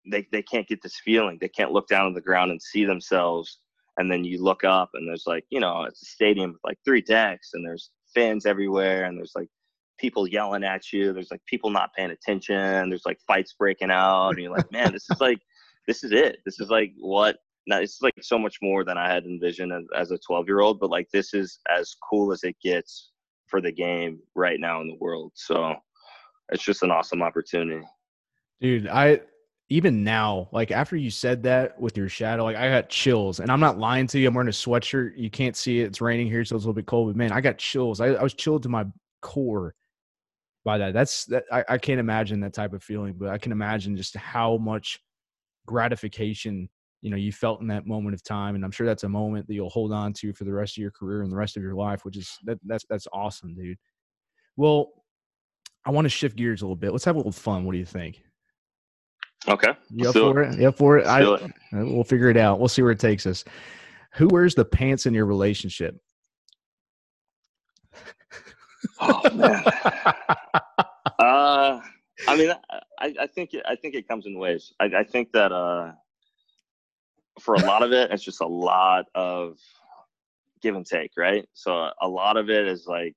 they, 0.09 0.27
they 0.31 0.41
can't 0.41 0.67
get 0.67 0.81
this 0.81 0.99
feeling. 1.03 1.37
They 1.39 1.49
can't 1.49 1.71
look 1.71 1.87
down 1.87 2.05
on 2.05 2.13
the 2.13 2.21
ground 2.21 2.51
and 2.51 2.61
see 2.61 2.85
themselves 2.85 3.59
and 3.97 4.11
then 4.11 4.23
you 4.23 4.41
look 4.41 4.63
up 4.63 4.89
and 4.93 5.07
there's 5.07 5.25
like 5.27 5.45
you 5.49 5.59
know 5.59 5.83
it's 5.83 6.01
a 6.01 6.05
stadium 6.05 6.53
with 6.53 6.61
like 6.63 6.77
three 6.85 7.01
decks 7.01 7.51
and 7.53 7.65
there's 7.65 7.91
fans 8.15 8.45
everywhere 8.45 9.05
and 9.05 9.17
there's 9.17 9.33
like 9.35 9.49
people 9.99 10.27
yelling 10.27 10.63
at 10.63 10.91
you 10.91 11.13
there's 11.13 11.31
like 11.31 11.45
people 11.45 11.69
not 11.69 11.93
paying 11.93 12.11
attention 12.11 12.89
there's 12.89 13.05
like 13.05 13.19
fights 13.27 13.53
breaking 13.57 13.91
out 13.91 14.29
and 14.29 14.39
you're 14.39 14.51
like 14.51 14.71
man 14.71 14.91
this 14.91 15.09
is 15.09 15.19
like 15.19 15.39
this 15.87 16.03
is 16.03 16.11
it 16.11 16.37
this 16.45 16.59
is 16.59 16.69
like 16.69 16.91
what 16.99 17.37
now 17.67 17.79
it's 17.79 18.01
like 18.01 18.13
so 18.21 18.39
much 18.39 18.57
more 18.61 18.83
than 18.83 18.97
i 18.97 19.11
had 19.11 19.25
envisioned 19.25 19.71
as, 19.71 19.83
as 19.95 20.11
a 20.11 20.17
12 20.25 20.47
year 20.47 20.61
old 20.61 20.79
but 20.79 20.89
like 20.89 21.07
this 21.11 21.33
is 21.33 21.59
as 21.69 21.95
cool 22.09 22.31
as 22.31 22.43
it 22.43 22.55
gets 22.63 23.11
for 23.47 23.61
the 23.61 23.71
game 23.71 24.19
right 24.35 24.59
now 24.59 24.81
in 24.81 24.87
the 24.87 24.97
world 24.99 25.31
so 25.35 25.75
it's 26.51 26.63
just 26.63 26.83
an 26.83 26.91
awesome 26.91 27.21
opportunity 27.21 27.85
dude 28.61 28.87
i 28.87 29.19
even 29.69 30.03
now, 30.03 30.49
like 30.51 30.71
after 30.71 30.95
you 30.95 31.11
said 31.11 31.43
that 31.43 31.79
with 31.79 31.95
your 31.95 32.09
shadow, 32.09 32.43
like 32.43 32.55
I 32.55 32.69
got 32.69 32.89
chills, 32.89 33.39
and 33.39 33.51
I'm 33.51 33.59
not 33.59 33.77
lying 33.77 34.07
to 34.07 34.19
you. 34.19 34.27
I'm 34.27 34.33
wearing 34.33 34.47
a 34.47 34.51
sweatshirt. 34.51 35.11
You 35.15 35.29
can't 35.29 35.55
see 35.55 35.81
it. 35.81 35.85
It's 35.85 36.01
raining 36.01 36.27
here, 36.27 36.43
so 36.43 36.55
it's 36.55 36.65
a 36.65 36.67
little 36.67 36.73
bit 36.73 36.87
cold. 36.87 37.09
But 37.09 37.15
man, 37.15 37.31
I 37.31 37.39
got 37.39 37.59
chills. 37.59 38.01
I, 38.01 38.07
I 38.07 38.23
was 38.23 38.33
chilled 38.33 38.63
to 38.63 38.69
my 38.69 38.85
core 39.21 39.75
by 40.63 40.77
that. 40.77 40.93
That's 40.93 41.25
that. 41.25 41.43
I, 41.51 41.63
I 41.69 41.77
can't 41.77 41.99
imagine 41.99 42.39
that 42.41 42.53
type 42.53 42.73
of 42.73 42.83
feeling, 42.83 43.15
but 43.17 43.29
I 43.29 43.37
can 43.37 43.51
imagine 43.51 43.95
just 43.95 44.15
how 44.15 44.57
much 44.57 44.99
gratification 45.65 46.69
you 47.01 47.09
know 47.09 47.17
you 47.17 47.31
felt 47.31 47.61
in 47.61 47.67
that 47.67 47.87
moment 47.87 48.13
of 48.13 48.23
time, 48.23 48.55
and 48.55 48.63
I'm 48.63 48.71
sure 48.71 48.85
that's 48.85 49.03
a 49.03 49.09
moment 49.09 49.47
that 49.47 49.53
you'll 49.53 49.69
hold 49.69 49.91
on 49.91 50.13
to 50.13 50.33
for 50.33 50.43
the 50.43 50.53
rest 50.53 50.77
of 50.77 50.81
your 50.81 50.91
career 50.91 51.21
and 51.21 51.31
the 51.31 51.37
rest 51.37 51.57
of 51.57 51.63
your 51.63 51.75
life, 51.75 52.05
which 52.05 52.17
is 52.17 52.37
that 52.43 52.59
that's 52.65 52.85
that's 52.89 53.07
awesome, 53.13 53.55
dude. 53.55 53.77
Well, 54.57 54.91
I 55.85 55.91
want 55.91 56.05
to 56.05 56.09
shift 56.09 56.35
gears 56.35 56.61
a 56.61 56.65
little 56.65 56.75
bit. 56.75 56.91
Let's 56.91 57.05
have 57.05 57.15
a 57.15 57.19
little 57.19 57.31
fun. 57.31 57.63
What 57.65 57.71
do 57.71 57.77
you 57.77 57.85
think? 57.85 58.21
Okay. 59.47 59.73
You 59.89 60.09
up 60.09 60.15
for 60.15 60.41
it? 60.43 60.53
it? 60.53 60.59
You 60.59 60.67
up 60.67 60.77
for 60.77 60.97
it? 60.97 61.07
I, 61.07 61.21
it. 61.21 61.41
Uh, 61.43 61.47
we'll 61.71 62.03
figure 62.03 62.29
it 62.29 62.37
out. 62.37 62.59
We'll 62.59 62.67
see 62.67 62.81
where 62.81 62.91
it 62.91 62.99
takes 62.99 63.25
us. 63.25 63.45
Who 64.15 64.27
wears 64.27 64.53
the 64.53 64.65
pants 64.65 65.05
in 65.05 65.13
your 65.13 65.25
relationship? 65.25 65.95
Oh 68.99 69.21
man. 69.33 69.63
uh, 71.19 71.81
I 72.27 72.35
mean, 72.37 72.53
I, 72.99 73.13
I 73.19 73.27
think 73.27 73.53
it, 73.53 73.63
I 73.67 73.75
think 73.75 73.95
it 73.95 74.07
comes 74.07 74.25
in 74.25 74.37
waves. 74.37 74.73
I, 74.79 74.85
I 74.85 75.03
think 75.03 75.31
that 75.33 75.51
uh, 75.51 75.91
for 77.39 77.55
a 77.55 77.59
lot 77.59 77.83
of 77.83 77.91
it, 77.91 78.11
it's 78.11 78.23
just 78.23 78.41
a 78.41 78.47
lot 78.47 79.05
of 79.15 79.57
give 80.61 80.75
and 80.75 80.85
take, 80.85 81.11
right? 81.17 81.47
So 81.53 81.89
a 82.01 82.07
lot 82.07 82.37
of 82.37 82.49
it 82.49 82.67
is 82.67 82.87
like 82.87 83.15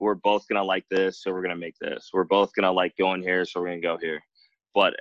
we're 0.00 0.14
both 0.14 0.46
gonna 0.48 0.64
like 0.64 0.84
this, 0.90 1.22
so 1.22 1.32
we're 1.32 1.42
gonna 1.42 1.56
make 1.56 1.78
this. 1.80 2.10
We're 2.12 2.24
both 2.24 2.52
gonna 2.54 2.72
like 2.72 2.96
going 2.96 3.22
here, 3.22 3.44
so 3.44 3.60
we're 3.60 3.68
gonna 3.68 3.80
go 3.80 3.98
here. 3.98 4.20
But 4.74 4.94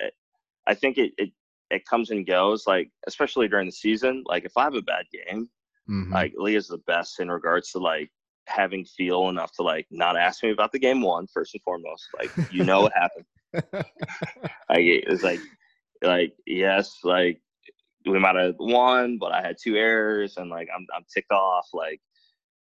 I 0.68 0.74
think 0.74 0.98
it, 0.98 1.12
it 1.18 1.32
it 1.70 1.86
comes 1.86 2.12
and 2.12 2.26
goes. 2.26 2.66
Like 2.68 2.90
especially 3.08 3.48
during 3.48 3.68
the 3.68 3.72
season. 3.72 4.24
Like 4.26 4.46
if 4.46 4.54
I 4.58 4.64
have 4.64 4.76
a 4.76 4.82
bad 4.82 5.06
game, 5.12 5.50
mm-hmm. 5.90 6.14
like 6.14 6.34
Leah's 6.36 6.68
the 6.68 6.80
best 6.80 7.20
in 7.20 7.30
regards 7.30 7.72
to 7.72 7.80
like 7.80 8.10
having 8.48 8.86
feel 8.86 9.30
enough 9.30 9.52
to 9.54 9.64
like 9.64 9.88
not 9.92 10.18
ask 10.18 10.44
me 10.44 10.52
about 10.52 10.72
the 10.72 10.80
game 10.80 11.02
one 11.02 11.28
first 11.28 11.54
and 11.54 11.64
foremost. 11.64 12.08
Like 12.18 12.32
you 12.52 12.64
know 12.64 12.82
what 12.82 12.94
happened. 12.94 13.26
like 14.70 14.80
it 14.80 15.08
was 15.08 15.24
like 15.24 15.40
like 16.02 16.34
yes, 16.46 17.00
like 17.04 17.42
we 18.06 18.20
might 18.20 18.36
have 18.36 18.56
won, 18.60 19.18
but 19.18 19.32
I 19.32 19.42
had 19.42 19.58
two 19.62 19.76
errors 19.76 20.38
and 20.38 20.50
like 20.50 20.68
I'm 20.76 20.86
I'm 20.96 21.06
ticked 21.14 21.32
off. 21.32 21.68
Like 21.74 22.02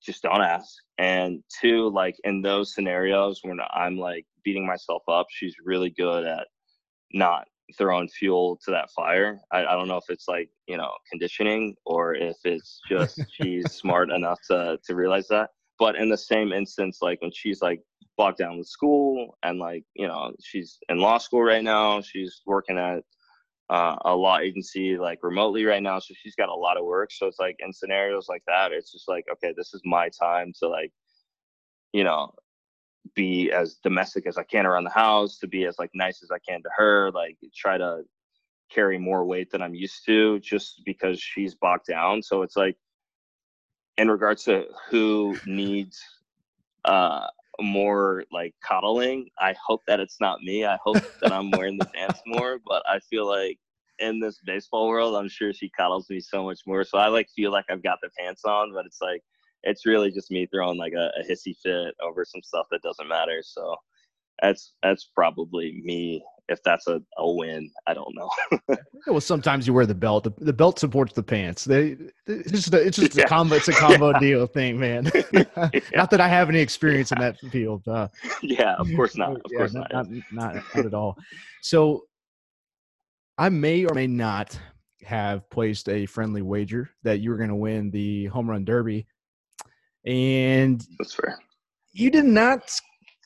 just 0.02 0.22
don't 0.22 0.42
ask. 0.42 0.74
And 0.98 1.42
two, 1.60 1.90
like 1.90 2.16
in 2.24 2.42
those 2.42 2.74
scenarios 2.74 3.40
when 3.42 3.58
I'm 3.72 3.98
like 3.98 4.26
beating 4.44 4.66
myself 4.66 5.02
up, 5.08 5.26
she's 5.30 5.54
really 5.64 5.90
good 5.90 6.24
at 6.24 6.46
not 7.12 7.46
throwing 7.76 8.08
fuel 8.08 8.58
to 8.64 8.70
that 8.72 8.90
fire. 8.90 9.40
I, 9.52 9.64
I 9.64 9.74
don't 9.74 9.88
know 9.88 9.96
if 9.96 10.08
it's 10.08 10.28
like 10.28 10.50
you 10.66 10.76
know 10.76 10.90
conditioning 11.10 11.76
or 11.84 12.14
if 12.14 12.36
it's 12.44 12.80
just 12.88 13.20
she's 13.32 13.72
smart 13.72 14.10
enough 14.10 14.40
to 14.48 14.78
to 14.84 14.94
realize 14.94 15.28
that. 15.28 15.50
But 15.80 15.96
in 15.96 16.10
the 16.10 16.18
same 16.18 16.52
instance, 16.52 16.98
like 17.00 17.22
when 17.22 17.32
she's 17.32 17.62
like 17.62 17.82
bogged 18.18 18.36
down 18.36 18.58
with 18.58 18.68
school 18.68 19.38
and 19.42 19.58
like 19.58 19.82
you 19.94 20.06
know 20.06 20.32
she's 20.44 20.78
in 20.90 20.98
law 20.98 21.18
school 21.18 21.42
right 21.42 21.64
now, 21.64 22.02
she's 22.02 22.42
working 22.46 22.78
at 22.78 23.02
uh, 23.70 23.96
a 24.04 24.14
law 24.14 24.38
agency 24.38 24.98
like 24.98 25.20
remotely 25.22 25.64
right 25.64 25.82
now, 25.82 25.98
so 25.98 26.12
she's 26.14 26.34
got 26.36 26.50
a 26.50 26.54
lot 26.54 26.76
of 26.76 26.84
work. 26.84 27.10
So 27.12 27.26
it's 27.26 27.38
like 27.38 27.56
in 27.60 27.72
scenarios 27.72 28.28
like 28.28 28.42
that, 28.46 28.72
it's 28.72 28.92
just 28.92 29.08
like 29.08 29.24
okay, 29.32 29.54
this 29.56 29.72
is 29.72 29.80
my 29.86 30.10
time 30.10 30.52
to 30.60 30.68
like 30.68 30.92
you 31.94 32.04
know 32.04 32.34
be 33.14 33.50
as 33.50 33.78
domestic 33.82 34.26
as 34.26 34.36
I 34.36 34.42
can 34.42 34.66
around 34.66 34.84
the 34.84 34.90
house, 34.90 35.38
to 35.38 35.48
be 35.48 35.64
as 35.64 35.78
like 35.78 35.90
nice 35.94 36.22
as 36.22 36.30
I 36.30 36.38
can 36.46 36.62
to 36.62 36.70
her, 36.76 37.10
like 37.12 37.38
try 37.56 37.78
to 37.78 38.02
carry 38.70 38.98
more 38.98 39.24
weight 39.24 39.50
than 39.50 39.62
I'm 39.62 39.74
used 39.74 40.04
to 40.06 40.38
just 40.40 40.82
because 40.84 41.18
she's 41.18 41.54
bogged 41.54 41.86
down. 41.86 42.22
So 42.22 42.42
it's 42.42 42.56
like 42.56 42.76
in 44.01 44.11
regards 44.11 44.44
to 44.44 44.64
who 44.88 45.36
needs 45.44 46.03
uh 46.86 47.26
more 47.61 48.24
like 48.32 48.55
coddling, 48.64 49.28
I 49.38 49.55
hope 49.62 49.82
that 49.86 50.01
it's 50.01 50.16
not 50.18 50.40
me. 50.40 50.64
I 50.64 50.78
hope 50.82 50.96
that 51.20 51.30
I'm 51.30 51.51
wearing 51.51 51.76
the 51.76 51.84
pants 51.94 52.22
more, 52.26 52.59
but 52.66 52.82
I 52.88 52.98
feel 53.01 53.26
like 53.26 53.59
in 53.98 54.18
this 54.18 54.40
baseball 54.46 54.88
world, 54.88 55.14
I'm 55.14 55.28
sure 55.28 55.53
she 55.53 55.68
coddles 55.68 56.09
me 56.09 56.20
so 56.20 56.42
much 56.42 56.61
more. 56.66 56.84
So 56.84 56.96
I 56.96 57.09
like 57.09 57.28
feel 57.36 57.53
like 57.53 57.66
I've 57.68 57.82
got 57.82 57.98
the 58.03 58.09
pants 58.18 58.46
on, 58.46 58.72
but 58.72 58.86
it's 58.86 59.03
like 59.03 59.22
it's 59.64 59.84
really 59.84 60.11
just 60.11 60.30
me 60.30 60.46
throwing 60.46 60.78
like 60.78 60.94
a, 60.94 61.11
a 61.20 61.30
hissy 61.30 61.55
fit 61.62 61.94
over 62.03 62.24
some 62.24 62.42
stuff 62.42 62.66
that 62.70 62.80
doesn't 62.80 63.09
matter. 63.09 63.42
So 63.44 63.76
that's 64.43 64.74
that's 64.82 65.11
probably 65.14 65.80
me. 65.84 66.22
If 66.49 66.61
that's 66.64 66.88
a, 66.88 67.01
a 67.18 67.32
win 67.32 67.70
i 67.86 67.95
don't 67.95 68.12
know. 68.14 68.28
Well 69.07 69.20
sometimes 69.20 69.66
you 69.66 69.72
wear 69.72 69.86
the 69.86 69.95
belt. 69.95 70.24
The, 70.24 70.32
the 70.38 70.53
belt 70.53 70.78
supports 70.78 71.12
the 71.12 71.22
pants. 71.22 71.64
They 71.64 71.97
it's 72.26 72.51
just 72.51 72.74
a, 72.74 72.80
it's 72.80 72.97
just 72.97 73.16
yeah. 73.16 73.24
a 73.24 73.28
combo 73.28 73.55
it's 73.55 73.68
a 73.68 73.72
combo 73.84 74.11
yeah. 74.11 74.18
deal 74.18 74.47
thing 74.47 74.78
man. 74.78 75.11
Yeah. 75.32 75.45
not 75.95 76.11
that 76.11 76.20
i 76.20 76.28
have 76.28 76.49
any 76.49 76.59
experience 76.59 77.12
in 77.12 77.18
that 77.18 77.38
field 77.53 77.86
uh, 77.86 78.09
yeah 78.43 78.74
of 78.74 78.88
course 78.97 79.16
not. 79.16 79.36
Of 79.36 79.53
course 79.57 79.74
not 79.74 79.93
not, 79.93 80.11
not 80.11 80.22
not, 80.32 80.64
not 80.74 80.86
at 80.86 80.95
all. 80.95 81.16
So 81.62 82.05
i 83.38 83.49
may 83.49 83.84
or 83.84 83.95
may 83.95 84.09
not 84.09 84.59
have 85.05 85.49
placed 85.51 85.88
a 85.88 86.07
friendly 86.07 86.43
wager 86.43 86.91
that 87.03 87.20
you 87.20 87.30
were 87.30 87.36
going 87.36 87.49
to 87.49 87.55
win 87.55 87.91
the 87.91 88.26
home 88.26 88.51
run 88.51 88.64
derby. 88.64 89.07
And 90.05 90.84
that's 90.99 91.14
fair. 91.14 91.38
You 91.93 92.11
did 92.11 92.24
not 92.24 92.62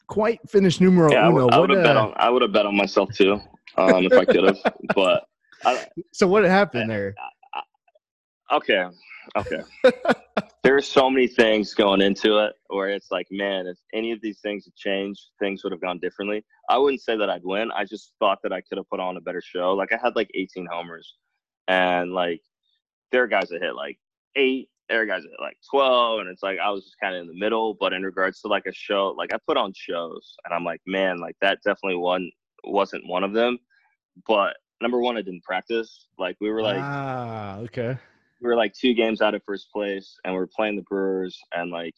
quite 0.07 0.41
finish 0.49 0.81
numero 0.81 1.11
yeah, 1.11 1.29
uno. 1.29 1.49
I 1.49 1.59
would, 1.59 1.71
have 1.71 1.83
bet 1.83 1.97
uh, 1.97 2.07
on 2.07 2.15
I 2.17 2.31
would 2.31 2.43
have 2.43 2.53
bet 2.53 2.67
on 2.67 2.77
myself 2.77 3.13
too, 3.15 3.41
um, 3.77 4.05
if 4.05 4.13
I 4.13 4.25
could 4.25 4.45
have. 4.45 4.59
But 4.95 5.25
I, 5.65 5.87
so 6.13 6.27
what 6.27 6.45
happened 6.45 6.91
there? 6.91 7.15
I, 7.55 7.61
I, 8.51 8.57
okay, 8.57 8.85
okay. 9.37 9.63
There's 10.63 10.87
so 10.87 11.11
many 11.11 11.27
things 11.27 11.75
going 11.75 12.01
into 12.01 12.39
it 12.39 12.55
where 12.69 12.89
it's 12.89 13.11
like, 13.11 13.27
man, 13.31 13.67
if 13.67 13.79
any 13.93 14.13
of 14.13 14.21
these 14.23 14.41
things 14.41 14.65
had 14.65 14.75
changed, 14.75 15.21
things 15.39 15.63
would 15.63 15.73
have 15.73 15.81
gone 15.81 15.99
differently. 15.99 16.43
I 16.71 16.79
wouldn't 16.79 17.03
say 17.03 17.19
that 17.19 17.29
I'd 17.29 17.45
win. 17.45 17.71
I 17.73 17.85
just 17.85 18.13
thought 18.19 18.39
that 18.43 18.53
I 18.53 18.63
could 18.63 18.79
have 18.79 18.89
put 18.89 19.01
on 19.01 19.17
a 19.17 19.21
better 19.21 19.43
show. 19.43 19.75
Like 19.75 19.93
I 19.93 19.99
had 20.03 20.17
like 20.17 20.31
18 20.35 20.67
homers, 20.71 21.15
and 21.69 22.13
like 22.13 22.41
there 23.13 23.23
are 23.23 23.29
guys 23.29 23.49
that 23.49 23.63
hit 23.63 23.75
like 23.75 23.99
eight, 24.37 24.69
there 24.89 25.07
guys 25.07 25.23
at 25.25 25.43
like 25.43 25.57
12 25.71 26.21
and 26.21 26.29
it's 26.29 26.43
like 26.43 26.59
i 26.63 26.71
was 26.71 26.85
just 26.85 26.97
kind 27.03 27.15
of 27.15 27.23
in 27.23 27.27
the 27.27 27.35
middle 27.35 27.75
but 27.81 27.93
in 27.93 28.03
regards 28.03 28.41
to 28.41 28.49
like 28.49 28.67
a 28.67 28.73
show 28.73 29.15
like 29.17 29.33
i 29.33 29.39
put 29.47 29.57
on 29.57 29.73
shows 29.75 30.37
and 30.45 30.55
i'm 30.55 30.65
like 30.65 30.81
man 30.87 31.19
like 31.19 31.37
that 31.41 31.59
definitely 31.65 31.97
one 31.97 32.31
wasn't 32.67 33.07
one 33.07 33.25
of 33.25 33.33
them. 33.33 33.59
But 34.27 34.57
number 34.81 35.01
one 35.01 35.17
i 35.17 35.23
didn't 35.23 35.45
practice. 35.45 36.09
Like 36.19 36.37
we 36.41 36.51
were 36.51 36.63
like 36.63 36.81
ah 36.81 37.59
okay. 37.59 37.97
we 38.41 38.49
were 38.49 38.57
like 38.57 38.75
two 38.75 38.95
games 38.95 39.21
out 39.21 39.35
of 39.35 39.43
first 39.45 39.71
place 39.73 40.17
and 40.25 40.35
we 40.35 40.41
are 40.41 40.49
playing 40.55 40.77
the 40.77 40.83
brewers 40.83 41.39
and 41.53 41.71
like 41.71 41.95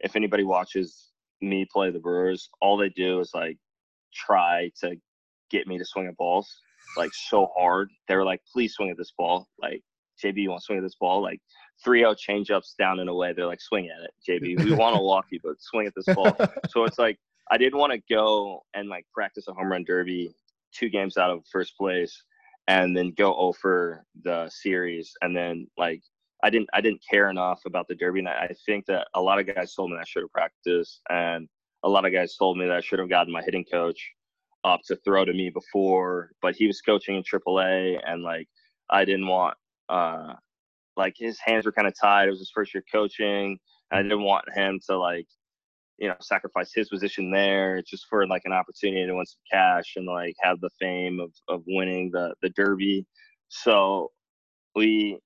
if 0.00 0.16
anybody 0.16 0.44
watches 0.44 1.10
me 1.40 1.66
play 1.70 1.90
the 1.90 1.98
brewers 1.98 2.48
all 2.60 2.76
they 2.76 2.88
do 2.90 3.20
is 3.20 3.30
like 3.34 3.58
try 4.14 4.70
to 4.80 4.96
get 5.50 5.66
me 5.66 5.78
to 5.78 5.84
swing 5.84 6.06
at 6.06 6.16
balls 6.16 6.60
like 6.96 7.12
so 7.12 7.50
hard. 7.56 7.90
They 8.08 8.16
were 8.16 8.24
like 8.24 8.40
please 8.52 8.74
swing 8.74 8.90
at 8.90 8.96
this 8.96 9.12
ball. 9.16 9.48
Like 9.60 9.82
jb 10.22 10.36
you 10.36 10.50
want 10.50 10.60
to 10.62 10.64
swing 10.64 10.78
at 10.78 10.84
this 10.84 10.96
ball? 11.00 11.22
Like 11.22 11.40
3-0 11.84 12.16
changeups 12.16 12.76
down 12.78 13.00
and 13.00 13.08
away. 13.08 13.32
They're 13.32 13.46
like, 13.46 13.60
swing 13.60 13.88
at 13.88 14.04
it, 14.04 14.42
JB. 14.42 14.64
We 14.64 14.72
want 14.74 14.96
to 14.96 15.02
walk 15.02 15.26
you, 15.30 15.40
but 15.42 15.60
swing 15.60 15.86
at 15.86 15.94
this 15.94 16.14
ball. 16.14 16.36
so 16.68 16.84
it's 16.84 16.98
like 16.98 17.18
I 17.50 17.58
didn't 17.58 17.78
want 17.78 17.92
to 17.92 18.02
go 18.08 18.62
and 18.74 18.88
like 18.88 19.06
practice 19.12 19.48
a 19.48 19.52
home 19.52 19.70
run 19.70 19.84
derby 19.84 20.34
two 20.72 20.88
games 20.88 21.16
out 21.16 21.30
of 21.30 21.44
first 21.52 21.76
place 21.76 22.24
and 22.66 22.96
then 22.96 23.12
go 23.16 23.34
over 23.36 24.04
the 24.22 24.50
series 24.50 25.12
and 25.22 25.36
then 25.36 25.66
like 25.78 26.02
I 26.44 26.50
didn't 26.50 26.68
I 26.74 26.82
didn't 26.82 27.02
care 27.08 27.30
enough 27.30 27.62
about 27.64 27.88
the 27.88 27.94
Derby, 27.94 28.18
and 28.18 28.28
I, 28.28 28.32
I 28.32 28.54
think 28.66 28.84
that 28.86 29.08
a 29.14 29.20
lot 29.20 29.38
of 29.38 29.46
guys 29.46 29.74
told 29.74 29.90
me 29.90 29.96
I 29.96 30.04
should 30.04 30.22
have 30.22 30.30
practiced, 30.30 31.00
and 31.08 31.48
a 31.84 31.88
lot 31.88 32.04
of 32.04 32.12
guys 32.12 32.36
told 32.36 32.58
me 32.58 32.66
that 32.66 32.76
I 32.76 32.82
should 32.82 32.98
have 32.98 33.08
gotten 33.08 33.32
my 33.32 33.42
hitting 33.42 33.64
coach 33.64 33.98
up 34.62 34.80
to 34.86 34.96
throw 34.96 35.24
to 35.24 35.32
me 35.32 35.48
before, 35.48 36.32
but 36.42 36.54
he 36.54 36.66
was 36.66 36.82
coaching 36.82 37.16
in 37.16 37.22
AAA, 37.22 37.98
and 38.06 38.22
like 38.22 38.46
I 38.90 39.06
didn't 39.06 39.26
want 39.26 39.56
uh 39.88 40.34
like 40.96 41.14
his 41.16 41.38
hands 41.40 41.66
were 41.66 41.72
kind 41.72 41.88
of 41.88 41.94
tied. 42.00 42.28
It 42.28 42.30
was 42.30 42.40
his 42.40 42.52
first 42.54 42.74
year 42.74 42.84
coaching, 42.90 43.58
I 43.94 44.02
didn't 44.02 44.22
want 44.22 44.44
him 44.54 44.80
to 44.88 44.98
like 44.98 45.26
you 45.98 46.08
know 46.08 46.16
sacrifice 46.20 46.72
his 46.74 46.88
position 46.88 47.30
there 47.30 47.80
just 47.82 48.06
for 48.10 48.26
like 48.26 48.42
an 48.44 48.52
opportunity 48.52 49.06
to 49.06 49.14
win 49.14 49.24
some 49.24 49.38
cash 49.50 49.94
and 49.96 50.06
like 50.06 50.34
have 50.40 50.60
the 50.60 50.70
fame 50.80 51.20
of 51.20 51.32
of 51.48 51.62
winning 51.66 52.10
the 52.12 52.34
the 52.42 52.50
Derby. 52.50 53.06
So 53.48 54.10
we 54.74 55.18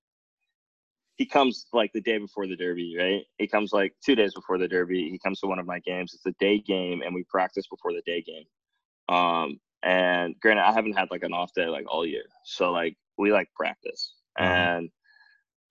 he 1.17 1.27
comes 1.27 1.67
like 1.73 1.93
the 1.93 2.01
day 2.01 2.19
before 2.19 2.47
the 2.47 2.55
derby, 2.55 2.95
right? 2.97 3.25
He 3.39 3.49
comes 3.49 3.73
like 3.73 3.93
two 4.05 4.15
days 4.15 4.35
before 4.35 4.57
the 4.57 4.69
derby. 4.69 5.11
He 5.11 5.19
comes 5.19 5.41
to 5.41 5.49
one 5.49 5.59
of 5.59 5.67
my 5.67 5.81
games. 5.81 6.15
It's 6.15 6.27
a 6.27 6.35
day 6.39 6.61
game, 6.61 7.03
and 7.03 7.13
we 7.13 7.25
practice 7.25 7.67
before 7.69 7.93
the 7.93 8.03
day 8.07 8.23
game. 8.23 8.45
Um, 9.09 9.59
and 9.83 10.39
granted, 10.41 10.63
I 10.63 10.73
haven't 10.73 10.97
had 10.97 11.11
like 11.11 11.25
an 11.25 11.33
off 11.33 11.53
day 11.55 11.67
like 11.67 11.87
all 11.89 12.07
year, 12.07 12.27
so 12.45 12.71
like 12.71 12.97
we 13.17 13.33
like 13.33 13.49
practice, 13.57 14.15
mm-hmm. 14.39 14.53
and 14.53 14.91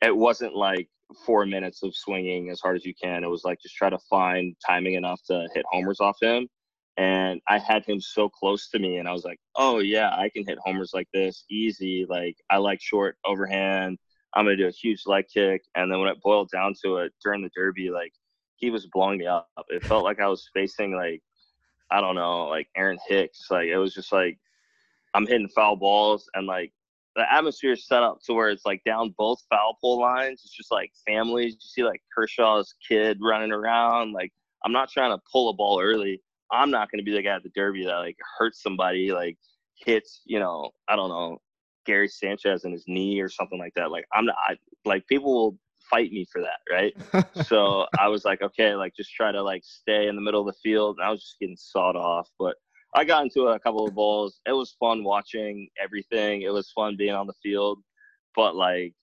it 0.01 0.15
wasn't 0.15 0.55
like 0.55 0.89
four 1.25 1.45
minutes 1.45 1.83
of 1.83 1.95
swinging 1.95 2.49
as 2.49 2.59
hard 2.59 2.75
as 2.75 2.85
you 2.85 2.93
can. 3.01 3.23
It 3.23 3.29
was 3.29 3.43
like 3.43 3.61
just 3.61 3.75
try 3.75 3.89
to 3.89 3.99
find 4.09 4.55
timing 4.65 4.93
enough 4.95 5.21
to 5.27 5.47
hit 5.53 5.65
homers 5.71 5.99
off 5.99 6.17
him. 6.21 6.47
And 6.97 7.41
I 7.47 7.59
had 7.59 7.85
him 7.85 8.01
so 8.01 8.27
close 8.27 8.69
to 8.69 8.79
me, 8.79 8.97
and 8.97 9.07
I 9.07 9.11
was 9.13 9.23
like, 9.23 9.39
"Oh 9.55 9.79
yeah, 9.79 10.15
I 10.15 10.29
can 10.29 10.45
hit 10.47 10.57
homers 10.65 10.91
like 10.95 11.07
this 11.13 11.45
easy. 11.49 12.07
Like 12.09 12.37
I 12.49 12.57
like 12.57 12.81
short 12.81 13.17
overhand." 13.25 13.99
I'm 14.33 14.45
gonna 14.45 14.57
do 14.57 14.67
a 14.67 14.71
huge 14.71 15.03
leg 15.05 15.25
kick. 15.33 15.63
And 15.75 15.91
then 15.91 15.99
when 15.99 16.09
it 16.09 16.21
boiled 16.21 16.49
down 16.51 16.73
to 16.83 16.97
it 16.97 17.13
during 17.23 17.41
the 17.41 17.49
derby, 17.55 17.89
like 17.89 18.13
he 18.57 18.69
was 18.69 18.87
blowing 18.87 19.19
me 19.19 19.27
up. 19.27 19.49
It 19.69 19.85
felt 19.85 20.03
like 20.03 20.19
I 20.19 20.27
was 20.27 20.49
facing 20.53 20.95
like 20.95 21.21
I 21.89 22.01
don't 22.01 22.15
know, 22.15 22.47
like 22.47 22.67
Aaron 22.75 22.99
Hicks. 23.07 23.47
Like 23.49 23.67
it 23.67 23.77
was 23.77 23.93
just 23.93 24.11
like 24.11 24.37
I'm 25.13 25.27
hitting 25.27 25.47
foul 25.49 25.75
balls 25.75 26.29
and 26.33 26.47
like 26.47 26.71
the 27.18 27.34
atmosphere 27.34 27.74
is 27.74 27.86
set 27.86 28.03
up 28.03 28.22
to 28.24 28.34
where 28.34 28.49
it's 28.49 28.65
like 28.65 28.84
down 28.86 29.13
both 29.18 29.43
foul 29.49 29.76
pole 29.82 29.99
lines. 29.99 30.43
It's 30.45 30.55
just 30.55 30.72
like 30.72 30.91
families. 31.05 31.53
You 31.53 31.59
see 31.59 31.84
like 31.84 32.01
Kershaw's 32.15 32.76
kid 32.88 33.18
running 33.22 33.51
around. 33.51 34.13
Like 34.13 34.32
I'm 34.63 34.72
not 34.72 34.91
trying 34.91 35.11
to 35.11 35.22
pull 35.30 35.49
a 35.49 35.53
ball 35.53 35.82
early. 35.82 36.22
I'm 36.51 36.70
not 36.70 36.91
going 36.91 36.99
to 36.99 37.03
be 37.03 37.11
the 37.11 37.24
guy 37.24 37.36
at 37.36 37.43
the 37.43 37.49
derby 37.49 37.86
that 37.86 37.97
like 37.97 38.18
hurts 38.38 38.61
somebody, 38.61 39.11
like 39.11 39.38
hits, 39.84 40.22
you 40.26 40.39
know, 40.39 40.70
I 40.88 40.95
don't 40.95 41.09
know, 41.09 41.39
Gary 41.86 42.07
Sanchez 42.07 42.65
in 42.65 42.72
his 42.72 42.86
knee 42.88 43.20
or 43.20 43.30
something 43.30 43.57
like 43.57 43.74
that. 43.76 43.89
Like 43.89 44.05
I'm 44.13 44.26
not 44.26 44.36
I, 44.47 44.55
like 44.86 45.07
people 45.07 45.34
will 45.34 45.59
fight 45.89 46.11
me 46.11 46.28
for 46.32 46.41
that, 46.41 46.59
right? 46.72 46.95
so 47.47 47.88
I 47.99 48.09
was 48.09 48.26
like, 48.26 48.43
okay, 48.43 48.76
like 48.76 48.95
just 48.95 49.11
try 49.11 49.32
to 49.32 49.41
like 49.41 49.63
stay 49.65 50.07
in 50.07 50.15
the 50.15 50.22
middle 50.22 50.47
of 50.47 50.53
the 50.53 50.59
field. 50.61 50.97
And 50.99 51.07
I 51.07 51.09
was 51.09 51.22
just 51.22 51.39
getting 51.39 51.57
sawed 51.57 51.95
off, 51.95 52.30
but 52.38 52.57
I 52.97 53.03
got 53.03 53.21
into 53.21 53.43
a 53.43 53.59
couple 53.59 53.85
of 53.85 53.93
balls. 53.93 54.41
It 54.47 54.53
was 54.53 54.75
fun 54.79 55.03
watching 55.03 55.69
everything. 55.79 56.41
It 56.41 56.51
was 56.51 56.71
fun 56.71 56.95
being 56.97 57.13
on 57.13 57.27
the 57.27 57.33
field, 57.43 57.77
but 58.35 58.55
like 58.55 58.95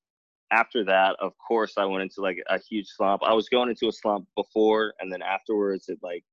after 0.51 0.84
that, 0.86 1.14
of 1.20 1.32
course, 1.38 1.74
I 1.78 1.84
went 1.84 2.03
into 2.03 2.20
like 2.20 2.42
a 2.49 2.59
huge 2.59 2.88
slump. 2.88 3.22
I 3.24 3.32
was 3.34 3.49
going 3.49 3.70
into 3.70 3.86
a 3.86 3.92
slump 3.92 4.26
before, 4.36 4.95
and 4.99 5.12
then 5.12 5.22
afterwards, 5.22 5.88
it 5.88 6.01
like 6.03 6.24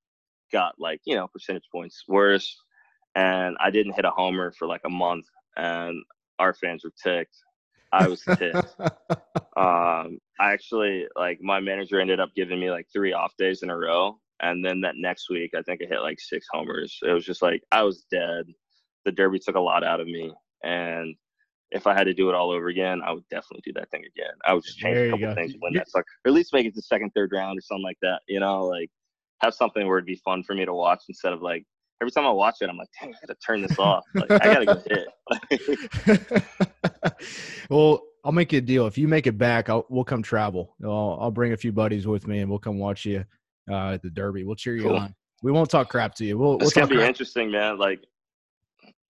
got 0.52 0.74
like 0.80 1.02
you 1.06 1.16
know 1.16 1.28
percentage 1.28 1.66
points 1.72 2.04
worse, 2.08 2.58
and 3.14 3.56
I 3.60 3.70
didn't 3.70 3.94
hit 3.94 4.06
a 4.06 4.10
homer 4.10 4.52
for 4.58 4.68
like 4.68 4.82
a 4.86 4.90
month, 4.90 5.28
and 5.56 6.04
our 6.40 6.56
fans 6.56 6.84
were 6.84 6.94
ticked. 7.04 7.36
I 7.94 8.08
was 8.08 8.24
ticked. 8.24 8.76
um, 9.56 10.18
I 10.40 10.52
actually 10.54 11.06
like 11.16 11.40
my 11.44 11.60
manager 11.60 12.02
ended 12.02 12.20
up 12.20 12.34
giving 12.36 12.60
me 12.60 12.72
like 12.72 12.88
three 12.92 13.14
off 13.14 13.38
days 13.38 13.62
in 13.62 13.70
a 13.70 13.78
row, 13.78 14.18
and 14.42 14.64
then 14.66 14.82
that 14.82 14.96
next 14.98 15.30
week 15.30 15.52
I 15.56 15.62
think 15.62 15.82
I 15.82 15.88
hit 15.88 16.02
like 16.02 16.20
six 16.20 16.48
homers. 16.52 16.98
It 17.04 17.12
was 17.12 17.26
just 17.26 17.42
like 17.42 17.64
I 17.72 17.84
was 17.84 18.06
dead. 18.12 18.46
The 19.06 19.12
Derby 19.12 19.40
took 19.40 19.56
a 19.56 19.60
lot 19.60 19.84
out 19.84 20.00
of 20.00 20.08
me, 20.08 20.32
and 20.64 21.16
if 21.72 21.88
I 21.88 21.94
had 21.94 22.04
to 22.04 22.14
do 22.14 22.30
it 22.30 22.36
all 22.36 22.52
over 22.52 22.68
again, 22.68 23.02
I 23.06 23.12
would 23.12 23.24
definitely 23.30 23.62
do 23.66 23.74
that 23.80 23.90
thing 23.90 24.02
again. 24.02 24.34
I 24.46 24.54
would 24.54 24.64
just 24.64 24.78
change 24.78 24.98
a 24.98 25.10
couple 25.12 25.34
things, 25.36 25.54
win 25.62 25.74
that 25.76 25.90
sucker, 25.90 26.06
or 26.26 26.30
at 26.30 26.34
least 26.34 26.54
make 26.54 26.66
it 26.66 26.76
to 26.76 26.82
second, 26.82 27.12
third 27.16 27.32
round 27.34 27.58
or 27.58 27.62
something 27.62 27.84
like 27.84 27.98
that. 28.02 28.22
You 28.28 28.40
know, 28.40 28.66
like 28.66 28.90
have 29.42 29.54
something 29.54 29.88
where 29.88 29.98
it'd 29.98 30.06
be 30.06 30.22
fun 30.24 30.44
for 30.44 30.54
me 30.54 30.66
to 30.66 30.74
watch 30.74 31.04
instead 31.08 31.34
of 31.34 31.42
like 31.42 31.66
every 32.02 32.12
time 32.12 32.26
I 32.26 32.32
watch 32.32 32.58
it, 32.62 32.70
I'm 32.70 32.78
like, 32.78 32.90
dang, 33.00 33.14
I 33.14 33.28
gotta 33.28 33.40
turn 33.46 33.62
this 33.62 33.80
off. 33.80 34.04
Like, 34.16 34.32
I 34.32 34.40
gotta 34.40 34.66
go 34.66 34.82
hit. 36.10 36.44
well, 37.70 38.04
I'll 38.24 38.32
make 38.32 38.52
you 38.52 38.58
a 38.58 38.62
deal. 38.62 38.88
If 38.88 38.98
you 38.98 39.08
make 39.08 39.28
it 39.28 39.38
back, 39.38 39.70
I'll, 39.70 39.86
we'll 39.90 40.04
come 40.04 40.22
travel. 40.22 40.76
I'll, 40.84 41.18
I'll 41.22 41.32
bring 41.32 41.54
a 41.54 41.58
few 41.58 41.72
buddies 41.72 42.06
with 42.06 42.28
me, 42.28 42.40
and 42.40 42.50
we'll 42.50 42.60
come 42.60 42.80
watch 42.80 43.06
you 43.06 43.24
uh, 43.70 43.94
at 43.94 44.02
the 44.02 44.10
Derby. 44.10 44.44
We'll 44.44 44.56
cheer 44.56 44.76
you 44.76 44.84
cool. 44.84 44.98
on. 44.98 45.16
We 45.44 45.52
won't 45.52 45.70
talk 45.70 45.90
crap 45.90 46.16
to 46.16 46.26
you. 46.26 46.38
We'll. 46.38 46.56
It's 46.56 46.76
we'll 46.76 46.86
gonna 46.86 46.88
be 46.88 46.96
crap. 46.98 47.10
interesting, 47.10 47.52
man. 47.52 47.78
Like, 47.78 48.04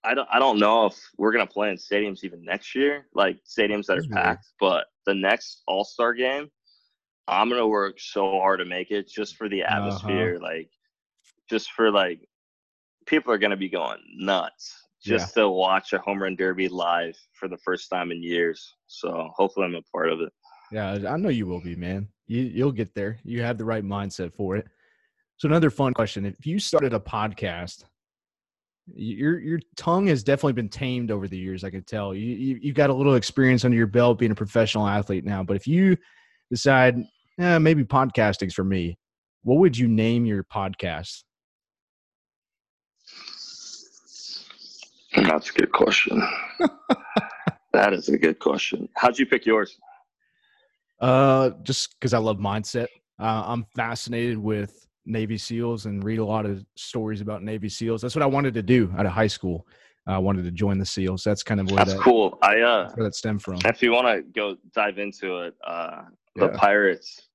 I 0.03 0.13
don't. 0.13 0.27
I 0.31 0.39
don't 0.39 0.59
know 0.59 0.85
if 0.85 0.99
we're 1.17 1.31
gonna 1.31 1.47
play 1.47 1.69
in 1.69 1.75
stadiums 1.75 2.23
even 2.23 2.43
next 2.43 2.75
year, 2.75 3.07
like 3.13 3.39
stadiums 3.45 3.85
that 3.87 3.97
are 3.97 4.03
packed. 4.11 4.47
But 4.59 4.85
the 5.05 5.13
next 5.13 5.63
All 5.67 5.83
Star 5.83 6.13
game, 6.13 6.49
I'm 7.27 7.49
gonna 7.49 7.67
work 7.67 7.99
so 7.99 8.39
hard 8.39 8.59
to 8.59 8.65
make 8.65 8.91
it 8.91 9.09
just 9.09 9.35
for 9.35 9.49
the 9.49 9.63
uh-huh. 9.63 9.77
atmosphere, 9.77 10.35
uh-huh. 10.35 10.47
like, 10.47 10.69
just 11.49 11.71
for 11.71 11.91
like 11.91 12.27
people 13.05 13.33
are 13.33 13.37
to 13.37 13.55
be 13.57 13.69
going 13.69 13.99
nuts 14.15 14.81
just 15.03 15.35
yeah. 15.35 15.43
to 15.43 15.49
watch 15.49 15.93
a 15.93 15.99
home 15.99 16.21
run 16.21 16.35
derby 16.35 16.67
live 16.67 17.17
for 17.33 17.47
the 17.47 17.57
first 17.57 17.89
time 17.89 18.11
in 18.11 18.21
years. 18.21 18.75
So 18.87 19.31
hopefully 19.35 19.65
I'm 19.65 19.75
a 19.75 19.81
part 19.91 20.09
of 20.09 20.21
it. 20.21 20.31
Yeah, 20.71 20.97
I 21.09 21.17
know 21.17 21.29
you 21.29 21.45
will 21.45 21.61
be, 21.61 21.75
man. 21.75 22.07
You 22.31 22.43
you'll 22.43 22.71
get 22.71 22.95
there. 22.95 23.17
You 23.25 23.43
have 23.43 23.57
the 23.57 23.65
right 23.65 23.83
mindset 23.83 24.33
for 24.33 24.55
it. 24.55 24.65
So 25.35 25.49
another 25.49 25.69
fun 25.69 25.93
question: 25.93 26.25
If 26.25 26.45
you 26.45 26.59
started 26.59 26.93
a 26.93 26.99
podcast, 26.99 27.83
your 28.87 29.37
your 29.39 29.59
tongue 29.75 30.07
has 30.07 30.23
definitely 30.23 30.53
been 30.53 30.69
tamed 30.69 31.11
over 31.11 31.27
the 31.27 31.37
years. 31.37 31.65
I 31.65 31.69
could 31.69 31.85
tell 31.85 32.15
you, 32.15 32.33
you 32.33 32.59
you 32.61 32.71
got 32.71 32.89
a 32.89 32.93
little 32.93 33.15
experience 33.15 33.65
under 33.65 33.75
your 33.75 33.85
belt 33.87 34.17
being 34.17 34.31
a 34.31 34.35
professional 34.35 34.87
athlete 34.87 35.25
now. 35.25 35.43
But 35.43 35.57
if 35.57 35.67
you 35.67 35.97
decide, 36.49 37.03
eh, 37.37 37.57
maybe 37.57 37.83
podcasting's 37.83 38.53
for 38.53 38.63
me, 38.63 38.97
what 39.43 39.57
would 39.57 39.77
you 39.77 39.89
name 39.89 40.25
your 40.25 40.45
podcast? 40.45 41.23
That's 45.17 45.49
a 45.49 45.53
good 45.53 45.73
question. 45.73 46.25
that 47.73 47.91
is 47.91 48.07
a 48.07 48.17
good 48.17 48.39
question. 48.39 48.87
How'd 48.95 49.19
you 49.19 49.25
pick 49.25 49.45
yours? 49.45 49.77
Uh, 51.01 51.51
just 51.63 51.99
because 51.99 52.13
I 52.13 52.19
love 52.19 52.37
mindset. 52.37 52.87
Uh, 53.19 53.43
I'm 53.45 53.65
fascinated 53.75 54.37
with 54.37 54.87
Navy 55.05 55.37
SEALs 55.37 55.87
and 55.87 56.03
read 56.03 56.19
a 56.19 56.25
lot 56.25 56.45
of 56.45 56.63
stories 56.75 57.21
about 57.21 57.43
Navy 57.43 57.69
SEALs. 57.69 58.01
That's 58.01 58.15
what 58.15 58.23
I 58.23 58.27
wanted 58.27 58.53
to 58.53 58.61
do 58.61 58.93
out 58.97 59.05
of 59.05 59.11
high 59.11 59.27
school. 59.27 59.67
I 60.07 60.17
wanted 60.17 60.45
to 60.45 60.51
join 60.51 60.77
the 60.77 60.85
SEALs. 60.85 61.23
That's 61.23 61.43
kind 61.43 61.59
of 61.59 61.67
where 61.69 61.77
that's 61.77 61.93
that, 61.93 62.01
cool. 62.01 62.37
I 62.41 62.59
uh, 62.61 62.91
where 62.95 63.05
that 63.05 63.15
stemmed 63.15 63.43
from. 63.43 63.59
If 63.65 63.83
you 63.83 63.91
want 63.91 64.07
to 64.07 64.23
go 64.23 64.57
dive 64.73 64.97
into 64.97 65.37
it, 65.39 65.55
uh, 65.65 66.03
the 66.35 66.47
yeah. 66.47 66.57
Pirates 66.57 67.29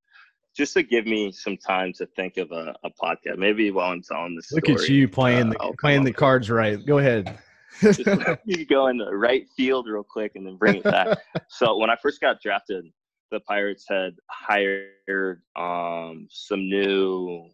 just 0.56 0.74
to 0.74 0.82
give 0.82 1.06
me 1.06 1.30
some 1.30 1.56
time 1.56 1.92
to 1.92 2.06
think 2.06 2.38
of 2.38 2.50
a, 2.50 2.74
a 2.82 2.90
podcast. 2.90 3.36
Maybe 3.36 3.70
while 3.70 3.92
I'm 3.92 4.02
telling 4.02 4.34
this. 4.34 4.50
Look 4.52 4.68
at 4.68 4.88
you 4.88 5.08
playing 5.08 5.48
uh, 5.48 5.68
the 5.68 5.76
playing 5.80 6.04
the 6.04 6.12
cards 6.12 6.50
right. 6.50 6.84
Go 6.84 6.98
ahead. 6.98 7.38
you 8.44 8.64
go 8.64 8.86
in 8.88 8.96
the 8.96 9.14
right 9.14 9.46
field 9.56 9.86
real 9.86 10.02
quick 10.02 10.32
and 10.34 10.46
then 10.46 10.56
bring 10.56 10.76
it 10.76 10.84
back. 10.84 11.18
so 11.48 11.76
when 11.76 11.90
I 11.90 11.96
first 11.96 12.20
got 12.20 12.40
drafted, 12.40 12.86
the 13.30 13.40
Pirates 13.40 13.84
had 13.88 14.14
hired 14.30 15.42
um, 15.56 16.28
some 16.30 16.68
new 16.68 17.48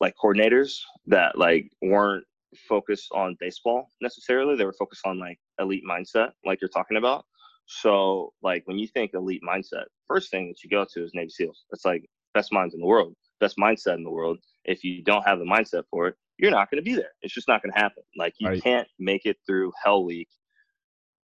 like 0.00 0.14
coordinators 0.22 0.78
that 1.06 1.36
like 1.36 1.70
weren't 1.82 2.24
focused 2.68 3.10
on 3.12 3.36
baseball 3.40 3.90
necessarily. 4.00 4.56
They 4.56 4.64
were 4.64 4.74
focused 4.78 5.06
on 5.06 5.18
like 5.18 5.38
elite 5.60 5.84
mindset, 5.88 6.30
like 6.44 6.60
you're 6.60 6.68
talking 6.68 6.96
about. 6.96 7.24
So 7.66 8.32
like 8.42 8.62
when 8.66 8.78
you 8.78 8.86
think 8.88 9.12
elite 9.14 9.42
mindset, 9.46 9.84
first 10.06 10.30
thing 10.30 10.48
that 10.48 10.62
you 10.62 10.70
go 10.70 10.86
to 10.94 11.04
is 11.04 11.12
Navy 11.14 11.30
SEALs. 11.30 11.64
It's 11.70 11.84
like 11.84 12.08
best 12.32 12.52
minds 12.52 12.74
in 12.74 12.80
the 12.80 12.86
world, 12.86 13.14
best 13.40 13.56
mindset 13.58 13.96
in 13.96 14.04
the 14.04 14.10
world. 14.10 14.38
If 14.64 14.84
you 14.84 15.02
don't 15.02 15.26
have 15.26 15.38
the 15.38 15.44
mindset 15.44 15.82
for 15.90 16.08
it, 16.08 16.14
you're 16.38 16.50
not 16.50 16.70
going 16.70 16.82
to 16.82 16.88
be 16.88 16.94
there. 16.94 17.10
It's 17.20 17.34
just 17.34 17.48
not 17.48 17.62
going 17.62 17.72
to 17.72 17.78
happen. 17.78 18.02
Like 18.16 18.34
you 18.38 18.48
right. 18.48 18.62
can't 18.62 18.88
make 18.98 19.26
it 19.26 19.36
through 19.46 19.72
Hell 19.84 20.04
Week 20.04 20.28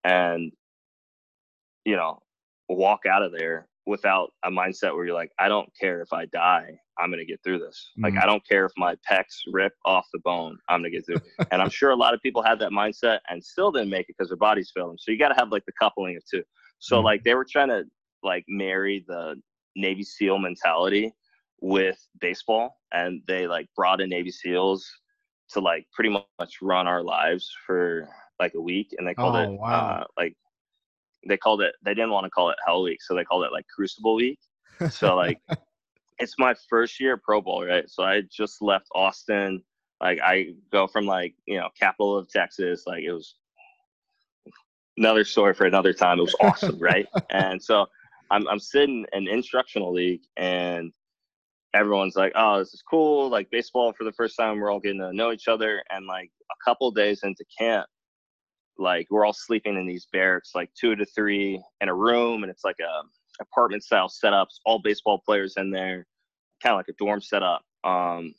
and 0.04 0.50
you 1.84 1.96
know 1.96 2.20
walk 2.72 3.06
out 3.06 3.22
of 3.22 3.32
there 3.32 3.68
without 3.86 4.30
a 4.44 4.50
mindset 4.50 4.94
where 4.94 5.04
you're 5.04 5.14
like, 5.14 5.32
I 5.38 5.48
don't 5.48 5.68
care 5.80 6.02
if 6.02 6.12
I 6.12 6.26
die, 6.26 6.78
I'm 6.98 7.10
gonna 7.10 7.24
get 7.24 7.40
through 7.42 7.58
this. 7.58 7.90
Mm-hmm. 7.92 8.04
Like 8.04 8.22
I 8.22 8.26
don't 8.26 8.46
care 8.46 8.64
if 8.64 8.72
my 8.76 8.96
pecs 9.10 9.40
rip 9.50 9.72
off 9.84 10.06
the 10.12 10.20
bone, 10.20 10.56
I'm 10.68 10.80
gonna 10.80 10.90
get 10.90 11.06
through. 11.06 11.20
and 11.50 11.60
I'm 11.60 11.70
sure 11.70 11.90
a 11.90 11.96
lot 11.96 12.14
of 12.14 12.20
people 12.22 12.42
had 12.42 12.58
that 12.60 12.70
mindset 12.70 13.18
and 13.28 13.42
still 13.42 13.72
didn't 13.72 13.90
make 13.90 14.08
it 14.08 14.16
because 14.16 14.28
their 14.28 14.36
bodies 14.36 14.70
failed 14.74 14.90
them. 14.90 14.98
So 14.98 15.10
you 15.10 15.18
got 15.18 15.28
to 15.28 15.34
have 15.34 15.50
like 15.50 15.64
the 15.66 15.72
coupling 15.72 16.16
of 16.16 16.22
two. 16.30 16.42
So 16.78 16.96
mm-hmm. 16.96 17.06
like 17.06 17.24
they 17.24 17.34
were 17.34 17.46
trying 17.50 17.68
to 17.68 17.84
like 18.22 18.44
marry 18.48 19.04
the 19.08 19.40
Navy 19.74 20.04
SEAL 20.04 20.38
mentality 20.38 21.12
with 21.60 21.98
baseball, 22.20 22.76
and 22.92 23.22
they 23.26 23.46
like 23.46 23.68
brought 23.74 24.00
in 24.00 24.10
Navy 24.10 24.30
SEALs 24.30 24.88
to 25.50 25.60
like 25.60 25.86
pretty 25.92 26.10
much 26.10 26.56
run 26.60 26.86
our 26.86 27.02
lives 27.02 27.50
for 27.66 28.08
like 28.38 28.54
a 28.54 28.60
week, 28.60 28.94
and 28.98 29.06
they 29.06 29.14
called 29.14 29.36
oh, 29.36 29.42
it 29.42 29.50
wow. 29.58 30.02
uh, 30.02 30.04
like 30.16 30.36
they 31.26 31.36
called 31.36 31.62
it 31.62 31.74
they 31.84 31.94
didn't 31.94 32.10
want 32.10 32.24
to 32.24 32.30
call 32.30 32.50
it 32.50 32.56
Hell 32.66 32.82
Week, 32.82 33.02
so 33.02 33.14
they 33.14 33.24
called 33.24 33.44
it 33.44 33.52
like 33.52 33.66
Crucible 33.74 34.14
Week. 34.14 34.38
So 34.90 35.14
like 35.14 35.40
it's 36.18 36.34
my 36.38 36.54
first 36.68 37.00
year 37.00 37.16
pro 37.16 37.40
ball, 37.40 37.64
right? 37.64 37.88
So 37.88 38.02
I 38.02 38.22
just 38.30 38.62
left 38.62 38.86
Austin. 38.94 39.62
Like 40.00 40.18
I 40.22 40.54
go 40.70 40.86
from 40.86 41.06
like 41.06 41.34
you 41.46 41.58
know 41.58 41.68
capital 41.78 42.16
of 42.16 42.28
Texas. 42.28 42.84
Like 42.86 43.02
it 43.04 43.12
was 43.12 43.36
another 44.96 45.24
story 45.24 45.54
for 45.54 45.66
another 45.66 45.92
time. 45.92 46.18
It 46.18 46.22
was 46.22 46.36
awesome, 46.40 46.78
right? 46.80 47.06
And 47.30 47.62
so 47.62 47.86
I'm 48.30 48.48
I'm 48.48 48.58
sitting 48.58 49.06
in 49.12 49.28
instructional 49.28 49.92
league 49.92 50.22
and 50.36 50.92
everyone's 51.74 52.16
like, 52.16 52.32
oh, 52.34 52.58
this 52.58 52.74
is 52.74 52.82
cool. 52.82 53.28
Like 53.28 53.50
baseball 53.50 53.92
for 53.92 54.04
the 54.04 54.12
first 54.12 54.36
time, 54.36 54.58
we're 54.58 54.70
all 54.70 54.80
getting 54.80 55.00
to 55.00 55.12
know 55.12 55.32
each 55.32 55.48
other. 55.48 55.82
And 55.90 56.06
like 56.06 56.30
a 56.50 56.54
couple 56.64 56.90
days 56.90 57.20
into 57.22 57.44
camp, 57.58 57.86
like 58.78 59.06
we're 59.10 59.24
all 59.24 59.32
sleeping 59.32 59.76
in 59.76 59.86
these 59.86 60.06
barracks, 60.12 60.52
like 60.54 60.70
two 60.78 60.96
to 60.96 61.04
three 61.04 61.62
in 61.80 61.88
a 61.88 61.94
room, 61.94 62.42
and 62.42 62.50
it's 62.50 62.64
like 62.64 62.76
a 62.80 63.02
apartment 63.40 63.82
style 63.82 64.08
setups, 64.08 64.60
all 64.64 64.80
baseball 64.82 65.20
players 65.24 65.54
in 65.56 65.70
there, 65.70 66.06
kind 66.62 66.74
of 66.74 66.78
like 66.78 66.88
a 66.88 66.94
dorm 66.98 67.20
setup. 67.20 67.62
Um, 67.84 68.34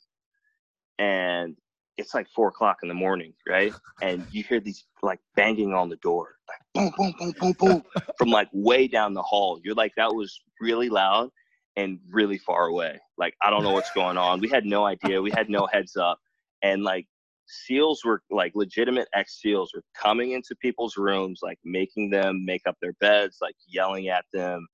and 0.98 1.56
it's 1.96 2.14
like 2.14 2.26
four 2.34 2.48
o'clock 2.48 2.78
in 2.82 2.88
the 2.88 2.94
morning, 2.94 3.32
right? 3.48 3.72
And 4.02 4.26
you 4.30 4.42
hear 4.42 4.60
these 4.60 4.84
like 5.02 5.20
banging 5.36 5.74
on 5.74 5.88
the 5.88 5.96
door, 5.96 6.36
like 6.48 6.58
boom, 6.74 6.92
boom, 6.96 7.14
boom, 7.18 7.34
boom, 7.38 7.52
boom, 7.58 7.84
from 8.18 8.30
like 8.30 8.48
way 8.52 8.88
down 8.88 9.14
the 9.14 9.22
hall. 9.22 9.60
You're 9.62 9.74
like, 9.74 9.92
that 9.96 10.14
was 10.14 10.40
really 10.60 10.88
loud 10.88 11.30
and 11.76 11.98
really 12.10 12.38
far 12.38 12.66
away. 12.66 13.00
Like, 13.16 13.34
I 13.42 13.50
don't 13.50 13.62
know 13.62 13.72
what's 13.72 13.92
going 13.92 14.16
on. 14.16 14.40
We 14.40 14.48
had 14.48 14.64
no 14.64 14.84
idea. 14.84 15.22
We 15.22 15.30
had 15.30 15.48
no 15.48 15.66
heads 15.66 15.96
up. 15.96 16.18
And 16.62 16.82
like, 16.82 17.06
seals 17.46 18.04
were 18.04 18.22
like 18.30 18.52
legitimate 18.54 19.08
ex 19.14 19.40
seals 19.40 19.72
were 19.74 19.82
coming 19.96 20.32
into 20.32 20.54
people's 20.56 20.96
rooms, 20.96 21.40
like 21.42 21.58
making 21.64 22.10
them 22.10 22.44
make 22.44 22.62
up 22.66 22.76
their 22.80 22.94
beds, 22.94 23.38
like 23.40 23.56
yelling 23.66 24.08
at 24.08 24.24
them. 24.32 24.66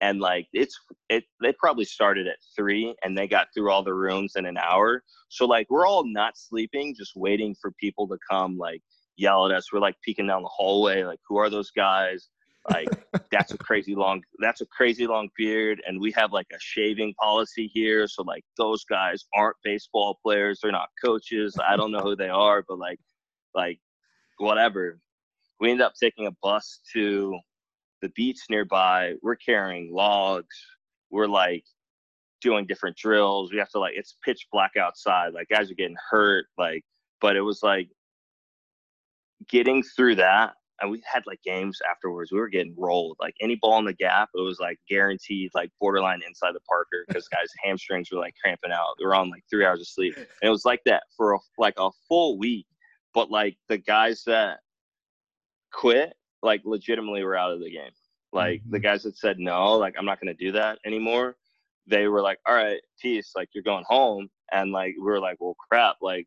And 0.00 0.20
like, 0.20 0.46
it's, 0.52 0.78
it, 1.08 1.24
they 1.40 1.52
probably 1.52 1.86
started 1.86 2.26
at 2.26 2.36
three 2.54 2.94
and 3.02 3.16
they 3.16 3.26
got 3.26 3.48
through 3.54 3.70
all 3.70 3.82
the 3.82 3.94
rooms 3.94 4.32
in 4.36 4.44
an 4.44 4.58
hour. 4.58 5.02
So 5.28 5.46
like, 5.46 5.68
we're 5.70 5.86
all 5.86 6.04
not 6.06 6.36
sleeping, 6.36 6.94
just 6.96 7.12
waiting 7.16 7.54
for 7.60 7.72
people 7.80 8.06
to 8.08 8.18
come, 8.30 8.58
like, 8.58 8.82
yell 9.16 9.46
at 9.46 9.56
us. 9.56 9.72
We're 9.72 9.80
like 9.80 9.96
peeking 10.04 10.26
down 10.26 10.42
the 10.42 10.48
hallway, 10.48 11.02
like, 11.04 11.20
who 11.26 11.38
are 11.38 11.48
those 11.48 11.70
guys? 11.70 12.28
Like 12.70 12.88
that's 13.30 13.52
a 13.52 13.58
crazy 13.58 13.94
long 13.94 14.22
that's 14.38 14.60
a 14.60 14.66
crazy 14.66 15.06
long 15.06 15.28
beard 15.36 15.80
and 15.86 16.00
we 16.00 16.10
have 16.12 16.32
like 16.32 16.46
a 16.52 16.58
shaving 16.58 17.14
policy 17.14 17.70
here 17.72 18.08
so 18.08 18.22
like 18.22 18.44
those 18.56 18.84
guys 18.84 19.24
aren't 19.34 19.56
baseball 19.62 20.18
players 20.22 20.58
they're 20.62 20.72
not 20.72 20.88
coaches 21.04 21.56
i 21.68 21.76
don't 21.76 21.92
know 21.92 22.00
who 22.00 22.16
they 22.16 22.28
are 22.28 22.64
but 22.68 22.78
like 22.78 22.98
like 23.54 23.80
whatever. 24.38 24.98
We 25.58 25.70
end 25.70 25.80
up 25.80 25.94
taking 26.00 26.26
a 26.26 26.32
bus 26.42 26.80
to 26.92 27.38
the 28.02 28.10
beach 28.10 28.40
nearby 28.50 29.14
we're 29.22 29.36
carrying 29.36 29.92
logs 29.92 30.54
we're 31.10 31.26
like 31.26 31.64
doing 32.42 32.66
different 32.66 32.94
drills 32.94 33.50
we 33.50 33.58
have 33.58 33.70
to 33.70 33.78
like 33.78 33.94
it's 33.96 34.16
pitch 34.22 34.46
black 34.52 34.76
outside 34.76 35.32
like 35.32 35.48
guys 35.48 35.70
are 35.70 35.74
getting 35.74 35.96
hurt 36.10 36.44
like 36.58 36.84
but 37.22 37.36
it 37.36 37.40
was 37.40 37.62
like 37.62 37.88
getting 39.48 39.82
through 39.82 40.14
that 40.14 40.52
and 40.80 40.90
we 40.90 41.02
had 41.10 41.22
like 41.26 41.42
games 41.42 41.78
afterwards. 41.90 42.32
We 42.32 42.38
were 42.38 42.48
getting 42.48 42.74
rolled. 42.76 43.16
Like 43.20 43.34
any 43.40 43.56
ball 43.56 43.78
in 43.78 43.84
the 43.84 43.94
gap, 43.94 44.28
it 44.34 44.40
was 44.40 44.60
like 44.60 44.78
guaranteed, 44.88 45.50
like 45.54 45.70
borderline 45.80 46.20
inside 46.26 46.52
the 46.52 46.60
Parker 46.60 47.04
because 47.08 47.28
guys' 47.28 47.48
hamstrings 47.62 48.10
were 48.10 48.18
like 48.18 48.34
cramping 48.42 48.72
out. 48.72 48.94
They 48.98 49.06
were 49.06 49.14
on 49.14 49.30
like 49.30 49.44
three 49.48 49.64
hours 49.64 49.80
of 49.80 49.88
sleep, 49.88 50.14
and 50.16 50.26
it 50.42 50.50
was 50.50 50.64
like 50.64 50.82
that 50.84 51.04
for 51.16 51.34
a, 51.34 51.38
like 51.58 51.74
a 51.78 51.90
full 52.08 52.38
week. 52.38 52.66
But 53.14 53.30
like 53.30 53.56
the 53.68 53.78
guys 53.78 54.22
that 54.26 54.58
quit, 55.72 56.14
like 56.42 56.62
legitimately 56.64 57.24
were 57.24 57.36
out 57.36 57.52
of 57.52 57.60
the 57.60 57.70
game. 57.70 57.92
Like 58.32 58.60
mm-hmm. 58.60 58.72
the 58.72 58.80
guys 58.80 59.02
that 59.04 59.16
said 59.16 59.38
no, 59.38 59.76
like 59.76 59.94
I'm 59.98 60.04
not 60.04 60.20
going 60.20 60.34
to 60.34 60.44
do 60.44 60.52
that 60.52 60.78
anymore. 60.84 61.36
They 61.86 62.08
were 62.08 62.20
like, 62.20 62.38
all 62.46 62.54
right, 62.54 62.80
peace. 63.00 63.32
Like 63.34 63.48
you're 63.54 63.64
going 63.64 63.84
home, 63.88 64.28
and 64.52 64.72
like 64.72 64.94
we 64.98 65.04
were 65.04 65.20
like, 65.20 65.38
well, 65.40 65.56
crap. 65.70 65.96
Like 66.02 66.26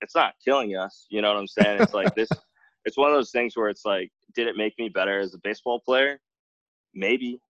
it's 0.00 0.14
not 0.14 0.34
killing 0.42 0.76
us. 0.76 1.06
You 1.10 1.20
know 1.20 1.28
what 1.28 1.40
I'm 1.40 1.46
saying? 1.46 1.82
It's 1.82 1.94
like 1.94 2.14
this 2.14 2.30
it's 2.84 2.96
one 2.96 3.10
of 3.10 3.16
those 3.16 3.30
things 3.30 3.56
where 3.56 3.68
it's 3.68 3.84
like, 3.84 4.10
did 4.34 4.46
it 4.46 4.56
make 4.56 4.74
me 4.78 4.88
better 4.88 5.20
as 5.20 5.34
a 5.34 5.38
baseball 5.38 5.80
player? 5.80 6.20
Maybe. 6.94 7.40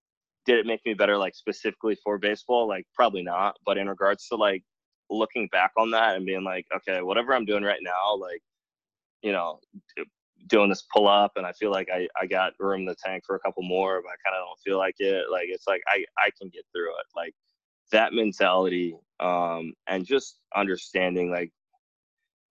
Did 0.46 0.58
it 0.58 0.66
make 0.66 0.80
me 0.84 0.94
better, 0.94 1.16
like 1.16 1.34
specifically 1.34 1.96
for 2.02 2.18
baseball? 2.18 2.66
Like, 2.66 2.86
probably 2.94 3.22
not. 3.22 3.56
But 3.64 3.78
in 3.78 3.88
regards 3.88 4.26
to 4.28 4.36
like 4.36 4.62
looking 5.10 5.48
back 5.52 5.72
on 5.76 5.90
that 5.92 6.16
and 6.16 6.26
being 6.26 6.44
like, 6.44 6.66
okay, 6.74 7.02
whatever 7.02 7.34
I'm 7.34 7.44
doing 7.44 7.62
right 7.62 7.80
now, 7.82 8.16
like, 8.16 8.42
you 9.22 9.32
know, 9.32 9.60
doing 10.48 10.68
this 10.68 10.84
pull 10.92 11.06
up 11.06 11.32
and 11.36 11.46
I 11.46 11.52
feel 11.52 11.70
like 11.70 11.88
I, 11.94 12.08
I 12.20 12.26
got 12.26 12.54
room 12.58 12.80
in 12.80 12.86
the 12.86 12.96
tank 12.96 13.22
for 13.26 13.36
a 13.36 13.40
couple 13.40 13.62
more, 13.62 14.02
but 14.02 14.08
I 14.08 14.18
kind 14.24 14.36
of 14.36 14.46
don't 14.46 14.58
feel 14.64 14.78
like 14.78 14.96
it. 14.98 15.26
Like, 15.30 15.46
it's 15.48 15.68
like, 15.68 15.82
I, 15.86 16.04
I 16.18 16.30
can 16.40 16.48
get 16.48 16.64
through 16.74 16.90
it. 16.90 17.06
Like, 17.14 17.34
that 17.92 18.14
mentality 18.14 18.96
um, 19.20 19.74
and 19.86 20.04
just 20.04 20.38
understanding 20.56 21.30
like 21.30 21.52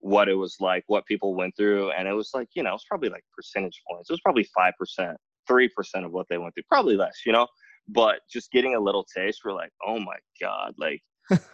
what 0.02 0.28
it 0.28 0.34
was 0.34 0.56
like, 0.60 0.82
what 0.88 1.06
people 1.06 1.34
went 1.34 1.56
through, 1.56 1.92
and 1.92 2.06
it 2.06 2.12
was 2.12 2.30
like 2.34 2.48
you 2.54 2.62
know 2.62 2.70
it 2.70 2.74
was 2.74 2.84
probably 2.88 3.08
like 3.08 3.24
percentage 3.34 3.80
points. 3.88 4.10
It 4.10 4.12
was 4.12 4.20
probably 4.20 4.46
five 4.54 4.74
percent, 4.78 5.16
three 5.48 5.68
percent 5.68 6.04
of 6.04 6.12
what 6.12 6.26
they 6.28 6.38
went 6.38 6.54
through, 6.54 6.64
probably 6.68 6.96
less, 6.96 7.20
you 7.24 7.32
know. 7.32 7.46
But 7.88 8.20
just 8.30 8.50
getting 8.52 8.74
a 8.74 8.80
little 8.80 9.06
taste, 9.16 9.40
we're 9.44 9.54
like, 9.54 9.70
oh 9.86 9.98
my 9.98 10.16
god, 10.40 10.74
like 10.76 11.02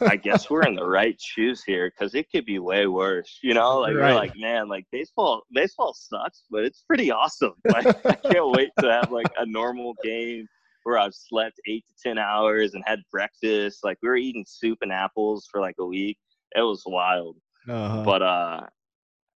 I 0.01 0.17
guess 0.17 0.49
we're 0.49 0.63
in 0.63 0.75
the 0.75 0.85
right 0.89 1.21
shoes 1.21 1.63
here 1.63 1.91
because 1.91 2.15
it 2.15 2.27
could 2.33 2.47
be 2.47 2.59
way 2.59 2.87
worse, 2.87 3.39
you 3.43 3.55
know. 3.55 3.81
Like 3.81 3.95
right. 3.95 4.13
we're 4.13 4.19
like, 4.19 4.33
man, 4.37 4.69
like 4.69 4.87
baseball, 4.91 5.43
baseball 5.53 5.95
sucks, 5.95 6.45
but 6.51 6.65
it's 6.65 6.83
pretty 6.87 7.11
awesome. 7.11 7.55
Like 7.71 7.87
I 8.07 8.15
can't 8.15 8.51
wait 8.51 8.71
to 8.81 8.91
have 8.91 9.13
like 9.13 9.31
a 9.39 9.45
normal 9.45 9.95
game 10.03 10.47
where 10.85 10.99
I've 10.99 11.15
slept 11.15 11.61
eight 11.69 11.85
to 11.87 11.95
ten 12.03 12.19
hours 12.19 12.75
and 12.75 12.83
had 12.87 13.01
breakfast. 13.13 13.81
Like 13.85 13.99
we 14.03 14.09
were 14.09 14.17
eating 14.17 14.47
soup 14.49 14.79
and 14.81 14.93
apples 14.93 15.47
for 15.51 15.61
like 15.61 15.77
a 15.79 15.85
week. 15.85 16.19
It 16.57 16.63
was 16.63 16.83
wild. 16.87 17.37
Uh-huh. 17.69 18.03
But 18.05 18.23
uh, 18.23 18.67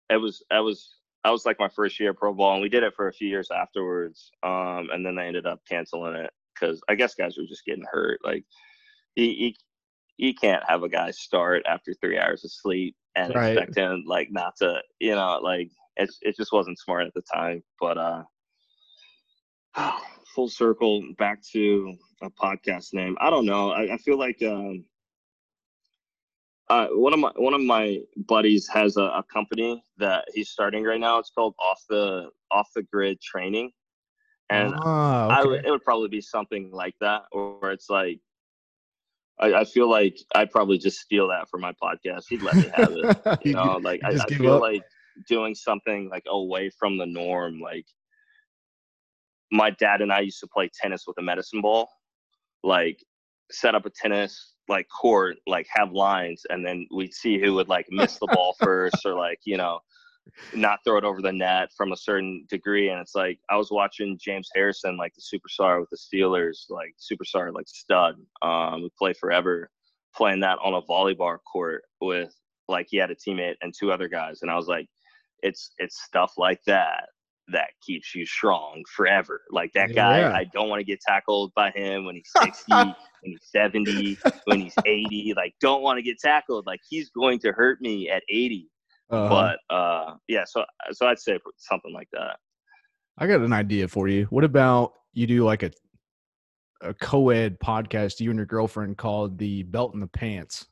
it 0.10 0.18
was 0.18 0.44
it 0.52 0.64
was 0.64 1.00
I 1.24 1.32
was 1.32 1.46
like 1.46 1.60
my 1.60 1.70
first 1.70 2.00
year 2.00 2.14
pro 2.14 2.34
ball, 2.34 2.54
and 2.54 2.62
we 2.62 2.70
did 2.70 2.84
it 2.84 2.96
for 2.96 3.08
a 3.08 3.14
few 3.14 3.28
years 3.28 3.50
afterwards. 3.52 4.32
Um, 4.44 4.90
and 4.92 5.06
then 5.06 5.16
they 5.16 5.28
ended 5.28 5.46
up 5.46 5.62
canceling 5.68 6.16
it 6.16 6.32
because 6.54 6.82
I 6.90 6.96
guess 6.96 7.16
guys 7.16 7.38
were 7.38 7.46
just 7.46 7.66
getting 7.66 7.86
hurt. 7.90 8.20
Like, 8.24 8.46
you, 9.16 9.52
you, 10.18 10.34
can't 10.34 10.64
have 10.68 10.84
a 10.84 10.90
guy 10.90 11.12
start 11.12 11.64
after 11.68 11.94
three 11.94 12.18
hours 12.18 12.46
of 12.46 12.52
sleep 12.52 12.96
and 13.16 13.34
right. 13.36 13.58
expect 13.58 13.78
him 13.78 14.04
like 14.08 14.30
not 14.32 14.56
to, 14.58 14.82
you 15.00 15.16
know, 15.16 15.40
like 15.44 15.70
it 15.98 16.10
it 16.22 16.38
just 16.38 16.54
wasn't 16.54 16.80
smart 16.80 17.08
at 17.08 17.14
the 17.14 17.24
time. 17.34 17.62
But 17.80 17.98
uh, 17.98 18.24
full 20.36 20.50
circle 20.50 21.04
back 21.18 21.42
to 21.52 21.96
a 22.22 22.30
podcast 22.30 22.94
name. 22.94 23.18
I 23.20 23.30
don't 23.30 23.46
know. 23.46 23.72
I, 23.72 23.94
I 23.94 23.98
feel 23.98 24.18
like 24.18 24.42
um, 24.44 24.86
uh, 26.70 26.88
one 26.92 27.14
of 27.14 27.20
my 27.20 27.32
one 27.36 27.54
of 27.54 27.62
my 27.62 28.00
buddies 28.28 28.68
has 28.68 28.98
a, 28.98 29.04
a, 29.04 29.24
company 29.24 29.84
that 29.98 30.26
he's 30.34 30.50
starting 30.50 30.84
right 30.84 31.00
now. 31.00 31.18
It's 31.18 31.32
called 31.32 31.56
Off 31.60 31.84
the 31.90 32.30
Off 32.52 32.70
the 32.76 32.84
Grid 32.84 33.20
Training, 33.22 33.72
and 34.50 34.76
oh, 34.76 34.78
okay. 34.78 34.86
I 34.86 35.62
it 35.66 35.70
would 35.70 35.84
probably 35.84 36.10
be 36.10 36.22
something 36.22 36.70
like 36.72 36.94
that, 37.02 37.24
or 37.32 37.72
it's 37.72 37.90
like 37.90 38.20
I, 39.40 39.54
I, 39.54 39.66
feel 39.66 39.90
like 39.90 40.18
I'd 40.36 40.52
probably 40.52 40.78
just 40.78 41.00
steal 41.00 41.28
that 41.30 41.50
for 41.50 41.58
my 41.58 41.74
podcast. 41.82 42.26
He'd 42.30 42.44
let 42.44 42.56
me 42.56 42.70
have 42.76 42.92
it. 42.92 43.40
You 43.46 43.54
know, 43.54 43.80
like 43.82 44.02
I, 44.04 44.10
I 44.10 44.36
feel 44.36 44.56
up. 44.56 44.62
like 44.62 44.84
doing 45.28 45.56
something 45.56 46.10
like 46.10 46.24
away 46.28 46.70
from 46.78 46.98
the 46.98 47.06
norm. 47.06 47.60
Like 47.60 47.86
my 49.52 49.72
dad 49.72 50.02
and 50.02 50.12
I 50.12 50.20
used 50.20 50.40
to 50.42 50.48
play 50.48 50.70
tennis 50.80 51.06
with 51.08 51.18
a 51.18 51.24
medicine 51.24 51.62
ball. 51.62 51.90
Like 52.64 53.04
set 53.50 53.74
up 53.74 53.86
a 53.86 53.90
tennis 53.90 54.54
like 54.70 54.88
court, 54.90 55.38
like 55.48 55.68
have 55.70 55.92
lines, 55.92 56.46
and 56.50 56.66
then 56.66 56.88
we'd 56.92 57.14
see 57.14 57.40
who 57.40 57.56
would 57.56 57.68
like 57.68 57.88
miss 57.90 58.18
the 58.18 58.28
ball 58.28 58.56
first, 58.60 59.06
or 59.06 59.16
like 59.16 59.40
you 59.44 59.58
know, 59.58 59.80
not 60.54 60.80
throw 60.84 60.98
it 60.98 61.04
over 61.04 61.22
the 61.22 61.32
net 61.32 61.70
from 61.76 61.92
a 61.92 61.98
certain 61.98 62.46
degree. 62.50 62.90
And 62.90 63.02
it's 63.02 63.16
like 63.16 63.40
I 63.50 63.58
was 63.58 63.72
watching 63.72 64.18
James 64.22 64.50
Harrison, 64.56 64.98
like 64.98 65.14
the 65.16 65.22
superstar 65.22 65.80
with 65.80 65.90
the 65.90 65.98
Steelers, 65.98 66.70
like 66.70 66.94
superstar, 67.00 67.54
like 67.54 67.68
stud, 67.68 68.16
um, 68.42 68.82
who 68.82 68.90
play 68.98 69.14
forever, 69.14 69.70
playing 70.16 70.40
that 70.42 70.60
on 70.64 70.76
a 70.76 70.82
volleyball 70.84 71.38
court 71.52 71.84
with 72.00 72.34
like 72.68 72.88
he 72.90 72.98
had 72.98 73.12
a 73.12 73.16
teammate 73.16 73.56
and 73.62 73.74
two 73.78 73.92
other 73.92 74.08
guys, 74.08 74.42
and 74.42 74.52
I 74.52 74.56
was 74.56 74.68
like, 74.68 74.88
it's 75.42 75.72
it's 75.80 76.02
stuff 76.04 76.34
like 76.38 76.64
that 76.66 77.10
that 77.52 77.70
keeps 77.82 78.14
you 78.16 78.26
strong 78.26 78.84
forever. 78.96 79.42
Like 79.52 79.72
that 79.74 79.94
guy, 79.94 80.20
yeah. 80.20 80.34
I 80.34 80.46
don't 80.54 80.70
want 80.70 80.80
to 80.80 80.84
get 80.84 81.02
tackled 81.02 81.54
by 81.56 81.72
him 81.72 82.06
when 82.06 82.16
he's 82.16 82.30
60, 82.42 82.64
when 82.74 82.96
he's 83.24 83.50
70, 83.52 84.18
when 84.46 84.62
he's 84.62 84.76
80. 84.86 85.34
Like, 85.36 85.54
don't 85.60 85.82
want 85.82 85.98
to 85.98 86.02
get 86.02 86.20
tackled. 86.20 86.66
Like, 86.66 86.82
he's 86.90 87.10
going 87.10 87.40
to 87.40 87.52
hurt 87.52 87.82
me 87.82 88.10
at 88.10 88.24
80. 88.30 88.70
Uh-huh. 89.12 89.30
But 89.30 89.76
uh, 89.76 90.16
yeah, 90.28 90.44
so 90.46 90.64
so 90.92 91.08
I'd 91.08 91.20
say 91.20 91.40
something 91.58 91.94
like 91.94 92.10
that. 92.14 92.38
I 93.18 93.28
got 93.28 93.42
an 93.42 93.54
idea 93.54 93.88
for 93.88 94.08
you. 94.08 94.26
What 94.30 94.44
about 94.44 94.94
you 95.14 95.26
do 95.26 95.44
like 95.44 95.64
a 95.64 95.72
a 96.82 96.94
co-ed 96.94 97.60
podcast, 97.60 98.20
you 98.20 98.30
and 98.30 98.38
your 98.38 98.46
girlfriend 98.46 98.98
called 98.98 99.38
the 99.38 99.64
Belt 99.64 99.94
in 99.94 100.00
the 100.00 100.08
Pants? 100.08 100.68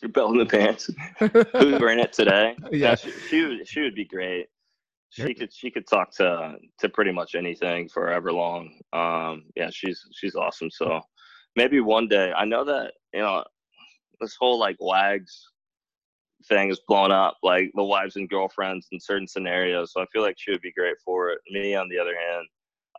Your 0.00 0.10
belt 0.10 0.32
in 0.32 0.38
the 0.38 0.46
pants. 0.46 0.90
Who's 1.18 1.80
wearing 1.80 1.98
it 1.98 2.12
today? 2.12 2.56
Yeah, 2.70 2.94
she, 2.94 3.10
she, 3.28 3.44
would, 3.44 3.68
she 3.68 3.82
would 3.82 3.94
be 3.94 4.06
great. 4.06 4.46
She 5.10 5.34
could 5.34 5.52
she 5.52 5.70
could 5.70 5.86
talk 5.86 6.12
to 6.16 6.56
to 6.78 6.88
pretty 6.88 7.12
much 7.12 7.34
anything 7.34 7.88
forever 7.88 8.32
long. 8.32 8.80
Um, 8.92 9.44
yeah, 9.56 9.70
she's 9.70 10.06
she's 10.12 10.34
awesome. 10.34 10.70
So 10.70 11.00
maybe 11.56 11.80
one 11.80 12.08
day. 12.08 12.32
I 12.32 12.44
know 12.44 12.64
that 12.64 12.92
you 13.12 13.20
know 13.20 13.44
this 14.20 14.36
whole 14.38 14.58
like 14.58 14.76
wags 14.80 15.48
thing 16.48 16.70
is 16.70 16.80
blown 16.86 17.10
up, 17.10 17.36
like 17.42 17.70
the 17.74 17.84
wives 17.84 18.16
and 18.16 18.28
girlfriends 18.28 18.86
in 18.92 19.00
certain 19.00 19.26
scenarios. 19.26 19.92
So 19.92 20.00
I 20.00 20.06
feel 20.12 20.22
like 20.22 20.36
she 20.38 20.52
would 20.52 20.62
be 20.62 20.72
great 20.72 20.96
for 21.04 21.30
it. 21.30 21.40
Me, 21.50 21.74
on 21.74 21.88
the 21.88 21.98
other 21.98 22.14
hand, 22.16 22.46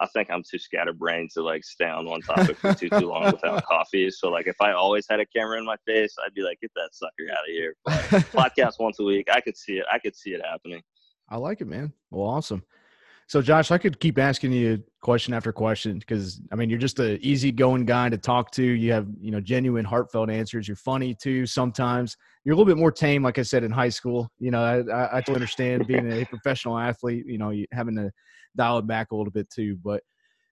I 0.01 0.07
think 0.07 0.29
I'm 0.29 0.43
too 0.43 0.59
scatterbrained 0.59 1.29
to 1.31 1.43
like 1.43 1.63
stay 1.63 1.87
on 1.87 2.05
one 2.07 2.21
topic 2.21 2.57
for 2.57 2.73
too 2.73 2.89
too 2.89 3.07
long 3.07 3.31
without 3.31 3.63
coffee. 3.69 4.09
So 4.11 4.29
like 4.29 4.47
if 4.47 4.59
I 4.59 4.73
always 4.73 5.05
had 5.09 5.19
a 5.19 5.25
camera 5.25 5.57
in 5.59 5.65
my 5.65 5.77
face, 5.87 6.15
I'd 6.25 6.33
be 6.33 6.41
like, 6.41 6.59
get 6.59 6.71
that 6.75 6.89
sucker 6.91 7.31
out 7.31 7.47
of 7.47 7.47
here. 7.47 7.75
But 7.85 7.93
podcast 8.33 8.79
once 8.79 8.99
a 8.99 9.03
week, 9.03 9.27
I 9.31 9.39
could 9.39 9.55
see 9.55 9.77
it. 9.77 9.85
I 9.91 9.99
could 9.99 10.15
see 10.15 10.31
it 10.31 10.41
happening. 10.45 10.81
I 11.31 11.37
like 11.37 11.61
it, 11.61 11.67
man. 11.67 11.93
Well, 12.11 12.27
awesome. 12.27 12.63
So, 13.27 13.41
Josh, 13.41 13.71
I 13.71 13.77
could 13.77 13.97
keep 14.01 14.19
asking 14.19 14.51
you 14.51 14.83
question 15.01 15.33
after 15.33 15.53
question 15.53 15.97
because 15.99 16.41
I 16.51 16.55
mean, 16.55 16.69
you're 16.69 16.77
just 16.77 16.99
an 16.99 17.17
easygoing 17.21 17.85
guy 17.85 18.09
to 18.09 18.17
talk 18.17 18.51
to. 18.51 18.63
You 18.63 18.91
have, 18.91 19.07
you 19.21 19.31
know, 19.31 19.39
genuine, 19.39 19.85
heartfelt 19.85 20.29
answers. 20.29 20.67
You're 20.67 20.75
funny 20.75 21.15
too. 21.15 21.45
Sometimes 21.45 22.17
you're 22.43 22.53
a 22.53 22.57
little 22.57 22.69
bit 22.69 22.77
more 22.77 22.91
tame, 22.91 23.23
like 23.23 23.39
I 23.39 23.43
said 23.43 23.63
in 23.63 23.71
high 23.71 23.87
school. 23.87 24.29
You 24.37 24.51
know, 24.51 24.61
I, 24.61 25.17
I 25.17 25.21
totally 25.21 25.35
understand 25.35 25.87
being 25.87 26.11
a 26.11 26.25
professional 26.25 26.77
athlete. 26.77 27.23
You 27.25 27.37
know, 27.37 27.51
you, 27.51 27.65
having 27.71 27.95
to 27.95 28.11
dial 28.57 28.79
it 28.79 28.87
back 28.87 29.11
a 29.11 29.15
little 29.15 29.31
bit 29.31 29.49
too. 29.49 29.77
But, 29.81 30.03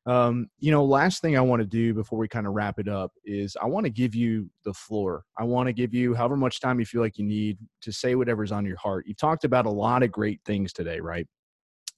um, 0.10 0.50
you 0.58 0.72
know, 0.72 0.84
last 0.84 1.22
thing 1.22 1.38
I 1.38 1.42
want 1.42 1.60
to 1.60 1.68
do 1.68 1.94
before 1.94 2.18
we 2.18 2.28
kind 2.28 2.48
of 2.48 2.54
wrap 2.54 2.80
it 2.80 2.88
up 2.88 3.12
is 3.24 3.56
I 3.62 3.68
want 3.68 3.84
to 3.84 3.92
give 3.92 4.16
you 4.16 4.50
the 4.66 4.74
floor. 4.74 5.24
I 5.38 5.44
want 5.44 5.68
to 5.68 5.74
give 5.74 5.94
you 5.94 6.16
however 6.16 6.36
much 6.36 6.60
time 6.60 6.80
you 6.80 6.86
feel 6.88 7.02
like 7.02 7.20
you 7.20 7.26
need 7.26 7.60
to 7.84 7.92
say 7.92 8.16
whatever's 8.16 8.52
on 8.52 8.66
your 8.66 8.78
heart. 8.78 9.06
You've 9.06 9.18
talked 9.18 9.44
about 9.44 9.68
a 9.68 9.70
lot 9.70 10.02
of 10.02 10.12
great 10.12 10.40
things 10.46 10.74
today, 10.74 11.00
right? 11.00 11.28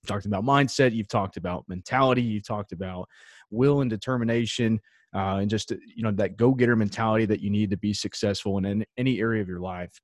You've 0.04 0.08
talked 0.10 0.26
about 0.26 0.44
mindset. 0.44 0.94
You've 0.94 1.08
talked 1.08 1.38
about 1.38 1.64
mentality. 1.70 2.22
You've 2.22 2.46
talked 2.46 2.74
about 2.74 3.08
will 3.50 3.80
and 3.80 3.90
determination, 3.90 4.82
uh, 5.16 5.38
and 5.38 5.50
just 5.50 5.72
you 5.72 6.04
know 6.04 6.12
that 6.12 6.36
go-getter 6.36 6.76
mentality 6.76 7.26
that 7.28 7.40
you 7.40 7.50
need 7.50 7.70
to 7.70 7.78
be 7.78 7.94
successful 7.94 8.58
in, 8.58 8.86
any 8.98 9.22
area 9.22 9.42
of 9.42 9.48
your 9.48 9.62
life. 9.62 10.02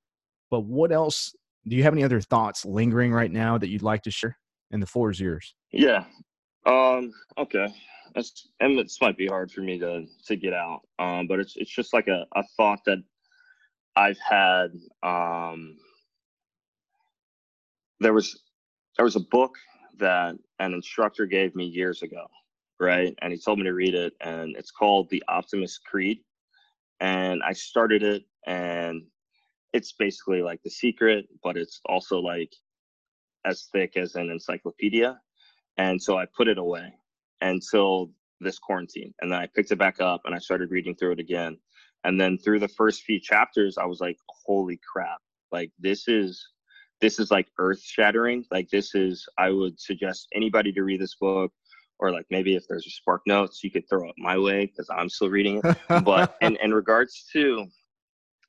But 0.49 0.62
what 0.62 0.93
else? 0.93 1.36
Do 1.68 1.76
you 1.76 1.84
have 1.84 1.93
any 1.93 2.05
other 2.05 2.22
thoughts 2.22 2.64
lingering 2.64 3.12
right 3.12 3.32
now 3.32 3.58
that 3.58 3.68
you'd 3.68 3.82
like 3.82 4.03
to 4.03 4.12
share? 4.12 4.38
And 4.72 4.82
the 4.82 4.88
floor 4.88 5.10
is 5.10 5.20
yours. 5.20 5.55
Yeah. 5.74 6.05
Um. 6.66 7.12
Okay. 7.38 7.68
And 8.59 8.78
this 8.80 8.99
might 9.01 9.18
be 9.18 9.28
hard 9.28 9.51
for 9.51 9.61
me 9.61 9.80
to 9.80 10.05
to 10.26 10.36
get 10.36 10.53
out. 10.53 10.82
Um. 10.99 11.28
But 11.28 11.39
it's 11.39 11.55
it's 11.55 11.72
just 11.72 11.93
like 11.93 12.07
a, 12.07 12.26
a 12.36 12.43
thought 12.57 12.80
that 12.86 13.03
I've 13.95 14.20
had. 14.20 14.72
Um. 15.03 15.78
There 17.99 18.13
was 18.13 18.41
there 18.97 19.05
was 19.05 19.15
a 19.15 19.22
book 19.22 19.55
that 19.99 20.36
an 20.59 20.74
instructor 20.74 21.26
gave 21.26 21.55
me 21.55 21.65
years 21.65 22.03
ago, 22.03 22.28
right? 22.80 23.15
And 23.22 23.32
he 23.32 23.39
told 23.39 23.59
me 23.59 23.65
to 23.65 23.74
read 23.74 23.95
it, 23.95 24.13
and 24.22 24.55
it's 24.55 24.72
called 24.72 25.09
The 25.09 25.24
Optimist 25.28 25.84
Creed. 25.86 26.20
And 26.99 27.43
I 27.43 27.53
started 27.53 28.03
it, 28.03 28.24
and 28.47 29.03
it's 29.74 29.93
basically 29.93 30.41
like 30.41 30.61
The 30.63 30.70
Secret, 30.72 31.28
but 31.43 31.57
it's 31.57 31.82
also 31.86 32.20
like 32.20 32.53
as 33.45 33.68
thick 33.72 33.97
as 33.97 34.15
an 34.15 34.30
encyclopedia. 34.30 35.20
And 35.78 36.01
so 36.01 36.18
I 36.18 36.26
put 36.26 36.47
it 36.47 36.57
away 36.57 36.93
until 37.42 38.12
this 38.40 38.60
quarantine. 38.60 39.14
And 39.22 39.32
then 39.32 39.40
I 39.40 39.48
picked 39.48 39.72
it 39.72 39.78
back 39.78 40.00
up 40.00 40.22
and 40.26 40.36
I 40.36 40.40
started 40.40 40.72
reading 40.72 40.96
through 40.96 41.14
it 41.14 41.20
again. 41.20 41.58
And 42.04 42.20
then 42.20 42.38
through 42.38 42.60
the 42.60 42.68
first 42.68 43.04
few 43.04 43.20
chapters, 43.20 43.78
I 43.78 43.86
was 43.86 44.00
like, 44.00 44.18
holy 44.46 44.80
crap, 44.92 45.20
like 45.52 45.72
this 45.80 46.08
is 46.08 46.46
this 47.02 47.20
is 47.20 47.32
like 47.32 47.48
earth 47.60 47.82
shattering. 47.82 48.46
Like 48.52 48.70
this 48.70 48.96
is, 48.96 49.28
I 49.38 49.52
would 49.52 49.80
suggest 49.80 50.28
anybody 50.34 50.72
to 50.74 50.84
read 50.84 51.02
this 51.02 51.16
book, 51.16 51.52
or 52.00 52.12
like 52.12 52.26
maybe 52.30 52.56
if 52.56 52.64
there's 52.68 52.88
a 52.88 52.92
spark 52.92 53.22
notes, 53.26 53.64
you 53.64 53.72
could 53.72 53.88
throw 53.90 54.08
it 54.10 54.16
my 54.18 54.38
way 54.38 54.66
because 54.66 54.90
I'm 54.90 55.10
still 55.10 55.30
reading 55.30 55.62
it. 55.64 55.78
but 56.04 56.36
in 56.42 56.58
in 56.58 56.74
regards 56.74 57.26
to 57.34 57.68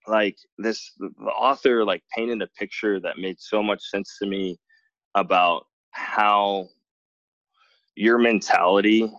like 0.06 0.38
this, 0.56 0.92
the 0.98 1.30
author 1.30 1.84
like 1.84 2.02
painted 2.14 2.40
a 2.42 2.46
picture 2.58 3.00
that 3.00 3.18
made 3.18 3.38
so 3.38 3.62
much 3.62 3.82
sense 3.82 4.16
to 4.22 4.26
me 4.26 4.58
about 5.14 5.66
how 5.90 6.68
your 7.98 8.16
mentality 8.16 9.12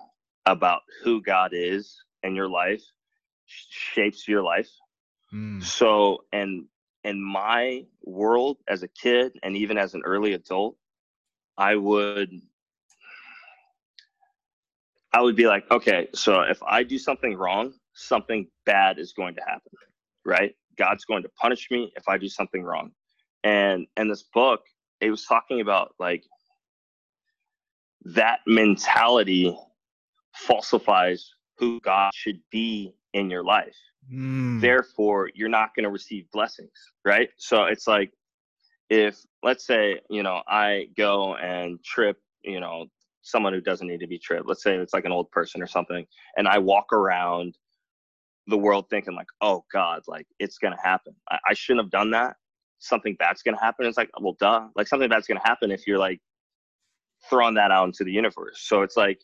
about 0.46 0.84
who 1.04 1.22
God 1.22 1.52
is 1.54 2.02
in 2.24 2.34
your 2.34 2.48
life 2.48 2.82
shapes 3.46 4.26
your 4.26 4.42
life. 4.42 4.70
Mm. 5.34 5.62
So, 5.62 6.24
and 6.32 6.66
in 7.04 7.22
my 7.22 7.84
world 8.04 8.58
as 8.70 8.82
a 8.84 8.88
kid 8.88 9.38
and 9.44 9.58
even 9.58 9.78
as 9.78 9.96
an 9.96 10.04
early 10.06 10.34
adult, 10.34 10.78
I 11.58 11.76
would 11.76 12.32
I 15.12 15.22
would 15.22 15.36
be 15.36 15.48
like, 15.48 15.70
okay, 15.72 16.08
so 16.14 16.42
if 16.42 16.64
I 16.64 16.84
do 16.84 16.98
something 16.98 17.36
wrong, 17.36 17.74
something 17.94 18.48
bad 18.66 18.98
is 18.98 19.12
going 19.12 19.36
to 19.36 19.42
happen, 19.42 19.72
right? 20.24 20.56
God's 20.78 21.04
going 21.04 21.24
to 21.24 21.30
punish 21.30 21.68
me 21.70 21.92
if 21.98 22.08
I 22.08 22.18
do 22.18 22.30
something 22.30 22.64
wrong. 22.64 22.92
And 23.44 23.88
in 23.98 24.08
this 24.08 24.24
book, 24.24 24.62
it 25.02 25.10
was 25.10 25.26
talking 25.26 25.60
about 25.60 25.96
like 26.00 26.24
that 28.06 28.40
mentality 28.48 29.58
falsifies 30.34 31.32
who 31.58 31.80
God 31.82 32.12
should 32.14 32.40
be 32.52 32.94
in 33.14 33.30
your 33.30 33.44
life. 33.44 33.76
Mm. 34.12 34.62
Therefore, 34.62 35.30
you're 35.34 35.50
not 35.50 35.76
going 35.76 35.84
to 35.84 35.90
receive 35.90 36.30
blessings, 36.32 36.72
right? 37.06 37.30
So 37.38 37.66
it's 37.66 37.88
like 37.88 38.12
if, 38.90 39.18
let's 39.44 39.66
say, 39.66 40.00
you 40.10 40.24
know, 40.24 40.42
I 40.48 40.88
go 40.98 41.36
and 41.36 41.84
trip, 41.84 42.18
you 42.44 42.60
know, 42.60 42.86
someone 43.22 43.54
who 43.54 43.62
doesn't 43.62 43.88
need 43.88 44.00
to 44.00 44.08
be 44.08 44.18
tripped. 44.18 44.48
Let's 44.48 44.64
say 44.64 44.76
it's 44.76 44.94
like 44.94 45.06
an 45.06 45.12
old 45.12 45.30
person 45.32 45.62
or 45.62 45.68
something, 45.68 46.06
and 46.38 46.48
I 46.48 46.58
walk 46.58 46.92
around 46.94 47.58
the 48.48 48.58
world 48.58 48.86
thinking 48.90 49.14
like, 49.14 49.28
oh 49.42 49.64
God, 49.72 50.02
like 50.08 50.26
it's 50.40 50.58
gonna 50.58 50.80
happen. 50.84 51.14
I, 51.30 51.38
I 51.50 51.54
shouldn't 51.54 51.86
have 51.86 51.92
done 51.92 52.12
that. 52.12 52.36
Something 52.80 53.16
bad's 53.20 53.44
gonna 53.44 53.60
happen. 53.60 53.86
It's 53.86 53.98
like, 53.98 54.10
well, 54.20 54.36
duh. 54.40 54.68
Like 54.76 54.88
something 54.88 55.10
bad's 55.10 55.28
gonna 55.28 55.42
happen 55.44 55.72
if 55.72 55.86
you're 55.86 56.00
like 56.00 56.20
throwing 57.30 57.56
that 57.56 57.72
out 57.72 57.86
into 57.86 58.04
the 58.04 58.12
universe. 58.12 58.62
So 58.62 58.82
it's 58.82 58.98
like 58.98 59.20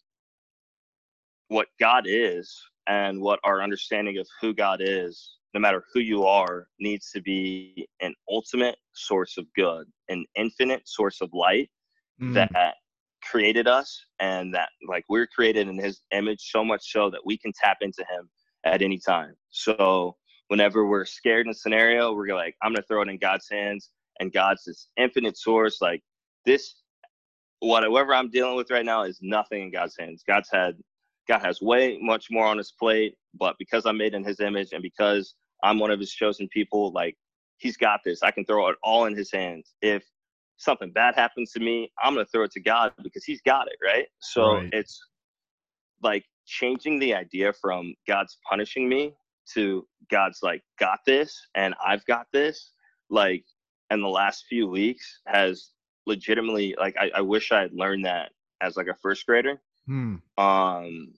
what 1.47 1.67
God 1.79 2.05
is 2.07 2.55
and 2.87 3.21
what 3.21 3.39
our 3.43 3.61
understanding 3.61 4.17
of 4.17 4.27
who 4.41 4.53
God 4.53 4.79
is, 4.81 5.37
no 5.53 5.59
matter 5.59 5.83
who 5.93 5.99
you 5.99 6.25
are, 6.25 6.67
needs 6.79 7.11
to 7.11 7.21
be 7.21 7.87
an 8.01 8.13
ultimate 8.29 8.77
source 8.93 9.37
of 9.37 9.45
good, 9.55 9.87
an 10.09 10.25
infinite 10.35 10.87
source 10.87 11.21
of 11.21 11.29
light 11.33 11.69
mm. 12.21 12.33
that 12.33 12.75
created 13.23 13.67
us 13.67 14.05
and 14.19 14.53
that 14.53 14.69
like 14.87 15.03
we're 15.09 15.27
created 15.27 15.67
in 15.67 15.77
his 15.77 16.01
image 16.11 16.49
so 16.51 16.63
much 16.63 16.91
so 16.91 17.09
that 17.09 17.25
we 17.25 17.37
can 17.37 17.51
tap 17.53 17.77
into 17.81 18.05
him 18.09 18.29
at 18.65 18.81
any 18.81 18.99
time. 18.99 19.33
So 19.49 20.15
whenever 20.47 20.85
we're 20.85 21.05
scared 21.05 21.47
in 21.47 21.51
a 21.51 21.55
scenario, 21.55 22.13
we're 22.13 22.35
like, 22.35 22.55
I'm 22.61 22.73
gonna 22.73 22.83
throw 22.87 23.01
it 23.01 23.09
in 23.09 23.17
God's 23.17 23.49
hands 23.49 23.89
and 24.19 24.31
God's 24.31 24.63
this 24.65 24.89
infinite 24.97 25.37
source. 25.37 25.81
Like 25.81 26.01
this 26.45 26.75
whatever 27.59 28.13
I'm 28.13 28.29
dealing 28.29 28.55
with 28.55 28.71
right 28.71 28.85
now 28.85 29.03
is 29.03 29.19
nothing 29.21 29.63
in 29.63 29.71
God's 29.71 29.95
hands. 29.97 30.23
God's 30.25 30.49
had 30.51 30.75
God 31.27 31.39
has 31.39 31.61
way 31.61 31.97
much 32.01 32.27
more 32.29 32.45
on 32.45 32.57
his 32.57 32.71
plate, 32.71 33.15
but 33.33 33.55
because 33.57 33.85
I'm 33.85 33.97
made 33.97 34.13
in 34.13 34.23
his 34.23 34.39
image 34.39 34.69
and 34.73 34.83
because 34.83 35.35
I'm 35.63 35.79
one 35.79 35.91
of 35.91 35.99
his 35.99 36.11
chosen 36.11 36.47
people, 36.49 36.91
like 36.91 37.15
he's 37.57 37.77
got 37.77 38.01
this. 38.05 38.21
I 38.21 38.31
can 38.31 38.45
throw 38.45 38.67
it 38.69 38.75
all 38.83 39.05
in 39.05 39.15
his 39.15 39.31
hands. 39.31 39.73
If 39.81 40.03
something 40.57 40.91
bad 40.91 41.15
happens 41.15 41.51
to 41.53 41.59
me, 41.59 41.91
I'm 42.01 42.13
going 42.13 42.25
to 42.25 42.31
throw 42.31 42.43
it 42.43 42.51
to 42.51 42.61
God 42.61 42.93
because 43.03 43.23
he's 43.23 43.41
got 43.41 43.67
it, 43.67 43.77
right? 43.83 44.05
So 44.19 44.55
right. 44.55 44.69
it's 44.71 44.99
like 46.03 46.25
changing 46.45 46.99
the 46.99 47.13
idea 47.15 47.53
from 47.53 47.95
God's 48.07 48.37
punishing 48.47 48.87
me 48.87 49.13
to 49.53 49.85
God's 50.11 50.39
like 50.43 50.61
got 50.79 50.99
this 51.05 51.39
and 51.55 51.75
I've 51.85 52.05
got 52.05 52.27
this 52.33 52.71
like 53.09 53.43
in 53.91 54.01
the 54.01 54.07
last 54.07 54.45
few 54.49 54.67
weeks 54.67 55.21
has 55.27 55.71
legitimately 56.05 56.75
like 56.79 56.95
I, 56.99 57.11
I 57.15 57.21
wish 57.21 57.51
I 57.51 57.61
had 57.61 57.73
learned 57.73 58.05
that 58.05 58.31
as 58.61 58.77
like 58.77 58.87
a 58.87 58.95
first 59.01 59.25
grader 59.25 59.59
Hmm. 59.87 60.15
Um, 60.37 61.13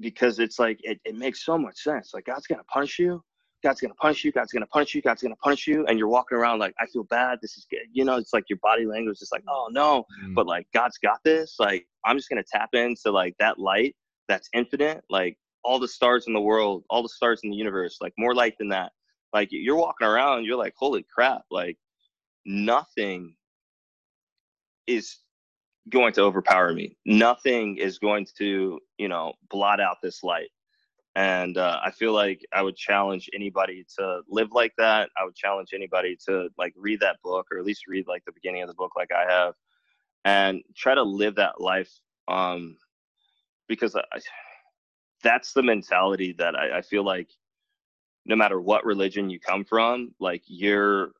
because 0.00 0.38
it's 0.38 0.58
like 0.58 0.78
it, 0.82 1.00
it 1.04 1.14
makes 1.14 1.44
so 1.44 1.58
much 1.58 1.76
sense. 1.78 2.12
Like 2.14 2.26
God's 2.26 2.46
gonna 2.46 2.64
punish 2.64 2.98
you. 2.98 3.22
God's 3.62 3.80
gonna 3.80 3.94
punish 3.94 4.24
you. 4.24 4.32
God's 4.32 4.52
gonna 4.52 4.66
punish 4.66 4.94
you. 4.94 5.02
God's 5.02 5.22
gonna 5.22 5.36
punish 5.36 5.66
you, 5.66 5.86
and 5.86 5.98
you're 5.98 6.08
walking 6.08 6.38
around 6.38 6.58
like 6.58 6.74
I 6.80 6.86
feel 6.86 7.04
bad. 7.04 7.38
This 7.40 7.56
is 7.56 7.66
good. 7.70 7.86
You 7.92 8.04
know, 8.04 8.16
it's 8.16 8.32
like 8.32 8.44
your 8.48 8.58
body 8.62 8.86
language 8.86 9.18
is 9.20 9.30
like, 9.32 9.44
oh 9.48 9.68
no, 9.70 10.04
mm. 10.24 10.34
but 10.34 10.46
like 10.46 10.66
God's 10.74 10.98
got 10.98 11.18
this. 11.24 11.56
Like 11.58 11.86
I'm 12.04 12.16
just 12.16 12.28
gonna 12.28 12.42
tap 12.50 12.70
into 12.72 13.10
like 13.12 13.36
that 13.38 13.58
light 13.58 13.94
that's 14.28 14.48
infinite. 14.54 15.04
Like 15.10 15.36
all 15.62 15.78
the 15.78 15.88
stars 15.88 16.26
in 16.26 16.32
the 16.32 16.40
world, 16.40 16.84
all 16.90 17.02
the 17.02 17.08
stars 17.08 17.40
in 17.44 17.50
the 17.50 17.56
universe, 17.56 17.98
like 18.00 18.14
more 18.18 18.34
light 18.34 18.54
than 18.58 18.68
that. 18.70 18.92
Like 19.32 19.48
you're 19.50 19.76
walking 19.76 20.06
around, 20.06 20.44
you're 20.44 20.58
like, 20.58 20.74
holy 20.76 21.06
crap! 21.14 21.42
Like 21.50 21.76
nothing 22.44 23.34
is 24.94 25.18
going 25.88 26.12
to 26.14 26.22
overpower 26.22 26.72
me. 26.72 26.96
Nothing 27.04 27.76
is 27.76 27.98
going 27.98 28.26
to, 28.38 28.80
you 28.98 29.08
know, 29.08 29.32
blot 29.50 29.80
out 29.80 29.96
this 30.02 30.22
light. 30.22 30.50
And 31.14 31.58
uh, 31.58 31.78
I 31.84 31.90
feel 31.90 32.12
like 32.12 32.44
I 32.54 32.62
would 32.62 32.76
challenge 32.76 33.28
anybody 33.34 33.84
to 33.98 34.20
live 34.28 34.52
like 34.52 34.72
that. 34.78 35.10
I 35.20 35.24
would 35.24 35.34
challenge 35.34 35.70
anybody 35.74 36.16
to 36.26 36.48
like 36.56 36.72
read 36.76 37.00
that 37.00 37.16
book 37.22 37.48
or 37.52 37.58
at 37.58 37.64
least 37.64 37.86
read 37.86 38.06
like 38.06 38.24
the 38.24 38.32
beginning 38.32 38.62
of 38.62 38.68
the 38.68 38.74
book, 38.74 38.92
like 38.96 39.10
I 39.12 39.30
have, 39.30 39.54
and 40.24 40.62
try 40.74 40.94
to 40.94 41.02
live 41.02 41.34
that 41.34 41.60
life 41.60 41.92
um, 42.28 42.78
because 43.68 43.94
I, 43.94 44.02
that's 45.22 45.52
the 45.52 45.62
mentality 45.62 46.34
that 46.38 46.54
I, 46.56 46.78
I 46.78 46.82
feel 46.82 47.04
like 47.04 47.28
no 48.24 48.36
matter 48.36 48.60
what 48.60 48.86
religion 48.86 49.28
you 49.28 49.38
come 49.38 49.64
from, 49.64 50.14
like 50.18 50.42
your 50.46 51.12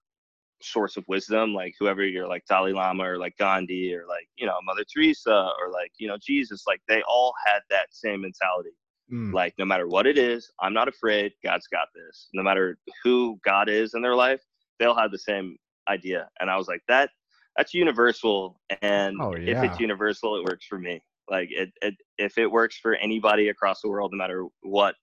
source 0.64 0.96
of 0.96 1.04
wisdom, 1.08 1.54
like 1.54 1.74
whoever 1.78 2.04
you're 2.04 2.28
like 2.28 2.44
Dalai 2.48 2.72
Lama 2.72 3.04
or 3.04 3.18
like 3.18 3.36
Gandhi 3.38 3.94
or 3.94 4.06
like, 4.08 4.26
you 4.36 4.46
know, 4.46 4.58
Mother 4.64 4.84
Teresa 4.92 5.50
or 5.60 5.70
like, 5.70 5.92
you 5.98 6.08
know, 6.08 6.18
Jesus, 6.24 6.64
like 6.66 6.80
they 6.88 7.02
all 7.08 7.32
had 7.46 7.60
that 7.70 7.86
same 7.90 8.22
mentality. 8.22 8.70
Mm. 9.12 9.32
Like 9.32 9.54
no 9.58 9.64
matter 9.64 9.86
what 9.86 10.06
it 10.06 10.18
is, 10.18 10.50
I'm 10.60 10.74
not 10.74 10.88
afraid. 10.88 11.32
God's 11.44 11.66
got 11.66 11.88
this. 11.94 12.28
No 12.34 12.42
matter 12.42 12.78
who 13.04 13.38
God 13.44 13.68
is 13.68 13.94
in 13.94 14.02
their 14.02 14.14
life, 14.14 14.40
they'll 14.78 14.96
have 14.96 15.10
the 15.10 15.18
same 15.18 15.56
idea. 15.88 16.28
And 16.40 16.50
I 16.50 16.56
was 16.56 16.68
like, 16.68 16.82
that 16.88 17.10
that's 17.56 17.74
universal. 17.74 18.58
And 18.80 19.16
oh, 19.20 19.36
yeah. 19.36 19.58
if 19.58 19.70
it's 19.70 19.80
universal, 19.80 20.36
it 20.36 20.44
works 20.44 20.66
for 20.66 20.78
me. 20.78 21.02
Like 21.30 21.48
it, 21.50 21.70
it, 21.82 21.94
if 22.18 22.38
it 22.38 22.50
works 22.50 22.78
for 22.78 22.94
anybody 22.96 23.48
across 23.48 23.80
the 23.82 23.88
world, 23.88 24.12
no 24.12 24.18
matter 24.18 24.46
what 24.62 24.94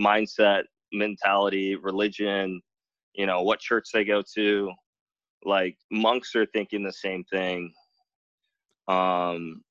mindset, 0.00 0.64
mentality, 0.92 1.76
religion, 1.76 2.60
you 3.14 3.26
know, 3.26 3.42
what 3.42 3.60
church 3.60 3.86
they 3.92 4.04
go 4.04 4.22
to, 4.34 4.70
like 5.44 5.76
monks 5.90 6.34
are 6.34 6.46
thinking 6.46 6.82
the 6.82 6.92
same 6.92 7.24
thing. 7.24 7.72
Um, 8.88 9.62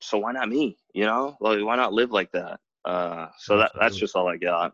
so 0.00 0.18
why 0.18 0.32
not 0.32 0.48
me? 0.48 0.76
You 0.94 1.06
know, 1.06 1.36
like 1.40 1.62
why 1.62 1.76
not 1.76 1.92
live 1.92 2.10
like 2.10 2.30
that? 2.32 2.60
Uh, 2.84 3.28
so 3.38 3.56
that 3.56 3.72
that's 3.78 3.96
just 3.96 4.14
all 4.14 4.28
I 4.28 4.36
got. 4.36 4.72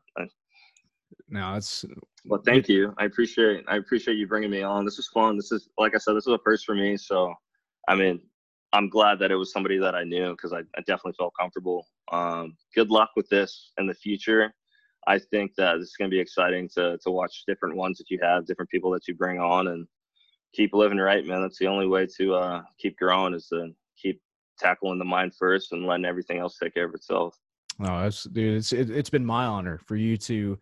No, 1.29 1.55
it's 1.55 1.85
well. 2.25 2.43
Thank 2.45 2.69
you. 2.69 2.93
I 2.99 3.05
appreciate. 3.05 3.65
I 3.69 3.77
appreciate 3.77 4.17
you 4.17 4.27
bringing 4.27 4.51
me 4.51 4.63
on. 4.63 4.85
This 4.85 4.99
is 4.99 5.09
fun. 5.09 5.37
This 5.37 5.53
is 5.53 5.69
like 5.79 5.95
I 5.95 5.99
said. 5.99 6.15
This 6.15 6.27
is 6.27 6.33
a 6.33 6.39
first 6.45 6.67
for 6.67 6.75
me. 6.75 6.97
So, 6.97 7.33
I 7.89 7.95
mean, 7.95 8.21
I'm 8.73 8.89
glad 8.89 9.19
that 9.21 9.31
it 9.31 9.37
was 9.37 9.53
somebody 9.53 9.79
that 9.79 9.95
I 9.95 10.05
knew 10.05 10.33
because 10.33 10.53
I, 10.53 10.61
I, 10.77 10.81
definitely 10.87 11.15
felt 11.19 11.33
comfortable. 11.39 11.87
Um, 12.13 12.57
good 12.75 12.91
luck 12.91 13.11
with 13.17 13.29
this 13.29 13.73
in 13.79 13.87
the 13.87 13.95
future. 13.95 14.53
I 15.07 15.19
think 15.19 15.55
that 15.57 15.79
this 15.79 15.89
is 15.89 15.97
going 15.97 16.11
to 16.11 16.15
be 16.15 16.21
exciting 16.21 16.69
to 16.75 16.99
to 16.99 17.11
watch 17.11 17.45
different 17.47 17.77
ones 17.77 17.99
that 17.99 18.11
you 18.11 18.19
have, 18.23 18.47
different 18.47 18.71
people 18.71 18.91
that 18.93 19.07
you 19.09 19.15
bring 19.15 19.39
on, 19.39 19.69
and 19.69 19.87
keep 20.53 20.75
living 20.75 20.99
right, 20.99 21.25
man. 21.25 21.43
That's 21.43 21.59
the 21.59 21.67
only 21.67 21.87
way 21.87 22.07
to 22.19 22.35
uh, 22.35 22.63
keep 22.79 22.99
growing 22.99 23.35
is 23.35 23.47
to 23.49 23.71
keep 23.97 24.21
tackling 24.59 24.99
the 24.99 25.05
mind 25.05 25.35
first 25.39 25.73
and 25.73 25.87
letting 25.87 26.05
everything 26.05 26.39
else 26.39 26.59
take 26.59 26.75
care 26.75 26.87
of 26.87 26.95
itself. 26.95 27.37
Oh, 27.81 28.03
that's 28.03 28.25
dude. 28.25 28.59
It's 28.59 28.73
it, 28.73 28.91
it's 28.91 29.11
been 29.11 29.25
my 29.25 29.45
honor 29.45 29.81
for 29.87 29.97
you 29.97 30.17
to, 30.19 30.59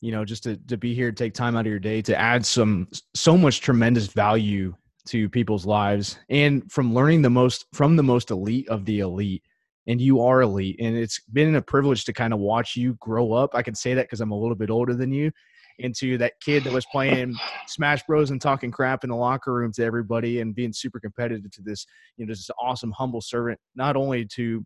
you 0.00 0.12
know, 0.12 0.24
just 0.24 0.44
to 0.44 0.56
to 0.56 0.76
be 0.76 0.94
here, 0.94 1.10
take 1.10 1.34
time 1.34 1.56
out 1.56 1.66
of 1.66 1.70
your 1.70 1.78
day 1.78 2.02
to 2.02 2.16
add 2.16 2.44
some 2.46 2.88
so 3.14 3.36
much 3.36 3.60
tremendous 3.60 4.06
value 4.06 4.74
to 5.06 5.28
people's 5.28 5.66
lives, 5.66 6.18
and 6.28 6.70
from 6.70 6.94
learning 6.94 7.22
the 7.22 7.30
most 7.30 7.66
from 7.72 7.96
the 7.96 8.02
most 8.02 8.30
elite 8.30 8.68
of 8.68 8.84
the 8.84 9.00
elite. 9.00 9.42
And 9.86 10.00
you 10.00 10.20
are 10.20 10.42
elite, 10.42 10.76
and 10.78 10.94
it's 10.94 11.20
been 11.32 11.56
a 11.56 11.62
privilege 11.62 12.04
to 12.04 12.12
kind 12.12 12.32
of 12.32 12.38
watch 12.38 12.76
you 12.76 12.94
grow 13.00 13.32
up. 13.32 13.54
I 13.54 13.62
can 13.62 13.74
say 13.74 13.94
that 13.94 14.02
because 14.02 14.20
I'm 14.20 14.30
a 14.30 14.38
little 14.38 14.54
bit 14.54 14.70
older 14.70 14.94
than 14.94 15.10
you, 15.10 15.32
into 15.78 16.18
that 16.18 16.34
kid 16.40 16.64
that 16.64 16.72
was 16.72 16.86
playing 16.86 17.34
Smash 17.66 18.02
Bros 18.06 18.30
and 18.30 18.40
talking 18.40 18.70
crap 18.70 19.04
in 19.04 19.10
the 19.10 19.16
locker 19.16 19.52
room 19.52 19.72
to 19.72 19.84
everybody 19.84 20.40
and 20.40 20.54
being 20.54 20.72
super 20.72 21.00
competitive 21.00 21.50
to 21.52 21.62
this, 21.62 21.86
you 22.16 22.26
know, 22.26 22.30
this 22.30 22.50
awesome 22.60 22.92
humble 22.92 23.20
servant, 23.20 23.58
not 23.74 23.96
only 23.96 24.26
to 24.26 24.64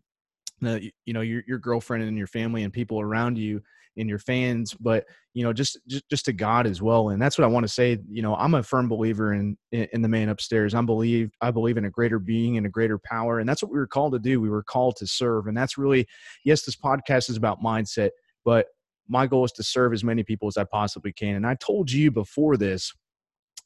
the 0.61 0.91
you 1.05 1.13
know 1.13 1.21
your 1.21 1.43
your 1.47 1.59
girlfriend 1.59 2.03
and 2.03 2.17
your 2.17 2.27
family 2.27 2.63
and 2.63 2.73
people 2.73 3.01
around 3.01 3.37
you 3.37 3.61
and 3.97 4.09
your 4.09 4.19
fans 4.19 4.73
but 4.73 5.05
you 5.33 5.43
know 5.43 5.53
just, 5.53 5.77
just 5.87 6.09
just 6.09 6.25
to 6.25 6.33
god 6.33 6.67
as 6.67 6.81
well. 6.81 7.09
And 7.09 7.21
that's 7.21 7.37
what 7.37 7.45
i 7.45 7.47
want 7.47 7.65
to 7.65 7.71
say 7.71 7.97
you 8.09 8.21
know 8.21 8.35
i'm 8.35 8.53
a 8.53 8.63
firm 8.63 8.87
believer 8.87 9.33
in 9.33 9.57
in 9.71 10.01
the 10.01 10.07
man 10.07 10.29
upstairs. 10.29 10.73
I 10.73 10.81
believe 10.81 11.31
i 11.41 11.51
believe 11.51 11.77
in 11.77 11.85
a 11.85 11.89
greater 11.89 12.19
being 12.19 12.57
and 12.57 12.65
a 12.65 12.69
greater 12.69 12.97
power 12.97 13.39
and 13.39 13.47
that's 13.47 13.61
what 13.61 13.71
we 13.71 13.77
were 13.77 13.87
called 13.87 14.13
to 14.13 14.19
do. 14.19 14.41
We 14.41 14.49
were 14.49 14.63
called 14.63 14.95
to 14.97 15.07
serve 15.07 15.47
and 15.47 15.57
that's 15.57 15.77
really 15.77 16.07
yes 16.43 16.63
this 16.63 16.75
podcast 16.75 17.29
is 17.29 17.37
about 17.37 17.61
mindset 17.61 18.11
but 18.43 18.67
my 19.07 19.27
goal 19.27 19.45
is 19.45 19.51
to 19.51 19.63
serve 19.63 19.93
as 19.93 20.03
many 20.03 20.23
people 20.23 20.47
as 20.47 20.57
i 20.57 20.63
possibly 20.63 21.13
can 21.13 21.35
and 21.35 21.47
i 21.47 21.55
told 21.55 21.91
you 21.91 22.11
before 22.11 22.57
this 22.57 22.93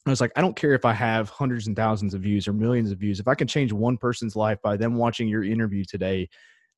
I 0.06 0.10
was 0.10 0.20
like, 0.20 0.32
I 0.34 0.40
don't 0.40 0.56
care 0.56 0.72
if 0.72 0.84
I 0.84 0.94
have 0.94 1.28
hundreds 1.28 1.66
and 1.66 1.76
thousands 1.76 2.14
of 2.14 2.22
views 2.22 2.48
or 2.48 2.54
millions 2.54 2.90
of 2.90 2.98
views. 2.98 3.20
If 3.20 3.28
I 3.28 3.34
can 3.34 3.46
change 3.46 3.72
one 3.72 3.98
person's 3.98 4.34
life 4.34 4.58
by 4.62 4.76
them 4.76 4.94
watching 4.94 5.28
your 5.28 5.44
interview 5.44 5.84
today, 5.84 6.28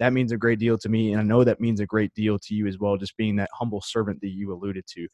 that 0.01 0.13
means 0.13 0.33
a 0.33 0.37
great 0.37 0.59
deal 0.59 0.77
to 0.79 0.89
me. 0.89 1.13
And 1.13 1.21
I 1.21 1.23
know 1.23 1.45
that 1.45 1.61
means 1.61 1.79
a 1.79 1.87
great 1.87 2.13
deal 2.15 2.39
to 2.41 2.55
you 2.55 2.67
as 2.67 2.79
well, 2.79 2.97
just 2.97 3.17
being 3.17 3.37
that 3.37 3.51
humble 3.55 3.81
servant 3.81 4.21
that 4.23 4.31
you 4.31 4.53
alluded 4.53 4.85
to. 4.95 5.07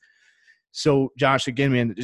So, 0.72 1.12
Josh, 1.18 1.48
again, 1.48 1.72
man, 1.72 1.94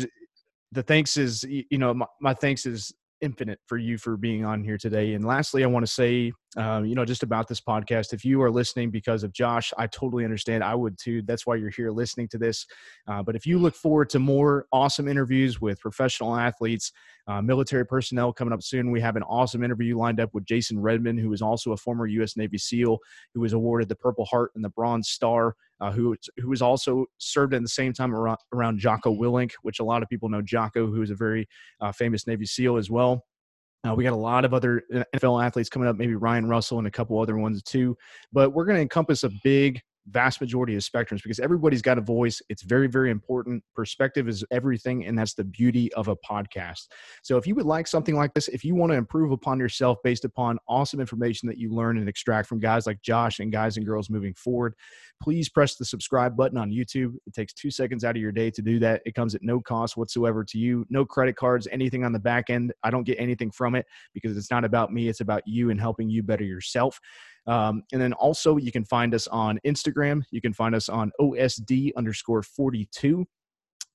the 0.72 0.82
thanks 0.82 1.16
is, 1.16 1.44
you 1.48 1.78
know, 1.78 1.94
my, 1.94 2.06
my 2.20 2.34
thanks 2.34 2.66
is 2.66 2.92
infinite 3.22 3.60
for 3.66 3.78
you 3.78 3.96
for 3.96 4.18
being 4.18 4.44
on 4.44 4.62
here 4.62 4.76
today. 4.76 5.14
And 5.14 5.24
lastly, 5.24 5.64
I 5.64 5.68
want 5.68 5.86
to 5.86 5.92
say, 5.92 6.32
um, 6.56 6.84
you 6.84 6.94
know, 6.94 7.04
just 7.04 7.22
about 7.22 7.48
this 7.48 7.60
podcast. 7.60 8.12
If 8.12 8.24
you 8.24 8.40
are 8.42 8.50
listening 8.50 8.90
because 8.90 9.22
of 9.24 9.32
Josh, 9.32 9.72
I 9.76 9.86
totally 9.86 10.24
understand. 10.24 10.62
I 10.62 10.74
would 10.74 10.98
too. 10.98 11.22
That's 11.22 11.46
why 11.46 11.56
you're 11.56 11.70
here 11.70 11.90
listening 11.90 12.28
to 12.28 12.38
this. 12.38 12.66
Uh, 13.08 13.22
but 13.22 13.36
if 13.36 13.46
you 13.46 13.58
look 13.58 13.74
forward 13.74 14.10
to 14.10 14.18
more 14.18 14.66
awesome 14.72 15.08
interviews 15.08 15.60
with 15.60 15.80
professional 15.80 16.36
athletes, 16.36 16.92
uh, 17.26 17.40
military 17.40 17.86
personnel 17.86 18.32
coming 18.32 18.52
up 18.52 18.62
soon, 18.62 18.90
we 18.90 19.00
have 19.00 19.16
an 19.16 19.22
awesome 19.24 19.64
interview 19.64 19.96
lined 19.96 20.20
up 20.20 20.34
with 20.34 20.44
Jason 20.44 20.80
Redman, 20.80 21.18
who 21.18 21.32
is 21.32 21.42
also 21.42 21.72
a 21.72 21.76
former 21.76 22.06
U.S. 22.06 22.36
Navy 22.36 22.58
SEAL, 22.58 22.98
who 23.32 23.40
was 23.40 23.52
awarded 23.52 23.88
the 23.88 23.96
Purple 23.96 24.24
Heart 24.26 24.52
and 24.54 24.64
the 24.64 24.70
Bronze 24.70 25.08
Star. 25.08 25.56
Uh, 25.80 25.90
who 25.90 26.16
who 26.36 26.48
was 26.48 26.62
also 26.62 27.04
served 27.18 27.52
at 27.52 27.60
the 27.60 27.68
same 27.68 27.92
time 27.92 28.14
around, 28.14 28.38
around 28.52 28.78
Jocko 28.78 29.12
Willink, 29.12 29.52
which 29.62 29.80
a 29.80 29.84
lot 29.84 30.04
of 30.04 30.08
people 30.08 30.28
know 30.28 30.40
Jocko, 30.40 30.86
who 30.86 31.02
is 31.02 31.10
a 31.10 31.16
very 31.16 31.48
uh, 31.80 31.90
famous 31.90 32.28
Navy 32.28 32.46
SEAL 32.46 32.76
as 32.76 32.90
well. 32.90 33.24
Uh, 33.86 33.94
we 33.94 34.02
got 34.02 34.12
a 34.12 34.16
lot 34.16 34.44
of 34.44 34.54
other 34.54 34.82
NFL 35.14 35.44
athletes 35.44 35.68
coming 35.68 35.88
up, 35.88 35.96
maybe 35.96 36.14
Ryan 36.14 36.46
Russell 36.46 36.78
and 36.78 36.86
a 36.86 36.90
couple 36.90 37.20
other 37.20 37.36
ones 37.36 37.62
too. 37.62 37.96
But 38.32 38.50
we're 38.50 38.64
going 38.64 38.76
to 38.76 38.82
encompass 38.82 39.24
a 39.24 39.30
big 39.42 39.80
vast 40.08 40.40
majority 40.40 40.74
of 40.74 40.82
spectrums 40.82 41.22
because 41.22 41.40
everybody's 41.40 41.82
got 41.82 41.98
a 41.98 42.00
voice. 42.00 42.42
It's 42.48 42.62
very, 42.62 42.86
very 42.86 43.10
important. 43.10 43.62
Perspective 43.74 44.28
is 44.28 44.44
everything, 44.50 45.06
and 45.06 45.18
that's 45.18 45.34
the 45.34 45.44
beauty 45.44 45.92
of 45.94 46.08
a 46.08 46.16
podcast. 46.16 46.88
So, 47.22 47.36
if 47.36 47.46
you 47.46 47.54
would 47.54 47.66
like 47.66 47.86
something 47.86 48.14
like 48.14 48.34
this, 48.34 48.48
if 48.48 48.64
you 48.64 48.74
want 48.74 48.92
to 48.92 48.98
improve 48.98 49.32
upon 49.32 49.58
yourself 49.58 49.98
based 50.04 50.24
upon 50.24 50.58
awesome 50.68 51.00
information 51.00 51.48
that 51.48 51.58
you 51.58 51.72
learn 51.72 51.98
and 51.98 52.08
extract 52.08 52.48
from 52.48 52.60
guys 52.60 52.86
like 52.86 53.00
Josh 53.02 53.40
and 53.40 53.50
guys 53.50 53.76
and 53.76 53.86
girls 53.86 54.10
moving 54.10 54.34
forward, 54.34 54.74
please 55.22 55.48
press 55.48 55.76
the 55.76 55.84
subscribe 55.84 56.36
button 56.36 56.58
on 56.58 56.70
YouTube. 56.70 57.14
It 57.26 57.34
takes 57.34 57.52
two 57.52 57.70
seconds 57.70 58.04
out 58.04 58.16
of 58.16 58.22
your 58.22 58.32
day 58.32 58.50
to 58.50 58.62
do 58.62 58.78
that. 58.80 59.02
It 59.06 59.14
comes 59.14 59.34
at 59.34 59.42
no 59.42 59.60
cost 59.60 59.96
whatsoever 59.96 60.44
to 60.44 60.58
you, 60.58 60.84
no 60.90 61.04
credit 61.04 61.36
cards, 61.36 61.66
anything 61.72 62.04
on 62.04 62.12
the 62.12 62.18
back 62.18 62.50
end. 62.50 62.72
I 62.82 62.90
don't 62.90 63.04
get 63.04 63.18
anything 63.18 63.50
from 63.50 63.74
it 63.74 63.86
because 64.12 64.36
it's 64.36 64.50
not 64.50 64.64
about 64.64 64.92
me, 64.92 65.08
it's 65.08 65.20
about 65.20 65.42
you 65.46 65.70
and 65.70 65.80
helping 65.80 66.10
you 66.10 66.22
better 66.22 66.44
yourself. 66.44 67.00
Um, 67.46 67.82
and 67.92 68.00
then 68.00 68.12
also, 68.14 68.56
you 68.56 68.72
can 68.72 68.84
find 68.84 69.14
us 69.14 69.26
on 69.28 69.58
Instagram. 69.66 70.22
You 70.30 70.40
can 70.40 70.52
find 70.52 70.74
us 70.74 70.88
on 70.88 71.12
OSD 71.20 71.92
underscore 71.96 72.42
42. 72.42 73.26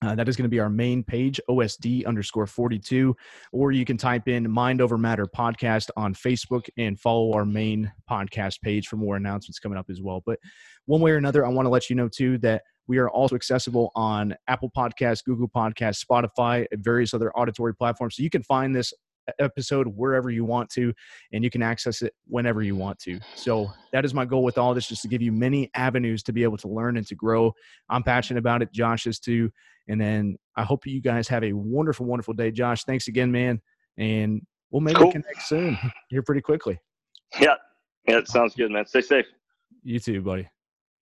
Uh, 0.02 0.16
that 0.16 0.30
is 0.30 0.38
going 0.38 0.44
to 0.44 0.50
be 0.50 0.60
our 0.60 0.70
main 0.70 1.04
page, 1.04 1.42
OSD 1.50 2.06
underscore 2.06 2.48
42. 2.48 3.16
Or 3.52 3.72
you 3.72 3.84
can 3.84 3.98
type 3.98 4.30
in 4.30 4.50
Mind 4.50 4.82
Over 4.82 4.98
Matter 4.98 5.26
podcast 5.26 5.90
on 5.98 6.14
Facebook 6.14 6.70
and 6.78 6.98
follow 6.98 7.34
our 7.34 7.46
main 7.46 7.92
podcast 8.10 8.62
page 8.62 8.88
for 8.88 8.96
more 8.96 9.18
announcements 9.18 9.60
coming 9.60 9.78
up 9.78 9.90
as 9.90 10.02
well. 10.02 10.24
But 10.26 10.40
one 10.86 11.02
way 11.02 11.12
or 11.12 11.18
another, 11.18 11.46
I 11.46 11.50
want 11.50 11.66
to 11.66 11.70
let 11.70 11.90
you 11.90 11.98
know 11.98 12.08
too 12.08 12.38
that 12.40 12.64
we 12.88 12.98
are 12.98 13.10
also 13.10 13.36
accessible 13.36 13.92
on 13.94 14.36
Apple 14.48 14.72
Podcasts, 14.76 15.24
Google 15.24 15.50
Podcasts, 15.50 16.04
Spotify, 16.04 16.66
and 16.72 16.84
various 16.84 17.14
other 17.14 17.32
auditory 17.38 17.76
platforms. 17.76 18.16
So 18.16 18.24
you 18.24 18.30
can 18.30 18.42
find 18.42 18.74
this 18.74 18.94
episode 19.40 19.88
wherever 19.88 20.30
you 20.30 20.46
want 20.46 20.70
to, 20.72 20.94
and 21.32 21.44
you 21.44 21.50
can 21.50 21.62
access 21.62 22.02
it 22.02 22.14
whenever 22.28 22.62
you 22.62 22.76
want 22.76 23.00
to. 23.00 23.20
So 23.36 23.72
that 23.94 24.06
is 24.06 24.14
my 24.14 24.26
goal 24.26 24.44
with 24.44 24.58
all 24.58 24.74
this, 24.74 24.88
just 24.88 25.02
to 25.04 25.08
give 25.08 25.22
you 25.22 25.32
many 25.32 25.70
avenues 25.76 26.24
to 26.24 26.34
be 26.34 26.44
able 26.44 26.58
to 26.58 26.68
learn 26.68 26.98
and 26.98 27.08
to 27.08 27.16
grow. 27.16 27.54
I'm 27.90 28.04
passionate 28.04 28.40
about 28.40 28.62
it. 28.62 28.72
Josh 28.72 29.08
is 29.08 29.20
too. 29.20 29.50
And 29.88 30.00
then 30.00 30.38
I 30.56 30.64
hope 30.64 30.86
you 30.86 31.02
guys 31.02 31.28
have 31.28 31.44
a 31.44 31.54
wonderful, 31.54 32.06
wonderful 32.06 32.34
day. 32.34 32.52
Josh, 32.52 32.84
thanks 32.84 33.08
again, 33.08 33.32
man. 33.32 33.60
And 33.98 34.42
we'll 34.72 34.82
maybe 34.82 35.00
cool. 35.00 35.12
connect 35.12 35.42
soon 35.44 35.78
here 36.10 36.22
pretty 36.22 36.42
quickly. 36.42 36.80
Yeah. 37.40 37.56
Yeah, 38.08 38.18
it 38.18 38.28
sounds 38.28 38.56
good, 38.56 38.72
man. 38.72 38.86
Stay 38.86 39.02
safe. 39.02 39.26
You 39.84 40.00
too, 40.00 40.22
buddy. 40.22 40.48